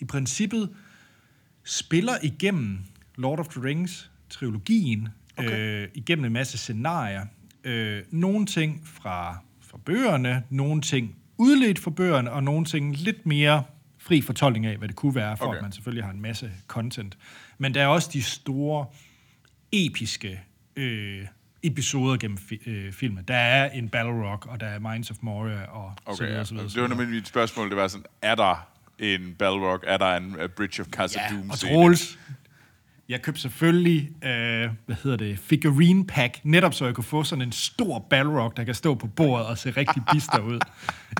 i 0.00 0.04
princippet 0.04 0.70
spiller 1.64 2.12
igennem 2.22 2.78
Lord 3.16 3.38
of 3.38 3.48
the 3.48 3.60
Rings-trilogien, 3.60 5.08
okay. 5.36 5.82
øh, 5.82 5.88
igennem 5.94 6.24
en 6.24 6.32
masse 6.32 6.58
scenarier. 6.58 7.26
Øh, 7.64 8.02
nogle 8.10 8.46
ting 8.46 8.82
fra, 8.84 9.38
fra 9.60 9.78
bøgerne, 9.84 10.42
nogle 10.50 10.80
ting 10.80 11.16
udledt 11.38 11.78
fra 11.78 11.90
bøgerne, 11.90 12.32
og 12.32 12.44
nogle 12.44 12.64
ting 12.64 12.96
lidt 12.96 13.26
mere 13.26 13.62
fri 14.02 14.20
fortolkning 14.22 14.66
af, 14.66 14.76
hvad 14.76 14.88
det 14.88 14.96
kunne 14.96 15.14
være, 15.14 15.36
for 15.36 15.44
okay. 15.46 15.56
At 15.56 15.62
man 15.62 15.72
selvfølgelig 15.72 16.04
har 16.04 16.12
en 16.12 16.22
masse 16.22 16.50
content. 16.68 17.18
Men 17.58 17.74
der 17.74 17.82
er 17.82 17.86
også 17.86 18.10
de 18.12 18.22
store, 18.22 18.86
episke 19.72 20.40
øh, 20.76 21.26
episoder 21.62 22.16
gennem 22.16 22.38
fi- 22.52 22.70
øh, 22.70 22.92
filmen. 22.92 23.24
Der 23.28 23.34
er 23.36 23.70
en 23.70 23.88
Battle 23.88 24.30
Rock, 24.30 24.46
og 24.46 24.60
der 24.60 24.66
er 24.66 24.78
Minds 24.78 25.10
of 25.10 25.16
Moria, 25.20 25.64
og 25.64 25.92
så 25.98 26.12
Okay, 26.12 26.24
videre, 26.24 26.38
ja. 26.38 26.44
så 26.44 26.54
videre, 26.54 26.70
så 26.70 26.74
Det 26.74 26.82
var 26.82 26.88
nemlig 26.88 27.08
mit 27.08 27.28
spørgsmål. 27.28 27.68
Det 27.68 27.76
var 27.76 27.88
sådan, 27.88 28.04
er 28.22 28.34
der 28.34 28.68
en 28.98 29.34
Battle 29.38 29.60
Rock? 29.60 29.84
Er 29.86 29.96
der 29.98 30.16
en 30.16 30.36
uh, 30.42 30.48
Bridge 30.56 30.82
of 30.82 30.86
Casa 30.88 31.20
Ja, 31.30 31.36
Doom 31.36 31.50
og 31.50 31.56
scene? 31.56 31.74
Troels, 31.74 32.18
jeg 33.12 33.22
købte 33.22 33.40
selvfølgelig, 33.40 34.24
øh, 34.24 34.70
hvad 34.86 34.96
hedder 35.02 35.16
det, 35.16 35.38
figurine 35.38 36.06
pack, 36.06 36.40
netop 36.44 36.74
så 36.74 36.84
jeg 36.84 36.94
kunne 36.94 37.04
få 37.04 37.24
sådan 37.24 37.42
en 37.42 37.52
stor 37.52 38.06
Battle 38.10 38.42
Rock, 38.42 38.56
der 38.56 38.64
kan 38.64 38.74
stå 38.74 38.94
på 38.94 39.06
bordet 39.06 39.46
og 39.46 39.58
se 39.58 39.70
rigtig 39.70 40.02
bister 40.12 40.40
ud, 40.40 40.58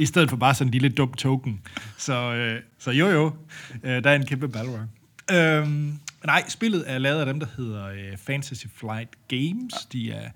i 0.00 0.06
stedet 0.06 0.30
for 0.30 0.36
bare 0.36 0.54
sådan 0.54 0.68
en 0.68 0.72
lille 0.72 0.88
dum 0.88 1.12
token. 1.12 1.60
Så, 1.98 2.34
øh, 2.34 2.60
så 2.78 2.90
jo 2.90 3.08
jo, 3.08 3.36
øh, 3.82 4.04
der 4.04 4.10
er 4.10 4.14
en 4.14 4.26
kæmpe 4.26 4.48
Battle 4.48 4.72
Rock. 4.72 4.88
Øhm, 5.32 5.98
nej, 6.24 6.44
spillet 6.48 6.84
er 6.86 6.98
lavet 6.98 7.20
af 7.20 7.26
dem, 7.26 7.40
der 7.40 7.46
hedder 7.56 7.86
øh, 7.86 8.16
Fantasy 8.16 8.66
Flight 8.74 9.10
Games. 9.28 9.74
De 9.92 10.12
er, 10.12 10.30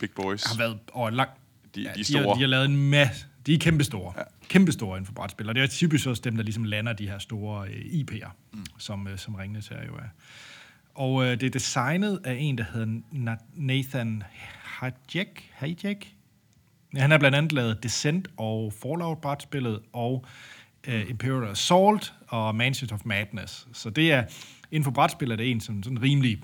Big 0.00 0.10
Boys. 0.16 0.44
har 0.44 0.56
været 0.58 0.78
over 0.92 1.10
lang... 1.10 1.30
De- 1.74 1.80
de 1.80 1.88
er 1.88 1.92
de, 1.92 1.98
har, 1.98 2.04
store. 2.04 2.34
de 2.34 2.40
har 2.40 2.46
lavet 2.46 2.64
en 2.64 2.90
masse... 2.90 3.26
De 3.46 3.54
er 3.54 3.58
kæmpe 3.58 3.84
store. 3.84 4.12
Ja. 4.16 4.22
Kæmpe 4.48 4.72
store 4.72 4.96
inden 4.96 5.06
for 5.06 5.12
brætspil. 5.12 5.48
Og 5.48 5.54
det 5.54 5.62
er 5.62 5.66
typisk 5.66 6.06
også 6.06 6.22
dem, 6.24 6.36
der 6.36 6.42
ligesom 6.42 6.64
lander 6.64 6.92
de 6.92 7.08
her 7.08 7.18
store 7.18 7.68
øh, 7.68 7.80
IP'er, 7.80 8.30
mm. 8.52 8.64
som, 8.78 9.08
øh, 9.08 9.18
som 9.18 9.34
Ringnes 9.34 9.68
her 9.68 9.86
jo 9.86 9.94
er. 9.94 10.08
Og 10.98 11.24
øh, 11.24 11.30
det 11.40 11.42
er 11.42 11.50
designet 11.50 12.20
af 12.24 12.36
en, 12.40 12.58
der 12.58 12.64
hedder 12.72 13.00
Na- 13.12 13.44
Nathan 13.54 14.22
Hajek. 14.62 15.50
Hajek? 15.54 16.14
Ja, 16.94 17.00
Han 17.00 17.10
har 17.10 17.18
blandt 17.18 17.36
andet 17.36 17.52
lavet 17.52 17.82
Descent 17.82 18.28
og 18.36 18.72
Fallout-brætspillet, 18.72 19.80
og 19.92 20.24
øh, 20.88 21.10
Imperial 21.10 21.50
Assault 21.50 22.14
og 22.28 22.54
Mansions 22.54 22.92
of 22.92 23.00
Madness. 23.04 23.68
Så 23.72 23.90
det 23.90 24.12
er, 24.12 24.24
inden 24.70 24.84
for 24.84 24.90
brætspil 24.90 25.30
er 25.30 25.36
det 25.36 25.50
en, 25.50 25.60
som 25.60 25.82
sådan 25.82 26.02
rimelig 26.02 26.42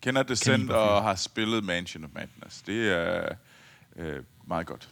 Kender 0.00 0.22
Descent 0.22 0.70
og 0.70 1.02
har 1.02 1.14
spillet 1.14 1.64
Mansion 1.64 2.04
of 2.04 2.10
Madness. 2.14 2.62
Det 2.62 2.92
er 2.92 3.28
øh, 3.96 4.22
meget 4.46 4.66
godt. 4.66 4.88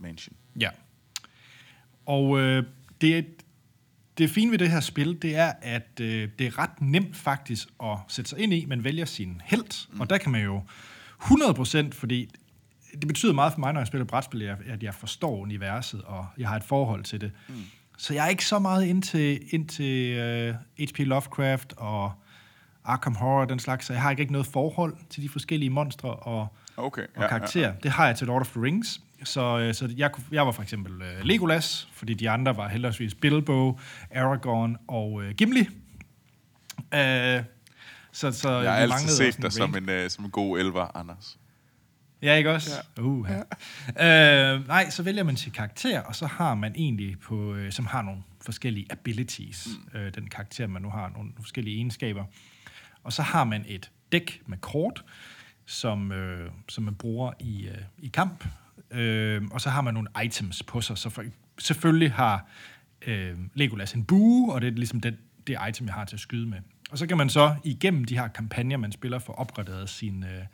Mansion. 0.00 0.36
Ja. 0.60 0.70
Og 2.06 2.38
øh, 2.40 2.64
det, 3.00 3.18
er- 3.18 3.22
det 4.18 4.30
fine 4.30 4.50
ved 4.50 4.58
det 4.58 4.70
her 4.70 4.80
spil, 4.80 5.22
det 5.22 5.36
er, 5.36 5.52
at 5.62 6.00
øh, 6.00 6.28
det 6.38 6.46
er 6.46 6.58
ret 6.58 6.80
nemt 6.80 7.16
faktisk 7.16 7.68
at 7.82 7.98
sætte 8.08 8.28
sig 8.30 8.38
ind 8.38 8.52
i. 8.54 8.64
Man 8.68 8.84
vælger 8.84 9.04
sin 9.04 9.40
held, 9.44 9.88
mm. 9.92 10.00
og 10.00 10.10
der 10.10 10.18
kan 10.18 10.32
man 10.32 10.44
jo 10.44 10.62
100%, 11.20 11.90
fordi 11.92 12.28
det 13.00 13.08
betyder 13.08 13.32
meget 13.32 13.52
for 13.52 13.60
mig, 13.60 13.72
når 13.72 13.80
jeg 13.80 13.86
spiller 13.86 14.04
brætspil, 14.04 14.42
at 14.42 14.82
jeg- 14.82 14.94
forstår 14.94 15.36
universet, 15.36 16.02
og 16.02 16.26
jeg 16.38 16.48
har 16.48 16.56
et 16.56 16.64
forhold 16.64 17.04
til 17.04 17.20
det. 17.20 17.32
Mm. 17.48 17.54
Så 17.98 18.14
jeg 18.14 18.24
er 18.24 18.28
ikke 18.28 18.44
så 18.44 18.58
meget 18.58 18.84
ind 18.84 19.02
til, 19.02 19.40
ind 19.54 19.68
til 19.68 20.20
uh, 20.48 20.54
H.P. 20.88 20.98
Lovecraft 20.98 21.74
og 21.76 22.12
Arkham 22.84 23.14
Horror 23.14 23.40
og 23.40 23.48
den 23.48 23.58
slags, 23.58 23.86
så 23.86 23.92
jeg 23.92 24.02
har 24.02 24.10
ikke 24.10 24.32
noget 24.32 24.46
forhold 24.46 24.96
til 25.10 25.22
de 25.22 25.28
forskellige 25.28 25.70
monstre 25.70 26.14
og, 26.14 26.46
Okay, 26.76 27.02
og 27.02 27.08
ja, 27.16 27.22
ja, 27.22 27.28
karakterer. 27.28 27.72
Det 27.82 27.90
har 27.90 28.06
jeg 28.06 28.16
til 28.16 28.26
Lord 28.26 28.40
of 28.40 28.48
the 28.48 28.62
Rings. 28.62 29.00
Så, 29.26 29.58
øh, 29.58 29.74
så 29.74 29.94
jeg, 29.96 30.12
kunne- 30.12 30.26
jeg 30.32 30.46
var 30.46 30.52
for 30.52 30.62
eksempel 30.62 30.92
uh, 30.92 31.24
Legolas, 31.24 31.88
fordi 31.92 32.14
de 32.14 32.30
andre 32.30 32.56
var 32.56 32.68
heldigvis 32.68 33.14
Bilbo, 33.14 33.78
Aragorn 34.14 34.76
og 34.88 35.12
uh, 35.12 35.28
Gimli. 35.30 35.60
Uh, 36.78 37.44
så, 38.12 38.32
så 38.32 38.60
Jeg 38.60 38.72
har 38.72 38.78
altid 38.78 39.08
set 39.08 39.42
dig 39.42 39.52
som 39.52 39.76
en, 39.76 39.88
øh, 39.88 40.10
som 40.10 40.24
en 40.24 40.30
god 40.30 40.58
elver, 40.60 40.96
Anders. 40.96 41.38
Ja, 42.22 42.34
ikke 42.34 42.50
også? 42.52 42.70
Ja. 42.96 43.02
Uh, 43.02 43.28
ja. 43.98 44.54
Øh, 44.54 44.66
nej, 44.68 44.90
så 44.90 45.02
vælger 45.02 45.22
man 45.22 45.36
sin 45.36 45.52
karakter, 45.52 46.00
og 46.00 46.16
så 46.16 46.26
har 46.26 46.54
man 46.54 46.72
egentlig 46.76 47.20
på, 47.20 47.54
øh, 47.54 47.72
som 47.72 47.86
har 47.86 48.02
nogle 48.02 48.22
forskellige 48.40 48.86
abilities, 48.90 49.68
mm. 49.92 49.98
øh, 49.98 50.14
den 50.14 50.28
karakter, 50.30 50.66
man 50.66 50.82
nu 50.82 50.90
har, 50.90 51.08
nogle 51.08 51.32
forskellige 51.40 51.76
egenskaber. 51.76 52.24
Og 53.02 53.12
så 53.12 53.22
har 53.22 53.44
man 53.44 53.64
et 53.68 53.90
dæk 54.12 54.42
med 54.46 54.58
kort, 54.58 55.04
som, 55.66 56.12
øh, 56.12 56.50
som 56.68 56.84
man 56.84 56.94
bruger 56.94 57.32
i, 57.40 57.66
øh, 57.68 57.78
i 57.98 58.08
kamp. 58.08 58.44
Øh, 58.90 59.42
og 59.50 59.60
så 59.60 59.70
har 59.70 59.80
man 59.80 59.94
nogle 59.94 60.08
items 60.24 60.62
på 60.62 60.80
sig. 60.80 60.98
Så 60.98 61.10
for, 61.10 61.24
selvfølgelig 61.58 62.12
har 62.12 62.46
øh, 63.06 63.34
Legolas 63.54 63.92
en 63.92 64.04
bue, 64.04 64.52
og 64.52 64.60
det 64.60 64.68
er 64.68 64.72
ligesom 64.72 65.00
det, 65.00 65.16
det 65.46 65.56
item, 65.68 65.86
jeg 65.86 65.94
har 65.94 66.04
til 66.04 66.16
at 66.16 66.20
skyde 66.20 66.46
med. 66.46 66.58
Og 66.90 66.98
så 66.98 67.06
kan 67.06 67.16
man 67.16 67.28
så 67.28 67.54
igennem 67.64 68.04
de 68.04 68.18
her 68.18 68.28
kampagner, 68.28 68.76
man 68.76 68.92
spiller, 68.92 69.18
få 69.18 69.32
opgraderet 69.32 69.88
sin, 69.88 70.22
øh, 70.22 70.44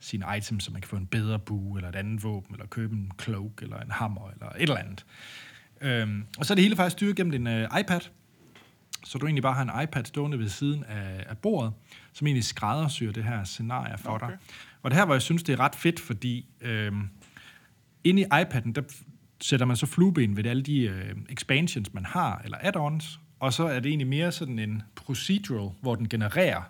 sine 0.00 0.26
items, 0.36 0.64
så 0.64 0.72
man 0.72 0.80
kan 0.80 0.88
få 0.88 0.96
en 0.96 1.06
bedre 1.06 1.38
bue, 1.38 1.78
eller 1.78 1.88
et 1.88 1.96
andet 1.96 2.22
våben, 2.22 2.54
eller 2.54 2.66
købe 2.66 2.94
en 2.94 3.12
cloak, 3.22 3.62
eller 3.62 3.80
en 3.80 3.90
hammer, 3.90 4.30
eller 4.30 4.48
et 4.48 4.62
eller 4.62 4.76
andet. 4.76 5.06
Øhm, 5.80 6.26
og 6.38 6.46
så 6.46 6.52
er 6.52 6.54
det 6.54 6.62
hele 6.62 6.76
faktisk 6.76 6.92
styret 6.92 7.16
gennem 7.16 7.30
din 7.30 7.46
øh, 7.46 7.68
iPad, 7.80 8.00
så 9.04 9.18
du 9.18 9.26
egentlig 9.26 9.42
bare 9.42 9.54
har 9.54 9.62
en 9.62 9.82
iPad 9.82 10.04
stående 10.04 10.38
ved 10.38 10.48
siden 10.48 10.84
af, 10.84 11.24
af 11.28 11.38
bordet, 11.38 11.72
som 12.12 12.26
egentlig 12.26 12.44
skræddersyr 12.44 13.12
det 13.12 13.24
her 13.24 13.44
scenarie 13.44 13.98
for 13.98 14.10
okay. 14.10 14.26
dig. 14.26 14.36
Og 14.82 14.90
det 14.90 14.98
her, 14.98 15.04
hvor 15.04 15.14
jeg 15.14 15.22
synes, 15.22 15.42
det 15.42 15.52
er 15.52 15.60
ret 15.60 15.74
fedt, 15.74 16.00
fordi 16.00 16.46
øhm, 16.60 17.08
inde 18.04 18.22
i 18.22 18.24
iPad'en, 18.24 18.72
der 18.72 18.82
sætter 19.40 19.66
man 19.66 19.76
så 19.76 19.86
flueben 19.86 20.36
ved 20.36 20.46
alle 20.46 20.62
de 20.62 20.80
øh, 20.80 21.16
expansions, 21.28 21.94
man 21.94 22.04
har, 22.04 22.40
eller 22.44 22.58
add-ons, 22.60 23.20
og 23.40 23.52
så 23.52 23.64
er 23.64 23.80
det 23.80 23.88
egentlig 23.88 24.06
mere 24.08 24.32
sådan 24.32 24.58
en 24.58 24.82
procedural, 24.94 25.70
hvor 25.80 25.94
den 25.94 26.08
genererer 26.08 26.62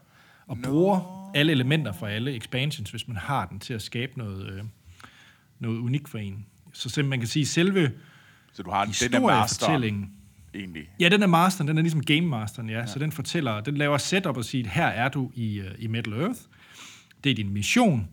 og 0.46 0.56
no. 0.56 0.70
bruger 0.70 1.30
alle 1.34 1.52
elementer 1.52 1.92
fra 1.92 2.10
alle 2.10 2.36
expansions, 2.36 2.90
hvis 2.90 3.08
man 3.08 3.16
har 3.16 3.46
den 3.46 3.58
til 3.58 3.74
at 3.74 3.82
skabe 3.82 4.12
noget, 4.16 4.52
øh, 4.52 4.62
noget 5.58 5.78
unikt 5.78 6.08
for 6.08 6.18
en. 6.18 6.46
Så 6.72 6.82
simpelthen 6.82 7.08
man 7.10 7.18
kan 7.18 7.28
sige, 7.28 7.46
selve 7.46 7.92
så 8.52 8.62
du 8.62 8.70
har 8.70 8.84
den, 8.84 8.94
den 9.00 9.12
der 9.12 9.20
master 9.20 9.66
egentlig? 10.54 10.90
Ja, 11.00 11.08
den 11.08 11.22
er 11.22 11.26
masteren, 11.26 11.68
den 11.68 11.78
er 11.78 11.82
ligesom 11.82 12.04
game 12.04 12.26
masteren, 12.26 12.70
ja. 12.70 12.78
ja. 12.78 12.86
Så 12.86 12.98
den 12.98 13.12
fortæller, 13.12 13.60
den 13.60 13.76
laver 13.76 13.98
setup 13.98 14.36
og 14.36 14.44
siger, 14.44 14.68
her 14.68 14.86
er 14.86 15.08
du 15.08 15.30
i, 15.34 15.60
uh, 15.60 15.66
i 15.78 15.86
Middle 15.86 16.22
Earth. 16.22 16.40
Det 17.24 17.30
er 17.30 17.34
din 17.34 17.52
mission. 17.52 18.08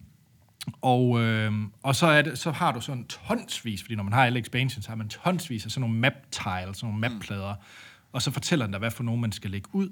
Og, 0.82 1.22
øh, 1.22 1.54
og 1.84 1.96
så, 1.96 2.08
er 2.08 2.22
det, 2.22 2.40
så 2.40 2.52
har 2.52 2.72
du 2.72 2.82
sådan 2.82 3.04
tonsvis, 3.04 3.82
fordi 3.82 3.96
når 3.96 4.04
man 4.04 4.14
har 4.14 4.26
alle 4.26 4.40
expansions, 4.40 4.86
så 4.86 4.92
har 4.92 4.96
man 4.96 5.10
tonsvis 5.10 5.66
af 5.66 5.72
sådan 5.72 5.82
nogle 5.82 5.96
map 5.96 6.14
tiles, 6.32 6.78
sådan 6.78 6.90
nogle 6.94 7.00
mapplader, 7.00 7.54
mm. 7.54 8.10
og 8.12 8.22
så 8.22 8.32
fortæller 8.32 8.66
den 8.66 8.74
dig, 8.74 8.80
hvad 8.80 8.92
for 8.92 9.04
nogen 9.04 9.22
man 9.22 9.32
skal 9.32 9.52
lægge 9.52 9.70
ud. 9.74 9.90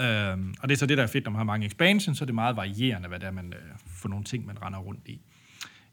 Øhm, 0.00 0.54
og 0.60 0.68
det 0.68 0.74
er 0.74 0.78
så 0.78 0.86
det, 0.86 0.98
der 0.98 1.02
er 1.02 1.08
fedt, 1.08 1.24
når 1.24 1.30
man 1.30 1.38
har 1.38 1.44
mange 1.44 1.66
expansions, 1.66 2.18
så 2.18 2.24
er 2.24 2.26
det 2.26 2.34
meget 2.34 2.56
varierende, 2.56 3.08
hvad 3.08 3.18
det 3.20 3.26
er, 3.26 3.30
man 3.30 3.52
øh, 3.52 3.60
får 3.86 4.08
nogle 4.08 4.24
ting, 4.24 4.46
man 4.46 4.62
render 4.62 4.78
rundt 4.78 5.08
i. 5.08 5.20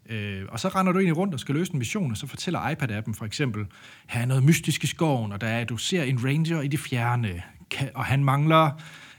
Øh, 0.10 0.46
og 0.50 0.60
så 0.60 0.68
render 0.68 0.92
du 0.92 1.00
egentlig 1.00 1.18
rundt 1.18 1.34
og 1.34 1.40
skal 1.40 1.56
løse 1.56 1.74
en 1.74 1.80
mission, 1.80 2.12
og 2.12 2.18
så 2.18 2.28
fortæller 2.28 2.60
iPad-appen 2.60 3.14
for 3.14 3.26
eksempel, 3.26 3.66
her 4.08 4.22
er 4.22 4.26
noget 4.26 4.44
mystisk 4.44 4.84
i 4.84 4.88
skoven, 4.88 5.32
og 5.32 5.42
der 5.42 5.48
er, 5.48 5.64
du 5.64 5.78
ser 5.78 6.04
en 6.04 6.26
ranger 6.26 6.62
i 6.62 6.68
det 6.68 6.80
fjerne, 6.80 7.44
kan, 7.70 7.90
og 7.96 8.06
han 8.06 8.24
mangler 8.24 8.72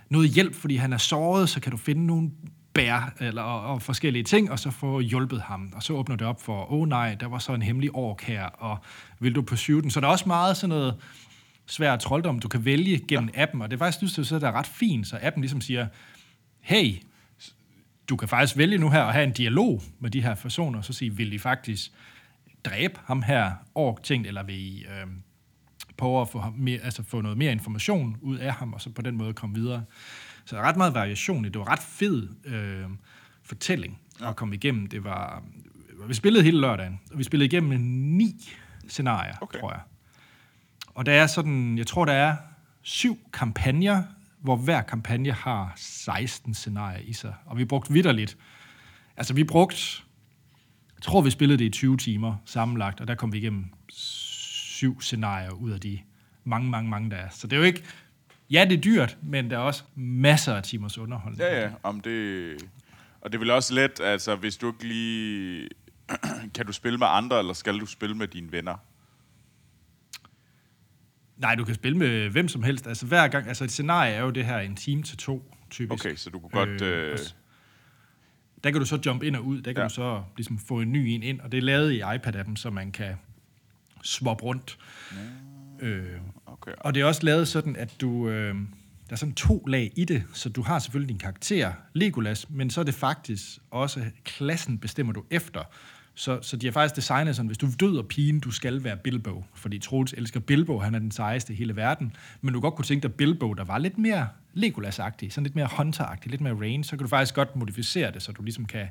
noget 0.09 0.31
hjælp, 0.31 0.55
fordi 0.55 0.76
han 0.76 0.92
er 0.92 0.98
såret, 0.98 1.48
så 1.48 1.61
kan 1.61 1.72
du 1.72 1.76
finde 1.76 2.07
nogle 2.07 2.31
bær 2.74 3.12
eller, 3.20 3.42
og, 3.42 3.74
og 3.74 3.83
forskellige 3.83 4.22
ting, 4.22 4.50
og 4.50 4.59
så 4.59 4.70
få 4.70 5.00
hjulpet 5.00 5.40
ham. 5.40 5.72
Og 5.76 5.83
så 5.83 5.92
åbner 5.92 6.16
det 6.16 6.26
op 6.26 6.42
for, 6.42 6.72
åh 6.72 6.80
oh, 6.80 6.88
nej, 6.88 7.14
der 7.14 7.26
var 7.26 7.38
så 7.38 7.54
en 7.54 7.62
hemmelig 7.62 7.94
ork 7.94 8.22
her, 8.22 8.44
og 8.44 8.78
vil 9.18 9.35
du 9.35 9.42
pursue 9.42 9.83
den? 9.83 9.90
Så 9.90 10.00
der 10.00 10.06
er 10.06 10.11
også 10.11 10.28
meget 10.28 10.56
sådan 10.56 10.68
noget 10.68 10.96
svær 11.66 11.96
trolddom, 11.96 12.38
du 12.38 12.48
kan 12.48 12.64
vælge 12.64 12.98
gennem 13.09 13.30
ja. 13.35 13.42
appen, 13.42 13.62
og 13.62 13.70
det 13.70 13.76
er 13.76 13.78
faktisk, 13.78 14.12
synes 14.12 14.33
jeg, 14.33 14.40
der 14.40 14.48
er 14.48 14.52
ret 14.52 14.66
fint, 14.66 15.06
så 15.06 15.18
appen 15.22 15.40
ligesom 15.40 15.61
siger, 15.61 15.87
hey, 16.61 16.94
du 18.09 18.16
kan 18.16 18.28
faktisk 18.28 18.56
vælge 18.56 18.78
nu 18.78 18.90
her 18.90 19.02
at 19.02 19.12
have 19.12 19.24
en 19.24 19.33
dialog 19.33 19.83
med 19.98 20.11
de 20.11 20.22
her 20.22 20.35
personer, 20.35 20.80
så 20.80 20.92
sige, 20.92 21.16
vil 21.16 21.33
de 21.33 21.38
faktisk 21.38 21.92
dræbe 22.64 23.00
ham 23.04 23.22
her 23.22 23.52
ork 23.74 24.02
ting, 24.02 24.26
eller 24.26 24.42
vil 24.42 24.54
I 24.54 24.85
øh, 24.85 25.06
prøve 25.96 26.20
at 26.20 26.28
få, 26.28 26.38
ham 26.38 26.52
mere, 26.52 26.80
altså 26.80 27.02
få 27.02 27.20
noget 27.20 27.38
mere 27.38 27.52
information 27.52 28.16
ud 28.22 28.38
af 28.38 28.52
ham, 28.52 28.72
og 28.72 28.80
så 28.80 28.90
på 28.90 29.02
den 29.02 29.16
måde 29.16 29.33
komme 29.33 29.54
videre. 29.54 29.85
Så 30.50 30.56
der 30.56 30.62
er 30.62 30.66
ret 30.66 30.76
meget 30.76 30.94
variation 30.94 31.44
i 31.44 31.44
det. 31.44 31.54
Det 31.54 31.60
var 31.60 31.68
ret 31.68 31.78
fed 31.78 32.28
øh, 32.44 32.84
fortælling 33.42 34.00
at 34.22 34.36
komme 34.36 34.54
igennem. 34.54 34.86
Det 34.86 35.04
var, 35.04 35.42
vi 36.08 36.14
spillede 36.14 36.44
hele 36.44 36.60
lørdagen, 36.60 37.00
og 37.12 37.18
vi 37.18 37.24
spillede 37.24 37.46
igennem 37.46 37.80
ni 37.80 38.50
scenarier, 38.88 39.34
okay. 39.40 39.58
tror 39.58 39.72
jeg. 39.72 39.80
Og 40.94 41.06
der 41.06 41.12
er 41.12 41.26
sådan, 41.26 41.78
jeg 41.78 41.86
tror, 41.86 42.04
der 42.04 42.12
er 42.12 42.36
syv 42.82 43.18
kampagner, 43.32 44.02
hvor 44.40 44.56
hver 44.56 44.82
kampagne 44.82 45.32
har 45.32 45.72
16 45.76 46.54
scenarier 46.54 47.00
i 47.00 47.12
sig. 47.12 47.34
Og 47.46 47.58
vi 47.58 47.64
brugte 47.64 47.92
vidderligt. 47.92 48.36
Altså, 49.16 49.34
vi 49.34 49.44
brugte, 49.44 50.02
jeg 50.96 51.02
tror, 51.02 51.20
vi 51.20 51.30
spillede 51.30 51.58
det 51.58 51.64
i 51.64 51.70
20 51.70 51.96
timer 51.96 52.36
sammenlagt, 52.44 53.00
og 53.00 53.08
der 53.08 53.14
kom 53.14 53.32
vi 53.32 53.38
igennem 53.38 53.72
syv 53.88 55.00
scenarier 55.00 55.50
ud 55.50 55.70
af 55.70 55.80
de 55.80 55.98
mange, 56.44 56.70
mange, 56.70 56.90
mange, 56.90 57.10
der 57.10 57.16
er. 57.16 57.28
Så 57.30 57.46
det 57.46 57.56
er 57.56 57.60
jo 57.60 57.64
ikke, 57.64 57.82
ja, 58.50 58.64
det 58.64 58.76
er 58.76 58.80
dyrt, 58.80 59.18
men 59.22 59.50
der 59.50 59.56
er 59.56 59.60
også 59.60 59.84
masser 59.94 60.54
af 60.54 60.62
timers 60.62 60.98
underholdning. 60.98 61.40
Ja, 61.40 61.62
ja, 61.62 61.70
om 61.82 62.00
det, 62.00 62.54
og 63.20 63.32
det 63.32 63.38
er 63.38 63.38
vel 63.38 63.50
også 63.50 63.74
let, 63.74 64.00
altså, 64.00 64.36
hvis 64.36 64.56
du 64.56 64.66
ikke 64.66 64.88
lige, 64.88 65.68
kan 66.54 66.66
du 66.66 66.72
spille 66.72 66.98
med 66.98 67.06
andre, 67.10 67.38
eller 67.38 67.52
skal 67.52 67.78
du 67.78 67.86
spille 67.86 68.16
med 68.16 68.28
dine 68.28 68.52
venner? 68.52 68.76
Nej, 71.36 71.54
du 71.54 71.64
kan 71.64 71.74
spille 71.74 71.98
med 71.98 72.30
hvem 72.30 72.48
som 72.48 72.62
helst. 72.62 72.86
Altså 72.86 73.06
hver 73.06 73.28
gang, 73.28 73.48
altså 73.48 73.64
et 73.64 73.70
scenarie 73.70 74.12
er 74.12 74.22
jo 74.22 74.30
det 74.30 74.44
her 74.44 74.58
en 74.58 74.76
time 74.76 75.02
til 75.02 75.16
to, 75.18 75.54
typisk. 75.70 76.04
Okay, 76.04 76.16
så 76.16 76.30
du 76.30 76.38
kan 76.38 76.48
godt... 76.50 76.82
Øh, 76.82 77.12
øh... 77.12 77.18
Der 78.64 78.70
kan 78.70 78.80
du 78.80 78.86
så 78.86 78.98
jump 79.06 79.22
ind 79.22 79.36
og 79.36 79.44
ud, 79.44 79.60
der 79.60 79.72
kan 79.72 79.80
ja. 79.80 79.88
du 79.88 79.94
så 79.94 80.22
ligesom 80.36 80.58
få 80.58 80.80
en 80.80 80.92
ny 80.92 80.96
en 80.96 81.22
ind, 81.22 81.40
og 81.40 81.52
det 81.52 81.58
er 81.58 81.62
lavet 81.62 81.92
i 81.92 82.02
iPad-appen, 82.02 82.56
så 82.56 82.70
man 82.70 82.92
kan 82.92 83.14
swap 84.02 84.42
rundt. 84.42 84.78
Ja. 85.12 85.16
Øh, 85.81 86.05
okay. 86.47 86.73
Og 86.79 86.95
det 86.95 87.01
er 87.01 87.05
også 87.05 87.25
lavet 87.25 87.49
sådan, 87.49 87.77
at 87.77 88.01
du... 88.01 88.29
Øh, 88.29 88.55
der 89.11 89.14
er 89.14 89.19
sådan 89.19 89.35
to 89.35 89.64
lag 89.66 89.93
i 89.97 90.05
det, 90.05 90.25
så 90.33 90.49
du 90.49 90.62
har 90.62 90.79
selvfølgelig 90.79 91.09
din 91.09 91.19
karakter, 91.19 91.73
Legolas, 91.93 92.51
men 92.51 92.71
så 92.71 92.81
er 92.81 92.85
det 92.85 92.95
faktisk 92.95 93.59
også 93.71 94.05
klassen 94.25 94.79
bestemmer 94.79 95.12
du 95.12 95.25
efter. 95.31 95.62
Så, 96.14 96.38
så 96.43 96.57
de 96.57 96.66
har 96.66 96.73
faktisk 96.73 96.97
designet 96.97 97.37
sådan, 97.37 97.47
hvis 97.47 97.59
du 97.59 97.69
død 97.81 98.03
pigen, 98.03 98.40
du 98.40 98.51
skal 98.51 98.85
være 98.85 98.97
Bilbo. 98.97 99.45
Fordi 99.55 99.79
Troels 99.79 100.12
elsker 100.12 100.40
Bilbo, 100.40 100.79
han 100.79 100.95
er 100.95 100.99
den 100.99 101.11
sejeste 101.11 101.53
i 101.53 101.57
hele 101.57 101.77
verden. 101.77 102.16
Men 102.40 102.55
du 102.55 102.61
godt 102.61 102.75
kunne 102.75 102.85
tænke 102.85 103.03
dig 103.03 103.14
Bilbo, 103.14 103.53
der 103.53 103.64
var 103.64 103.79
lidt 103.79 103.99
mere 103.99 104.29
Legolas-agtig, 104.55 105.31
sådan 105.31 105.43
lidt 105.43 105.55
mere 105.55 105.66
Hunter-agtig, 105.66 106.31
lidt 106.31 106.40
mere 106.40 106.55
range, 106.55 106.85
så 106.85 106.90
kan 106.90 106.99
du 106.99 107.09
faktisk 107.09 107.35
godt 107.35 107.57
modificere 107.57 108.12
det, 108.12 108.23
så 108.23 108.33
du 108.33 108.43
ligesom 108.43 108.64
kan, 108.64 108.88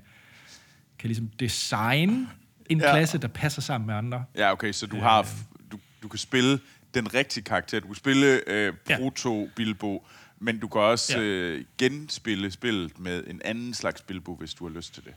kan 0.99 1.07
ligesom 1.07 1.29
designe 1.39 2.27
en 2.69 2.79
ja. 2.79 2.91
klasse, 2.91 3.17
der 3.17 3.27
passer 3.27 3.61
sammen 3.61 3.87
med 3.87 3.95
andre. 3.95 4.23
Ja, 4.37 4.51
okay, 4.51 4.71
så 4.71 4.87
du 4.87 4.95
øh, 4.95 5.01
har 5.01 5.27
du, 5.71 5.79
du 6.03 6.07
kan 6.07 6.19
spille 6.19 6.59
den 6.93 7.13
rigtige 7.13 7.43
karakter. 7.43 7.79
Du 7.79 7.85
kan 7.85 7.95
spille 7.95 8.41
øh, 8.47 8.73
proto-Bilbo, 8.85 9.93
ja. 9.93 9.99
men 10.39 10.59
du 10.59 10.67
kan 10.67 10.81
også 10.81 11.17
ja. 11.17 11.23
øh, 11.23 11.65
genspille 11.77 12.51
spillet 12.51 12.99
med 12.99 13.23
en 13.27 13.41
anden 13.45 13.73
slags 13.73 14.01
Bilbo, 14.01 14.35
hvis 14.35 14.53
du 14.53 14.67
har 14.67 14.75
lyst 14.75 14.93
til 14.93 15.03
det. 15.03 15.13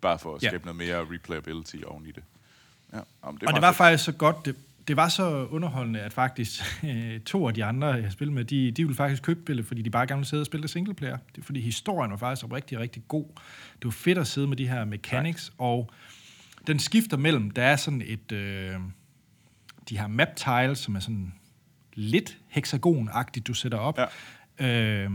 Bare 0.00 0.18
for 0.18 0.34
at 0.34 0.40
skabe 0.40 0.68
ja. 0.68 0.72
noget 0.72 0.76
mere 0.76 1.14
replayability 1.14 1.76
oven 1.86 2.06
i 2.06 2.10
det. 2.12 2.22
Ja, 2.92 2.98
om 3.22 3.36
det 3.36 3.48
og 3.48 3.54
det 3.54 3.62
var 3.62 3.70
fedt. 3.70 3.76
faktisk 3.76 4.04
så 4.04 4.12
godt, 4.12 4.46
det, 4.46 4.56
det 4.88 4.96
var 4.96 5.08
så 5.08 5.46
underholdende, 5.50 6.00
at 6.00 6.12
faktisk 6.12 6.62
øh, 6.84 7.20
to 7.20 7.48
af 7.48 7.54
de 7.54 7.64
andre, 7.64 7.86
jeg 7.86 8.12
spillede 8.12 8.34
med, 8.34 8.44
de, 8.44 8.70
de 8.70 8.82
ville 8.82 8.96
faktisk 8.96 9.22
købe 9.22 9.40
spillet, 9.42 9.66
fordi 9.66 9.82
de 9.82 9.90
bare 9.90 10.06
gerne 10.06 10.18
ville 10.18 10.28
sidde 10.28 10.42
og 10.42 10.46
spille 10.46 10.68
singleplayer. 10.68 11.18
Det 11.34 11.40
er 11.40 11.44
fordi 11.44 11.60
historien 11.60 12.10
var 12.10 12.16
faktisk 12.16 12.52
rigtig, 12.52 12.78
rigtig 12.78 13.02
god. 13.08 13.26
Det 13.76 13.84
var 13.84 13.90
fedt 13.90 14.18
at 14.18 14.26
sidde 14.26 14.46
med 14.46 14.56
de 14.56 14.68
her 14.68 14.84
mechanics, 14.84 15.44
right. 15.44 15.60
og 15.60 15.90
den 16.66 16.78
skifter 16.78 17.16
mellem, 17.16 17.50
der 17.50 17.62
er 17.62 17.76
sådan 17.76 18.02
et, 18.06 18.32
øh, 18.32 18.76
de 19.88 19.98
her 19.98 20.06
map 20.06 20.28
tiles, 20.36 20.78
som 20.78 20.96
er 20.96 21.00
sådan 21.00 21.34
lidt 21.94 22.38
hexagonagtigt, 22.48 23.46
du 23.46 23.54
sætter 23.54 23.78
op. 23.78 23.98
Ja. 24.60 25.04
Øh, 25.04 25.10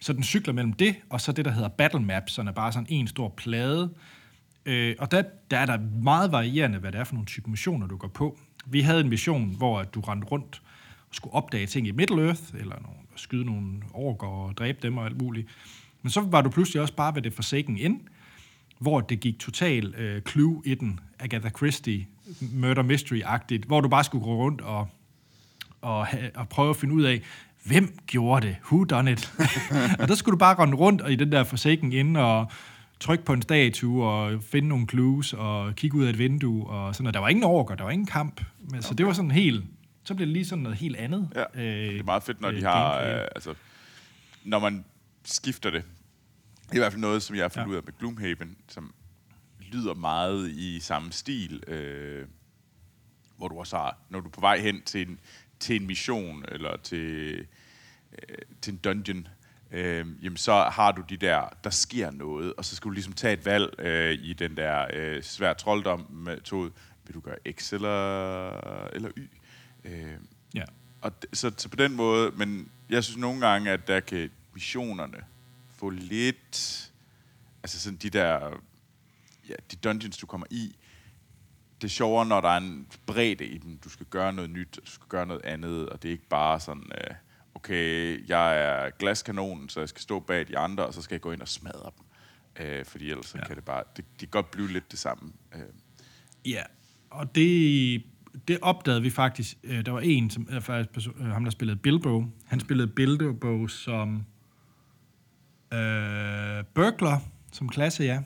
så 0.00 0.12
den 0.12 0.22
cykler 0.22 0.54
mellem 0.54 0.72
det, 0.72 0.96
og 1.10 1.20
så 1.20 1.32
det, 1.32 1.44
der 1.44 1.50
hedder 1.50 1.68
battle 1.68 2.00
maps, 2.00 2.32
som 2.32 2.46
er 2.46 2.52
bare 2.52 2.72
sådan 2.72 2.86
en 2.90 3.06
stor 3.06 3.28
plade, 3.36 3.90
Øh, 4.68 4.96
og 4.98 5.10
der, 5.10 5.22
der 5.50 5.58
er 5.58 5.66
der 5.66 5.78
meget 6.02 6.32
varierende, 6.32 6.78
hvad 6.78 6.92
det 6.92 7.00
er 7.00 7.04
for 7.04 7.14
nogle 7.14 7.26
type 7.26 7.50
missioner, 7.50 7.86
du 7.86 7.96
går 7.96 8.08
på. 8.08 8.38
Vi 8.66 8.80
havde 8.80 9.00
en 9.00 9.08
mission, 9.08 9.54
hvor 9.56 9.82
du 9.82 10.00
rendte 10.00 10.26
rundt 10.26 10.62
og 11.08 11.14
skulle 11.14 11.34
opdage 11.34 11.66
ting 11.66 11.86
i 11.86 11.90
Middle-earth, 11.90 12.58
eller 12.58 12.82
nogle, 12.82 12.98
skyde 13.16 13.44
nogle 13.44 13.82
orker 13.92 14.26
og 14.26 14.58
dræbe 14.58 14.78
dem 14.82 14.98
og 14.98 15.06
alt 15.06 15.22
muligt. 15.22 15.48
Men 16.02 16.10
så 16.10 16.20
var 16.20 16.42
du 16.42 16.50
pludselig 16.50 16.82
også 16.82 16.94
bare 16.94 17.14
ved 17.14 17.22
det 17.22 17.32
Forsaken 17.32 17.78
ind, 17.78 18.00
hvor 18.78 19.00
det 19.00 19.20
gik 19.20 19.38
total 19.38 19.94
øh, 19.94 20.22
clue 20.22 20.62
i 20.64 20.74
den, 20.74 21.00
Agatha 21.18 21.50
Christie, 21.50 22.06
murder 22.40 22.82
mystery-agtigt, 22.82 23.66
hvor 23.66 23.80
du 23.80 23.88
bare 23.88 24.04
skulle 24.04 24.24
gå 24.24 24.34
rundt 24.34 24.60
og, 24.60 24.88
og, 25.80 26.06
og 26.34 26.48
prøve 26.48 26.70
at 26.70 26.76
finde 26.76 26.94
ud 26.94 27.02
af, 27.02 27.22
hvem 27.64 27.98
gjorde 28.06 28.46
det? 28.46 28.56
Who 28.64 28.84
done 28.84 29.12
it? 29.12 29.32
og 30.00 30.08
der 30.08 30.14
skulle 30.14 30.32
du 30.32 30.38
bare 30.38 30.54
rende 30.54 30.76
rundt 30.76 31.00
og 31.00 31.12
i 31.12 31.16
den 31.16 31.32
der 31.32 31.44
Forsaken 31.44 31.92
ind 31.92 32.16
og 32.16 32.52
trykke 33.00 33.24
på 33.24 33.32
en 33.32 33.42
statue 33.42 34.04
og 34.04 34.42
finde 34.42 34.68
nogle 34.68 34.86
clues 34.86 35.32
og 35.32 35.74
kigge 35.74 35.96
ud 35.96 36.04
af 36.04 36.10
et 36.10 36.18
vindue 36.18 36.66
og 36.66 36.94
sådan 36.94 37.04
noget. 37.04 37.14
Der 37.14 37.20
var 37.20 37.28
ingen 37.28 37.44
orker, 37.44 37.74
der 37.74 37.84
var 37.84 37.90
ingen 37.90 38.06
kamp. 38.06 38.40
Men, 38.58 38.68
okay. 38.68 38.80
Så 38.80 38.94
det 38.94 39.06
var 39.06 39.12
sådan 39.12 39.30
helt... 39.30 39.64
Så 40.04 40.14
blev 40.14 40.26
det 40.26 40.32
lige 40.32 40.46
sådan 40.46 40.62
noget 40.62 40.78
helt 40.78 40.96
andet. 40.96 41.28
Ja, 41.34 41.62
øh, 41.62 41.92
det 41.92 42.00
er 42.00 42.04
meget 42.04 42.22
fedt, 42.22 42.40
når 42.40 42.48
øh, 42.48 42.56
de 42.56 42.62
har... 42.62 43.00
Øh, 43.00 43.20
altså, 43.34 43.54
når 44.44 44.58
man 44.58 44.84
skifter 45.24 45.70
det. 45.70 45.82
Det 46.62 46.70
er 46.70 46.74
i 46.74 46.78
hvert 46.78 46.92
fald 46.92 47.00
noget, 47.00 47.22
som 47.22 47.36
jeg 47.36 47.44
har 47.44 47.48
fundet 47.48 47.66
ja. 47.66 47.70
ud 47.70 47.76
af 47.76 47.82
med 47.84 47.92
Gloomhaven, 47.98 48.56
som 48.68 48.92
lyder 49.72 49.94
meget 49.94 50.50
i 50.50 50.80
samme 50.80 51.12
stil, 51.12 51.62
øh, 51.66 52.26
hvor 53.36 53.48
du 53.48 53.58
også 53.58 53.76
har, 53.76 53.96
når 54.10 54.20
du 54.20 54.26
er 54.26 54.30
på 54.32 54.40
vej 54.40 54.58
hen 54.58 54.82
til 54.82 55.08
en, 55.08 55.20
til 55.60 55.76
en 55.80 55.86
mission, 55.86 56.44
eller 56.48 56.76
til, 56.76 57.38
øh, 57.38 58.38
til 58.62 58.72
en 58.72 58.78
dungeon, 58.78 59.28
øh, 59.70 60.06
jamen 60.24 60.36
så 60.36 60.52
har 60.72 60.92
du 60.92 61.02
de 61.08 61.16
der, 61.16 61.48
der 61.64 61.70
sker 61.70 62.10
noget, 62.10 62.54
og 62.54 62.64
så 62.64 62.76
skal 62.76 62.88
du 62.88 62.92
ligesom 62.92 63.12
tage 63.12 63.32
et 63.34 63.44
valg 63.44 63.74
øh, 63.80 64.18
i 64.22 64.32
den 64.32 64.56
der 64.56 64.86
øh, 64.92 65.22
svær 65.22 65.52
trolddom 65.52 66.06
metode. 66.10 66.70
Vil 67.06 67.14
du 67.14 67.20
gøre 67.20 67.36
X 67.52 67.72
eller, 67.72 68.86
eller 68.86 69.10
Y? 69.16 69.28
Øh, 69.84 70.16
Ja. 70.54 70.64
og 71.00 71.12
d- 71.24 71.28
så, 71.32 71.52
så 71.56 71.68
på 71.68 71.76
den 71.76 71.96
måde, 71.96 72.30
men 72.36 72.68
jeg 72.90 73.04
synes 73.04 73.18
nogle 73.18 73.46
gange, 73.46 73.70
at 73.70 73.88
der 73.88 74.00
kan 74.00 74.30
missionerne 74.54 75.24
få 75.76 75.90
lidt, 75.90 76.90
altså 77.62 77.80
sådan 77.80 77.96
de 77.96 78.10
der, 78.10 78.60
ja, 79.48 79.54
de 79.72 79.76
dungeons, 79.76 80.18
du 80.18 80.26
kommer 80.26 80.46
i, 80.50 80.76
det 81.80 81.84
er 81.84 81.88
sjovere, 81.88 82.26
når 82.26 82.40
der 82.40 82.48
er 82.48 82.56
en 82.56 82.86
bredde 83.06 83.46
i 83.46 83.58
dem. 83.58 83.78
Du 83.84 83.88
skal 83.88 84.06
gøre 84.06 84.32
noget 84.32 84.50
nyt, 84.50 84.78
du 84.86 84.90
skal 84.90 85.08
gøre 85.08 85.26
noget 85.26 85.44
andet, 85.44 85.88
og 85.88 86.02
det 86.02 86.08
er 86.08 86.12
ikke 86.12 86.28
bare 86.28 86.60
sådan, 86.60 86.82
øh, 86.94 87.14
okay, 87.54 88.28
jeg 88.28 88.58
er 88.62 88.90
glaskanonen, 88.98 89.68
så 89.68 89.80
jeg 89.80 89.88
skal 89.88 90.02
stå 90.02 90.20
bag 90.20 90.48
de 90.48 90.58
andre, 90.58 90.86
og 90.86 90.94
så 90.94 91.02
skal 91.02 91.14
jeg 91.14 91.20
gå 91.20 91.32
ind 91.32 91.40
og 91.40 91.48
smadre 91.48 91.90
dem. 91.98 92.04
Øh, 92.66 92.84
fordi 92.84 93.10
ellers 93.10 93.34
Ja. 93.34 93.46
kan 93.46 93.56
det 93.56 93.64
bare, 93.64 93.82
det, 93.96 94.04
det 94.10 94.18
kan 94.18 94.28
godt 94.28 94.50
blive 94.50 94.72
lidt 94.72 94.90
det 94.90 94.98
samme. 94.98 95.32
Øh, 95.54 95.60
Ja, 96.46 96.62
og 97.10 97.34
det, 97.34 98.02
det 98.48 98.58
opdagede 98.62 99.02
vi 99.02 99.10
faktisk. 99.10 99.56
Øh, 99.64 99.86
Der 99.86 99.92
var 99.92 100.00
en, 100.00 100.30
som, 100.30 100.48
øh, 100.50 100.60
faktisk, 100.62 100.90
perso- 101.08 101.22
øh, 101.22 101.26
ham 101.30 101.44
der 101.44 101.50
spillede 101.50 101.78
Bilbo. 101.78 102.24
Han 102.46 102.60
spillede 102.60 102.88
Bilbo 102.88 103.68
som 103.68 104.24
øh, 105.72 106.64
burglar, 106.74 107.22
som 107.52 107.68
klasse, 107.68 108.04
ja. 108.04 108.22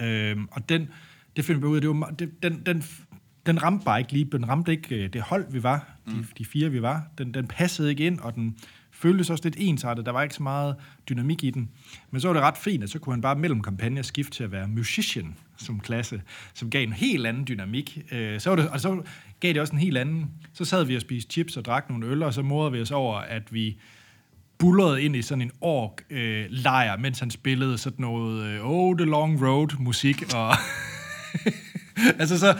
Øh, 0.00 0.36
og 0.50 0.68
den, 0.68 0.88
det 1.36 1.44
finder 1.44 1.60
vi 1.60 1.66
ud 1.66 1.76
af, 1.76 1.80
det 1.80 1.90
var, 1.90 2.14
det, 2.18 2.42
den, 2.42 2.62
den, 2.66 2.84
den 3.46 3.62
ramte 3.62 3.84
bare 3.84 3.98
ikke 4.00 4.12
lige, 4.12 4.24
den 4.24 4.48
ramte 4.48 4.72
ikke 4.72 5.04
øh, 5.04 5.12
det 5.12 5.22
hold, 5.22 5.52
vi 5.52 5.62
var, 5.62 5.96
de, 6.06 6.26
de 6.38 6.44
fire, 6.44 6.70
vi 6.70 6.82
var. 6.82 7.06
Den, 7.18 7.34
den 7.34 7.46
passede 7.46 7.90
ikke 7.90 8.06
ind, 8.06 8.18
og 8.18 8.34
den 8.34 8.56
føltes 8.90 9.30
også 9.30 9.44
lidt 9.44 9.56
ensartet. 9.58 10.06
Der 10.06 10.12
var 10.12 10.22
ikke 10.22 10.34
så 10.34 10.42
meget 10.42 10.76
dynamik 11.08 11.44
i 11.44 11.50
den. 11.50 11.70
Men 12.10 12.20
så 12.20 12.28
var 12.28 12.34
det 12.34 12.42
ret 12.42 12.56
fint, 12.56 12.82
at 12.82 12.90
så 12.90 12.98
kunne 12.98 13.12
han 13.12 13.20
bare 13.20 13.36
mellem 13.36 13.62
kampagner 13.62 14.02
skifte 14.02 14.36
til 14.36 14.44
at 14.44 14.52
være 14.52 14.68
musician 14.68 15.36
som 15.56 15.80
klasse, 15.80 16.22
som 16.54 16.70
gav 16.70 16.82
en 16.82 16.92
helt 16.92 17.26
anden 17.26 17.46
dynamik. 17.48 17.98
Øh, 18.12 18.40
så 18.40 18.50
var 18.50 18.56
det, 18.56 18.68
og 18.68 18.80
så 18.80 19.02
gav 19.40 19.52
det 19.52 19.60
også 19.60 19.72
en 19.72 19.78
helt 19.78 19.98
anden... 19.98 20.30
Så 20.52 20.64
sad 20.64 20.84
vi 20.84 20.96
og 20.96 21.00
spiste 21.00 21.32
chips 21.32 21.56
og 21.56 21.64
drak 21.64 21.90
nogle 21.90 22.06
øl, 22.06 22.22
og 22.22 22.34
så 22.34 22.42
morede 22.42 22.72
vi 22.72 22.80
os 22.80 22.90
over, 22.90 23.16
at 23.18 23.52
vi 23.52 23.76
bullerede 24.60 25.02
ind 25.02 25.16
i 25.16 25.22
sådan 25.22 25.42
en 25.42 25.50
ork 25.60 26.02
øh, 26.10 26.46
mens 26.98 27.18
han 27.20 27.30
spillede 27.30 27.78
sådan 27.78 28.02
noget 28.02 28.44
øh, 28.44 28.60
Oh, 28.70 28.96
the 28.96 29.06
long 29.06 29.42
road 29.46 29.68
musik, 29.78 30.34
og 30.34 30.54
altså 32.20 32.38
så, 32.38 32.58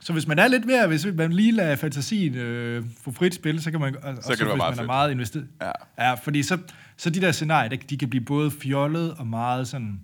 så 0.00 0.12
hvis 0.12 0.26
man 0.26 0.38
er 0.38 0.48
lidt 0.48 0.64
mere, 0.64 0.86
hvis 0.86 1.06
man 1.14 1.32
lige 1.32 1.52
lader 1.52 1.76
fantasien 1.76 2.34
øh, 2.34 2.84
få 3.04 3.12
frit 3.12 3.34
spil, 3.34 3.62
så 3.62 3.70
kan 3.70 3.80
man, 3.80 3.96
og, 3.96 4.02
og 4.02 4.36
kan 4.38 4.46
være 4.46 4.54
hvis 4.54 4.56
meget 4.56 4.58
man 4.58 4.72
er 4.72 4.76
fedt. 4.76 4.86
meget 4.86 5.10
investeret. 5.10 5.46
Ja. 5.62 5.70
ja, 5.98 6.14
fordi 6.14 6.42
så, 6.42 6.58
så 6.96 7.10
de 7.10 7.20
der 7.20 7.32
scenarier, 7.32 7.68
der- 7.68 7.76
de 7.90 7.98
kan 7.98 8.10
blive 8.10 8.24
både 8.24 8.50
fjollet 8.50 9.12
og 9.14 9.26
meget 9.26 9.68
sådan, 9.68 10.00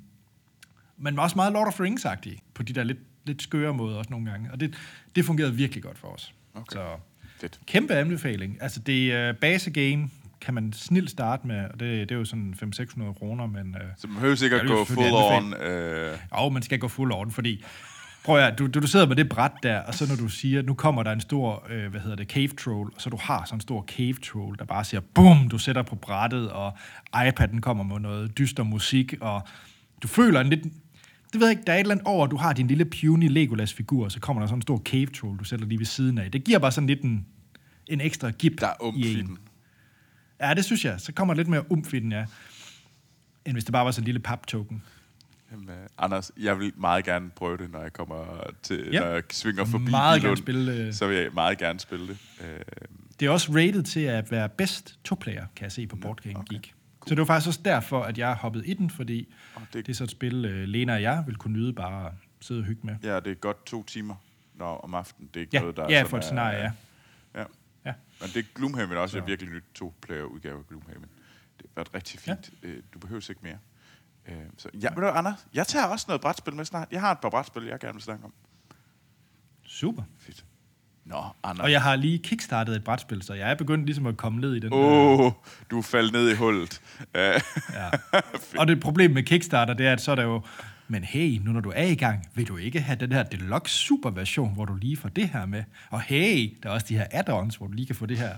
men 0.98 1.18
også 1.18 1.36
meget 1.36 1.52
Lord 1.52 1.66
of 1.66 1.74
the 1.74 1.84
Rings-agtige, 1.84 2.38
på 2.54 2.62
de 2.62 2.72
der 2.72 2.84
lidt, 2.84 2.98
lidt 3.26 3.42
skøre 3.42 3.74
måder 3.74 3.96
også 3.96 4.10
nogle 4.10 4.30
gange. 4.30 4.52
Og 4.52 4.60
det, 4.60 4.74
det 5.16 5.24
fungerede 5.24 5.54
virkelig 5.54 5.82
godt 5.82 5.98
for 5.98 6.08
os. 6.08 6.34
Okay. 6.54 6.76
Så 6.76 6.84
fedt. 7.40 7.60
kæmpe 7.66 7.94
anbefaling. 7.94 8.58
Altså 8.60 8.80
det 8.80 9.12
er 9.12 9.30
uh, 9.30 9.36
base 9.36 9.70
game, 9.70 10.08
kan 10.40 10.54
man 10.54 10.72
snilt 10.72 11.10
starte 11.10 11.46
med, 11.46 11.64
og 11.64 11.80
det, 11.80 12.08
det 12.08 12.14
er 12.14 12.18
jo 12.18 12.24
sådan 12.24 12.54
500-600 12.62 13.18
kroner, 13.18 13.46
men... 13.46 13.66
Uh, 13.74 13.80
Så 13.96 14.06
man 14.06 14.14
behøver 14.14 14.34
sikkert 14.34 14.66
gå 14.66 14.84
full 14.84 15.12
on. 15.12 15.54
Øh, 15.54 16.18
jo, 16.40 16.48
man 16.48 16.62
skal 16.62 16.78
gå 16.78 16.88
fuld 16.88 17.12
on, 17.14 17.30
fordi... 17.30 17.64
Prøv 18.24 18.38
at 18.38 18.58
du, 18.58 18.66
du, 18.66 18.80
du 18.80 18.86
sidder 18.86 19.06
med 19.06 19.16
det 19.16 19.28
bræt 19.28 19.52
der, 19.62 19.78
og 19.80 19.94
så 19.94 20.08
når 20.08 20.16
du 20.16 20.28
siger, 20.28 20.62
nu 20.62 20.74
kommer 20.74 21.02
der 21.02 21.12
en 21.12 21.20
stor, 21.20 21.66
øh, 21.70 21.90
hvad 21.90 22.00
hedder 22.00 22.16
det, 22.16 22.28
cave 22.28 22.48
troll, 22.48 22.90
og 22.94 23.00
så 23.00 23.10
du 23.10 23.16
har 23.20 23.44
sådan 23.44 23.56
en 23.56 23.60
stor 23.60 23.84
cave 23.88 24.14
troll, 24.14 24.58
der 24.58 24.64
bare 24.64 24.84
siger, 24.84 25.00
bum, 25.14 25.48
du 25.48 25.58
sætter 25.58 25.82
på 25.82 25.96
brættet, 25.96 26.50
og 26.50 26.72
iPad'en 27.16 27.60
kommer 27.60 27.84
med 27.84 28.00
noget 28.00 28.38
dyster 28.38 28.62
musik, 28.62 29.14
og 29.20 29.42
du 30.02 30.08
føler 30.08 30.40
en 30.40 30.46
lidt... 30.48 30.64
Det 31.32 31.40
ved 31.40 31.46
jeg 31.46 31.50
ikke, 31.50 31.62
der 31.66 31.72
er 31.72 31.76
et 31.76 31.80
eller 31.80 31.94
andet 31.94 32.06
over, 32.06 32.24
at 32.24 32.30
du 32.30 32.36
har 32.36 32.52
din 32.52 32.66
lille 32.66 32.84
puny 32.84 33.28
Legolas-figur, 33.28 34.04
og 34.04 34.12
så 34.12 34.20
kommer 34.20 34.42
der 34.42 34.46
sådan 34.46 34.58
en 34.58 34.62
stor 34.62 34.82
cave 34.84 35.06
troll, 35.06 35.38
du 35.38 35.44
sætter 35.44 35.66
lige 35.66 35.78
ved 35.78 35.86
siden 35.86 36.18
af. 36.18 36.30
Det 36.30 36.44
giver 36.44 36.58
bare 36.58 36.72
sådan 36.72 36.86
lidt 36.86 37.02
en, 37.02 37.26
en 37.86 38.00
ekstra 38.00 38.30
gip 38.30 38.60
der 38.60 38.66
er 38.66 38.92
i 38.96 39.18
en. 39.20 39.38
Ja, 40.40 40.54
det 40.54 40.64
synes 40.64 40.84
jeg. 40.84 41.00
Så 41.00 41.12
kommer 41.12 41.34
lidt 41.34 41.48
mere 41.48 41.72
umf 41.72 41.94
i 41.94 41.98
den, 41.98 42.12
ja. 42.12 42.24
End 43.44 43.54
hvis 43.54 43.64
det 43.64 43.72
bare 43.72 43.84
var 43.84 43.90
sådan 43.90 44.02
en 44.02 44.04
lille 44.04 44.20
pap-token. 44.20 44.82
Jamen, 45.52 45.68
øh, 45.68 45.76
Anders, 45.98 46.30
jeg 46.40 46.58
vil 46.58 46.72
meget 46.76 47.04
gerne 47.04 47.30
prøve 47.30 47.56
det, 47.56 47.70
når 47.70 47.82
jeg 47.82 47.92
kommer 47.92 48.40
til, 48.62 48.88
Ja. 48.92 49.00
når 49.00 49.06
jeg 49.06 49.22
svinger 49.30 49.64
forbi 49.64 49.90
Meget 49.90 50.22
gerne 50.22 50.36
Billund, 50.36 50.66
spille, 50.66 50.86
øh. 50.86 50.92
Så 50.92 51.06
vil 51.06 51.16
jeg 51.16 51.30
meget 51.34 51.58
gerne 51.58 51.80
spille 51.80 52.08
det. 52.08 52.16
Øh, 52.40 52.60
Det 53.20 53.26
er 53.26 53.30
også 53.30 53.52
rated 53.52 53.82
til 53.82 54.00
at 54.00 54.30
være 54.30 54.48
bedst 54.48 54.98
to-player, 55.04 55.46
kan 55.56 55.62
jeg 55.64 55.72
se 55.72 55.86
på 55.86 55.96
Board 55.96 56.20
Game 56.22 56.36
okay. 56.38 56.54
Geek. 56.54 56.74
Så 57.06 57.14
det 57.14 57.18
var 57.18 57.24
faktisk 57.24 57.48
også 57.48 57.60
derfor, 57.64 58.02
at 58.02 58.18
jeg 58.18 58.34
hoppede 58.34 58.66
i 58.66 58.74
den, 58.74 58.90
fordi 58.90 59.28
Åh, 59.56 59.62
det, 59.62 59.72
det- 59.74 59.86
det 59.86 59.92
er 59.92 59.96
så 59.96 60.04
et 60.04 60.10
spil, 60.10 60.44
uh, 60.44 60.50
Lena 60.68 60.94
og 60.94 61.02
jeg 61.02 61.22
vil 61.26 61.36
kunne 61.36 61.52
nyde 61.58 61.72
bare 61.72 62.06
at 62.06 62.12
sidde 62.40 62.60
og 62.60 62.64
hygge 62.64 62.80
med. 62.84 62.94
ja, 63.02 63.20
det 63.20 63.26
er 63.30 63.34
godt 63.34 63.66
to 63.66 63.84
timer 63.84 64.14
når, 64.54 64.76
om 64.80 64.94
aftenen. 64.94 65.28
Det 65.34 65.36
er 65.36 65.40
ikke 65.40 65.50
Ja, 65.56 65.60
noget, 65.60 65.76
der 65.76 65.82
ja 65.82 65.88
sådan 65.98 66.10
for 66.10 66.16
et 66.16 66.20
er- 66.22 66.24
scenarie, 66.26 66.58
ja. 66.58 66.70
Ja. 68.20 68.26
Men 68.26 68.34
det 68.34 68.40
er 68.40 68.48
Gloomhaven 68.54 68.96
også 68.96 69.12
Så. 69.12 69.18
er 69.18 69.22
virkelig 69.24 69.52
nyt 69.52 69.64
to-player 69.74 70.22
udgave 70.24 70.58
af 70.58 70.66
Gloomhaven. 70.68 71.02
Det 71.58 71.66
har 71.66 71.70
været 71.76 71.94
rigtig 71.94 72.20
fint. 72.20 72.50
Ja. 72.62 72.68
Du 72.94 72.98
behøver 72.98 73.26
ikke 73.30 73.40
mere. 73.42 73.58
Øh, 74.28 74.34
så, 74.56 74.68
ja, 74.74 74.88
ved 74.94 75.02
du, 75.02 75.08
Anders, 75.08 75.46
jeg 75.54 75.66
tager 75.66 75.86
også 75.86 76.04
noget 76.08 76.20
brætspil 76.20 76.54
med 76.54 76.64
snart. 76.64 76.88
Jeg 76.90 77.00
har 77.00 77.12
et 77.12 77.18
par 77.18 77.30
brætspil, 77.30 77.64
jeg 77.64 77.78
gerne 77.78 77.94
vil 77.94 78.02
snakke 78.02 78.24
om. 78.24 78.32
Super. 79.66 80.02
Fedt. 80.18 80.44
Nå, 81.04 81.24
Anders. 81.42 81.64
Og 81.64 81.72
jeg 81.72 81.82
har 81.82 81.96
lige 81.96 82.18
kickstartet 82.18 82.76
et 82.76 82.84
brætspil, 82.84 83.22
så 83.22 83.34
jeg 83.34 83.50
er 83.50 83.54
begyndt 83.54 83.86
ligesom 83.86 84.06
at 84.06 84.16
komme 84.16 84.40
ned 84.40 84.54
i 84.54 84.58
den 84.58 84.72
der... 84.72 84.78
Åh, 84.78 85.20
oh, 85.20 85.32
du 85.70 85.78
er 85.78 85.82
faldet 85.82 86.12
ned 86.12 86.30
i 86.30 86.34
hullet. 86.34 86.80
Ja. 87.14 87.32
Og 88.58 88.68
det 88.68 88.80
problem 88.80 89.10
med 89.10 89.22
Kickstarter, 89.22 89.74
det 89.74 89.86
er, 89.86 89.92
at 89.92 90.00
så 90.00 90.10
er 90.10 90.14
der 90.14 90.22
jo... 90.22 90.42
Men 90.88 91.04
hey, 91.04 91.38
nu 91.44 91.52
når 91.52 91.60
du 91.60 91.72
er 91.76 91.84
i 91.84 91.94
gang, 91.94 92.28
vil 92.34 92.48
du 92.48 92.56
ikke 92.56 92.80
have 92.80 92.96
den 92.96 93.12
her 93.12 93.22
deluxe 93.22 93.74
super 93.74 94.10
version, 94.10 94.54
hvor 94.54 94.64
du 94.64 94.74
lige 94.74 94.96
får 94.96 95.08
det 95.08 95.28
her 95.28 95.46
med? 95.46 95.64
Og 95.90 96.00
hey, 96.00 96.54
der 96.62 96.68
er 96.68 96.72
også 96.72 96.86
de 96.88 96.98
her 96.98 97.06
add-ons, 97.10 97.56
hvor 97.56 97.66
du 97.66 97.72
lige 97.72 97.86
kan 97.86 97.96
få 97.96 98.06
det 98.06 98.18
her 98.18 98.30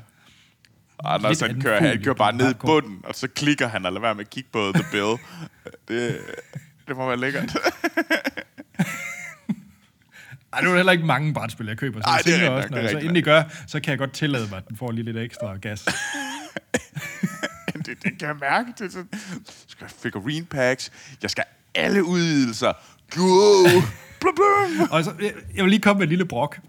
Anders, 1.05 1.41
Lidt 1.41 1.53
han 1.53 1.61
kører, 1.61 1.81
han 1.81 2.03
kører 2.03 2.15
bare 2.15 2.33
ned 2.33 2.51
i 2.51 2.55
bunden, 2.55 3.01
og 3.05 3.15
så 3.15 3.29
klikker 3.29 3.69
han 3.69 3.87
og 3.87 3.93
lader 3.93 4.01
være 4.01 4.15
med 4.15 4.25
at 4.25 4.31
kigge 4.31 4.49
på 4.53 4.73
The 4.75 4.85
Bill. 4.93 5.17
det, 5.89 6.21
det 6.89 6.97
må 6.97 7.07
være 7.07 7.17
lækkert. 7.17 7.57
Ej, 10.53 10.63
nu 10.63 10.67
er 10.67 10.71
der 10.71 10.77
heller 10.77 10.93
ikke 10.93 11.07
mange 11.07 11.35
brætspil, 11.35 11.67
jeg 11.67 11.77
køber. 11.77 12.01
Så 12.01 12.09
Ej, 12.09 12.15
jeg 12.15 12.25
det 12.25 12.35
er 12.35 12.37
rigtigt 12.37 12.53
også, 12.53 12.69
når 12.69 12.77
det 12.77 12.83
jeg 12.83 12.91
så 12.91 12.99
endelig 12.99 13.25
gør, 13.25 13.43
så 13.67 13.81
kan 13.81 13.91
jeg 13.91 13.99
godt 13.99 14.13
tillade 14.13 14.47
mig, 14.51 14.57
at 14.57 14.69
den 14.69 14.77
får 14.77 14.93
lige 14.93 15.05
lidt 15.05 15.17
ekstra 15.17 15.57
gas. 15.57 15.85
det, 17.87 18.03
det 18.03 18.19
kan 18.19 18.29
jeg 18.29 18.37
mærke. 18.41 18.73
Det 18.79 18.95
jeg 18.95 19.05
skal 19.69 19.87
have 19.87 19.95
figurine 20.03 20.47
packs. 20.47 20.93
Jeg 21.23 21.31
skal 21.31 21.45
alle 21.75 22.05
udvidelser. 22.05 22.73
Go! 23.11 23.81
blum, 24.21 24.35
blum. 24.35 24.89
Og 24.91 25.05
så, 25.05 25.15
jeg, 25.21 25.33
jeg 25.55 25.65
vil 25.65 25.71
lige 25.71 25.81
komme 25.81 25.99
med 25.99 26.07
en 26.07 26.09
lille 26.09 26.25
brok. 26.25 26.61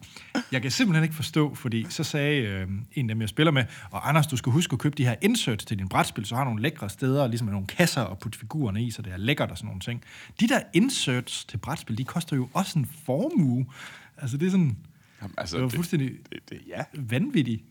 Jeg 0.52 0.62
kan 0.62 0.72
simpelthen 0.72 1.04
ikke 1.04 1.16
forstå, 1.16 1.56
fordi 1.56 1.86
så 1.90 2.04
sagde 2.04 2.42
øh, 2.42 2.68
en 2.94 3.10
af 3.10 3.16
dem, 3.16 3.22
jeg 3.22 3.30
spiller 3.30 3.52
med, 3.52 3.64
og 3.92 4.10
Anders, 4.10 4.28
du 4.28 4.38
skal 4.38 4.52
huske 4.52 4.74
at 4.74 4.80
købe 4.80 4.96
de 4.98 5.06
her 5.06 5.16
inserts 5.22 5.66
til 5.66 5.80
din 5.80 5.90
brætspil, 5.90 6.26
så 6.26 6.36
har 6.36 6.44
nogle 6.44 6.62
lækre 6.62 6.90
steder, 6.90 7.28
ligesom 7.28 7.46
med 7.46 7.52
nogle 7.54 7.68
kasser 7.68 8.02
og 8.02 8.20
putte 8.20 8.40
figurerne 8.40 8.84
i, 8.84 8.92
så 8.92 9.02
det 9.02 9.14
er 9.14 9.18
lækkert 9.18 9.52
og 9.52 9.58
sådan 9.58 9.68
nogle 9.68 9.82
ting. 9.82 10.04
De 10.40 10.48
der 10.48 10.60
inserts 10.74 11.46
til 11.46 11.58
brætspil, 11.58 11.98
de 11.98 12.04
koster 12.04 12.36
jo 12.36 12.50
også 12.54 12.80
en 12.80 12.90
formue. 13.06 13.66
Altså 14.18 14.38
det 14.38 14.48
er 14.48 14.52
sådan, 14.52 14.78
Jamen, 15.22 15.34
altså, 15.38 15.56
det 15.58 15.64
var 15.64 15.70
fuldstændig 15.70 16.12
Det, 16.32 16.40
det, 16.50 16.62
ja. 16.68 16.84
vanvittigt. 16.94 17.64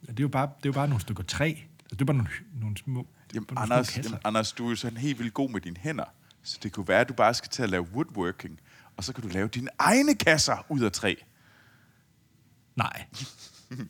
Det 0.00 0.08
er 0.18 0.22
jo 0.22 0.28
bare, 0.28 0.46
det 0.46 0.66
er 0.66 0.68
jo 0.68 0.72
bare 0.72 0.88
nogle 0.88 1.00
stykker 1.00 1.22
træ. 1.22 1.44
Altså, 1.48 1.60
det 1.90 2.00
er 2.00 2.04
bare 2.04 2.16
nogle, 2.16 2.30
nogle 2.60 2.76
små, 2.76 3.06
Jamen, 3.34 3.46
nogle 3.50 3.66
små 3.66 3.74
Anders, 3.74 3.90
kasser. 3.90 4.10
jamen, 4.10 4.20
Anders, 4.24 4.52
du 4.52 4.66
er 4.66 4.70
jo 4.70 4.76
sådan 4.76 4.98
helt 4.98 5.18
vildt 5.18 5.34
god 5.34 5.50
med 5.50 5.60
dine 5.60 5.76
hænder. 5.80 6.04
Så 6.46 6.58
det 6.62 6.72
kunne 6.72 6.88
være, 6.88 7.00
at 7.00 7.08
du 7.08 7.14
bare 7.14 7.34
skal 7.34 7.50
til 7.50 7.62
at 7.62 7.70
lave 7.70 7.86
woodworking, 7.94 8.60
og 8.96 9.04
så 9.04 9.12
kan 9.12 9.22
du 9.22 9.28
lave 9.28 9.48
dine 9.48 9.68
egne 9.78 10.14
kasser 10.14 10.66
ud 10.68 10.80
af 10.80 10.92
træ. 10.92 11.14
Nej. 12.76 13.04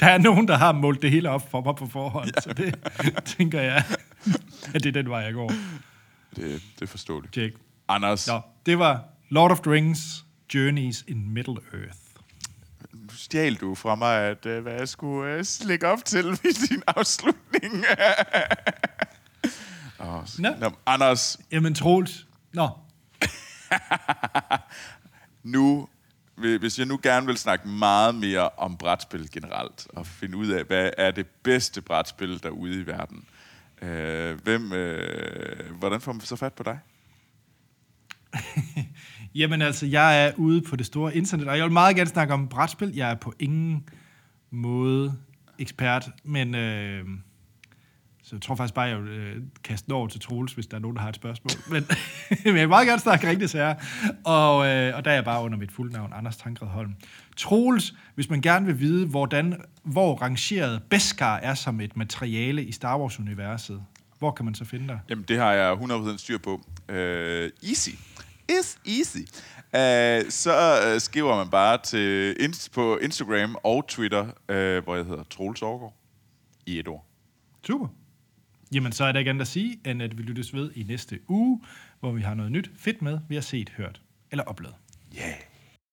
der 0.00 0.06
er 0.06 0.18
nogen, 0.18 0.48
der 0.48 0.56
har 0.56 0.72
målt 0.72 1.02
det 1.02 1.10
hele 1.10 1.30
op 1.30 1.50
for 1.50 1.60
mig 1.60 1.76
på 1.76 1.86
forhånd, 1.86 2.30
ja. 2.36 2.40
så 2.40 2.52
det 2.52 2.74
tænker 3.36 3.60
jeg, 3.60 3.84
at 4.74 4.84
det 4.84 4.86
er 4.86 5.02
den 5.02 5.10
vej, 5.10 5.20
jeg 5.20 5.32
går. 5.32 5.48
Det, 6.36 6.62
det 6.74 6.82
er 6.82 6.86
forståeligt. 6.86 7.36
Jake. 7.36 7.56
Anders, 7.88 8.26
Nå, 8.26 8.40
det 8.66 8.78
var 8.78 9.04
Lord 9.28 9.50
of 9.50 9.60
the 9.60 9.70
Rings, 9.70 10.24
Journeys 10.54 11.04
in 11.08 11.30
Middle 11.30 11.56
Earth. 11.72 11.98
nu 12.92 13.08
stjal 13.08 13.54
du 13.54 13.74
fra 13.74 13.94
mig, 13.94 14.18
at, 14.18 14.46
uh, 14.46 14.58
hvad 14.58 14.72
jeg 14.72 14.88
skulle 14.88 15.44
uh, 15.84 15.90
op 15.90 16.04
til 16.04 16.38
i 16.44 16.52
din 16.68 16.82
afslutning. 16.86 17.84
oh, 20.22 20.42
Nå. 20.42 20.48
Nå, 20.60 20.70
Anders, 20.86 21.38
Jamen, 21.52 21.74
Troels. 21.74 22.26
Nå, 22.52 22.68
nu, 25.42 25.88
hvis 26.34 26.78
jeg 26.78 26.86
nu 26.86 27.00
gerne 27.02 27.26
vil 27.26 27.36
snakke 27.36 27.68
meget 27.68 28.14
mere 28.14 28.48
om 28.48 28.76
brætspil 28.76 29.30
generelt, 29.30 29.86
og 29.88 30.06
finde 30.06 30.36
ud 30.36 30.48
af, 30.48 30.64
hvad 30.64 30.90
er 30.98 31.10
det 31.10 31.26
bedste 31.26 31.82
brætspil 31.82 32.42
derude 32.42 32.80
i 32.80 32.86
verden, 32.86 33.24
øh, 33.82 34.40
hvem, 34.42 34.72
øh, 34.72 35.76
hvordan 35.78 36.00
får 36.00 36.12
man 36.12 36.20
så 36.20 36.36
fat 36.36 36.52
på 36.52 36.62
dig? 36.62 36.78
Jamen 39.34 39.62
altså, 39.62 39.86
jeg 39.86 40.26
er 40.26 40.32
ude 40.36 40.62
på 40.62 40.76
det 40.76 40.86
store 40.86 41.16
internet, 41.16 41.48
og 41.48 41.56
jeg 41.56 41.64
vil 41.64 41.72
meget 41.72 41.96
gerne 41.96 42.10
snakke 42.10 42.34
om 42.34 42.48
brætspil. 42.48 42.94
Jeg 42.94 43.10
er 43.10 43.14
på 43.14 43.34
ingen 43.38 43.88
måde 44.50 45.18
ekspert, 45.58 46.10
men 46.24 46.54
øh, 46.54 47.04
så 48.32 48.36
jeg 48.36 48.42
tror 48.42 48.54
faktisk 48.54 48.74
bare, 48.74 48.84
jeg 48.84 49.02
vil 49.02 49.08
øh, 49.08 49.36
kaste 49.64 49.86
den 49.86 49.94
over 49.94 50.08
til 50.08 50.20
Troels, 50.20 50.52
hvis 50.52 50.66
der 50.66 50.76
er 50.76 50.80
nogen, 50.80 50.96
der 50.96 51.02
har 51.02 51.08
et 51.08 51.14
spørgsmål. 51.14 51.52
Men, 51.68 51.86
men 52.30 52.38
jeg 52.44 52.54
vil 52.54 52.68
meget 52.68 52.86
gerne 52.86 53.00
snakke 53.00 53.28
rigtigt 53.28 53.52
her. 53.52 53.74
Og, 54.24 54.66
øh, 54.66 54.96
og 54.96 55.04
der 55.04 55.10
er 55.10 55.14
jeg 55.14 55.24
bare 55.24 55.42
under 55.42 55.58
mit 55.58 55.72
fulde 55.72 55.92
navn, 55.92 56.12
Anders 56.14 56.36
Tankred 56.36 56.68
Holm. 56.68 56.94
Troels, 57.36 57.94
hvis 58.14 58.30
man 58.30 58.40
gerne 58.40 58.66
vil 58.66 58.80
vide, 58.80 59.06
hvordan, 59.06 59.62
hvor 59.82 60.14
rangeret 60.14 60.82
Beskar 60.90 61.36
er 61.36 61.54
som 61.54 61.80
et 61.80 61.96
materiale 61.96 62.64
i 62.64 62.72
Star 62.72 62.98
Wars-universet, 62.98 63.82
hvor 64.18 64.30
kan 64.30 64.44
man 64.44 64.54
så 64.54 64.64
finde 64.64 64.88
dig? 64.88 65.00
Jamen, 65.08 65.24
det 65.28 65.38
har 65.38 65.52
jeg 65.52 65.72
100% 65.72 66.16
styr 66.16 66.38
på. 66.38 66.54
Uh, 66.88 66.96
easy. 67.68 67.90
Is 68.60 68.78
easy. 68.86 69.18
Uh, 69.18 70.30
så 70.30 70.92
uh, 70.94 71.00
skriver 71.00 71.36
man 71.36 71.48
bare 71.48 71.78
til 71.78 72.36
inst- 72.40 72.68
på 72.74 72.96
Instagram 72.96 73.56
og 73.62 73.88
Twitter, 73.88 74.22
uh, 74.22 74.84
hvor 74.84 74.96
jeg 74.96 75.04
hedder 75.04 75.24
Troels 75.30 75.62
Aargaard, 75.62 75.94
i 76.66 76.78
et 76.78 76.88
ord. 76.88 77.06
Super. 77.66 77.88
Jamen, 78.74 78.92
så 78.92 79.04
er 79.04 79.12
der 79.12 79.18
ikke 79.18 79.28
andet 79.28 79.40
at 79.40 79.48
sige, 79.48 79.80
end 79.86 80.02
at 80.02 80.18
vi 80.18 80.22
lyttes 80.22 80.54
ved 80.54 80.72
i 80.74 80.82
næste 80.82 81.18
uge, 81.28 81.60
hvor 82.00 82.12
vi 82.12 82.20
har 82.22 82.34
noget 82.34 82.52
nyt 82.52 82.70
fedt 82.76 83.02
med, 83.02 83.18
vi 83.28 83.34
har 83.34 83.42
set, 83.42 83.70
hørt 83.70 84.00
eller 84.30 84.44
oplevet. 84.44 84.74
Yeah. 85.16 85.51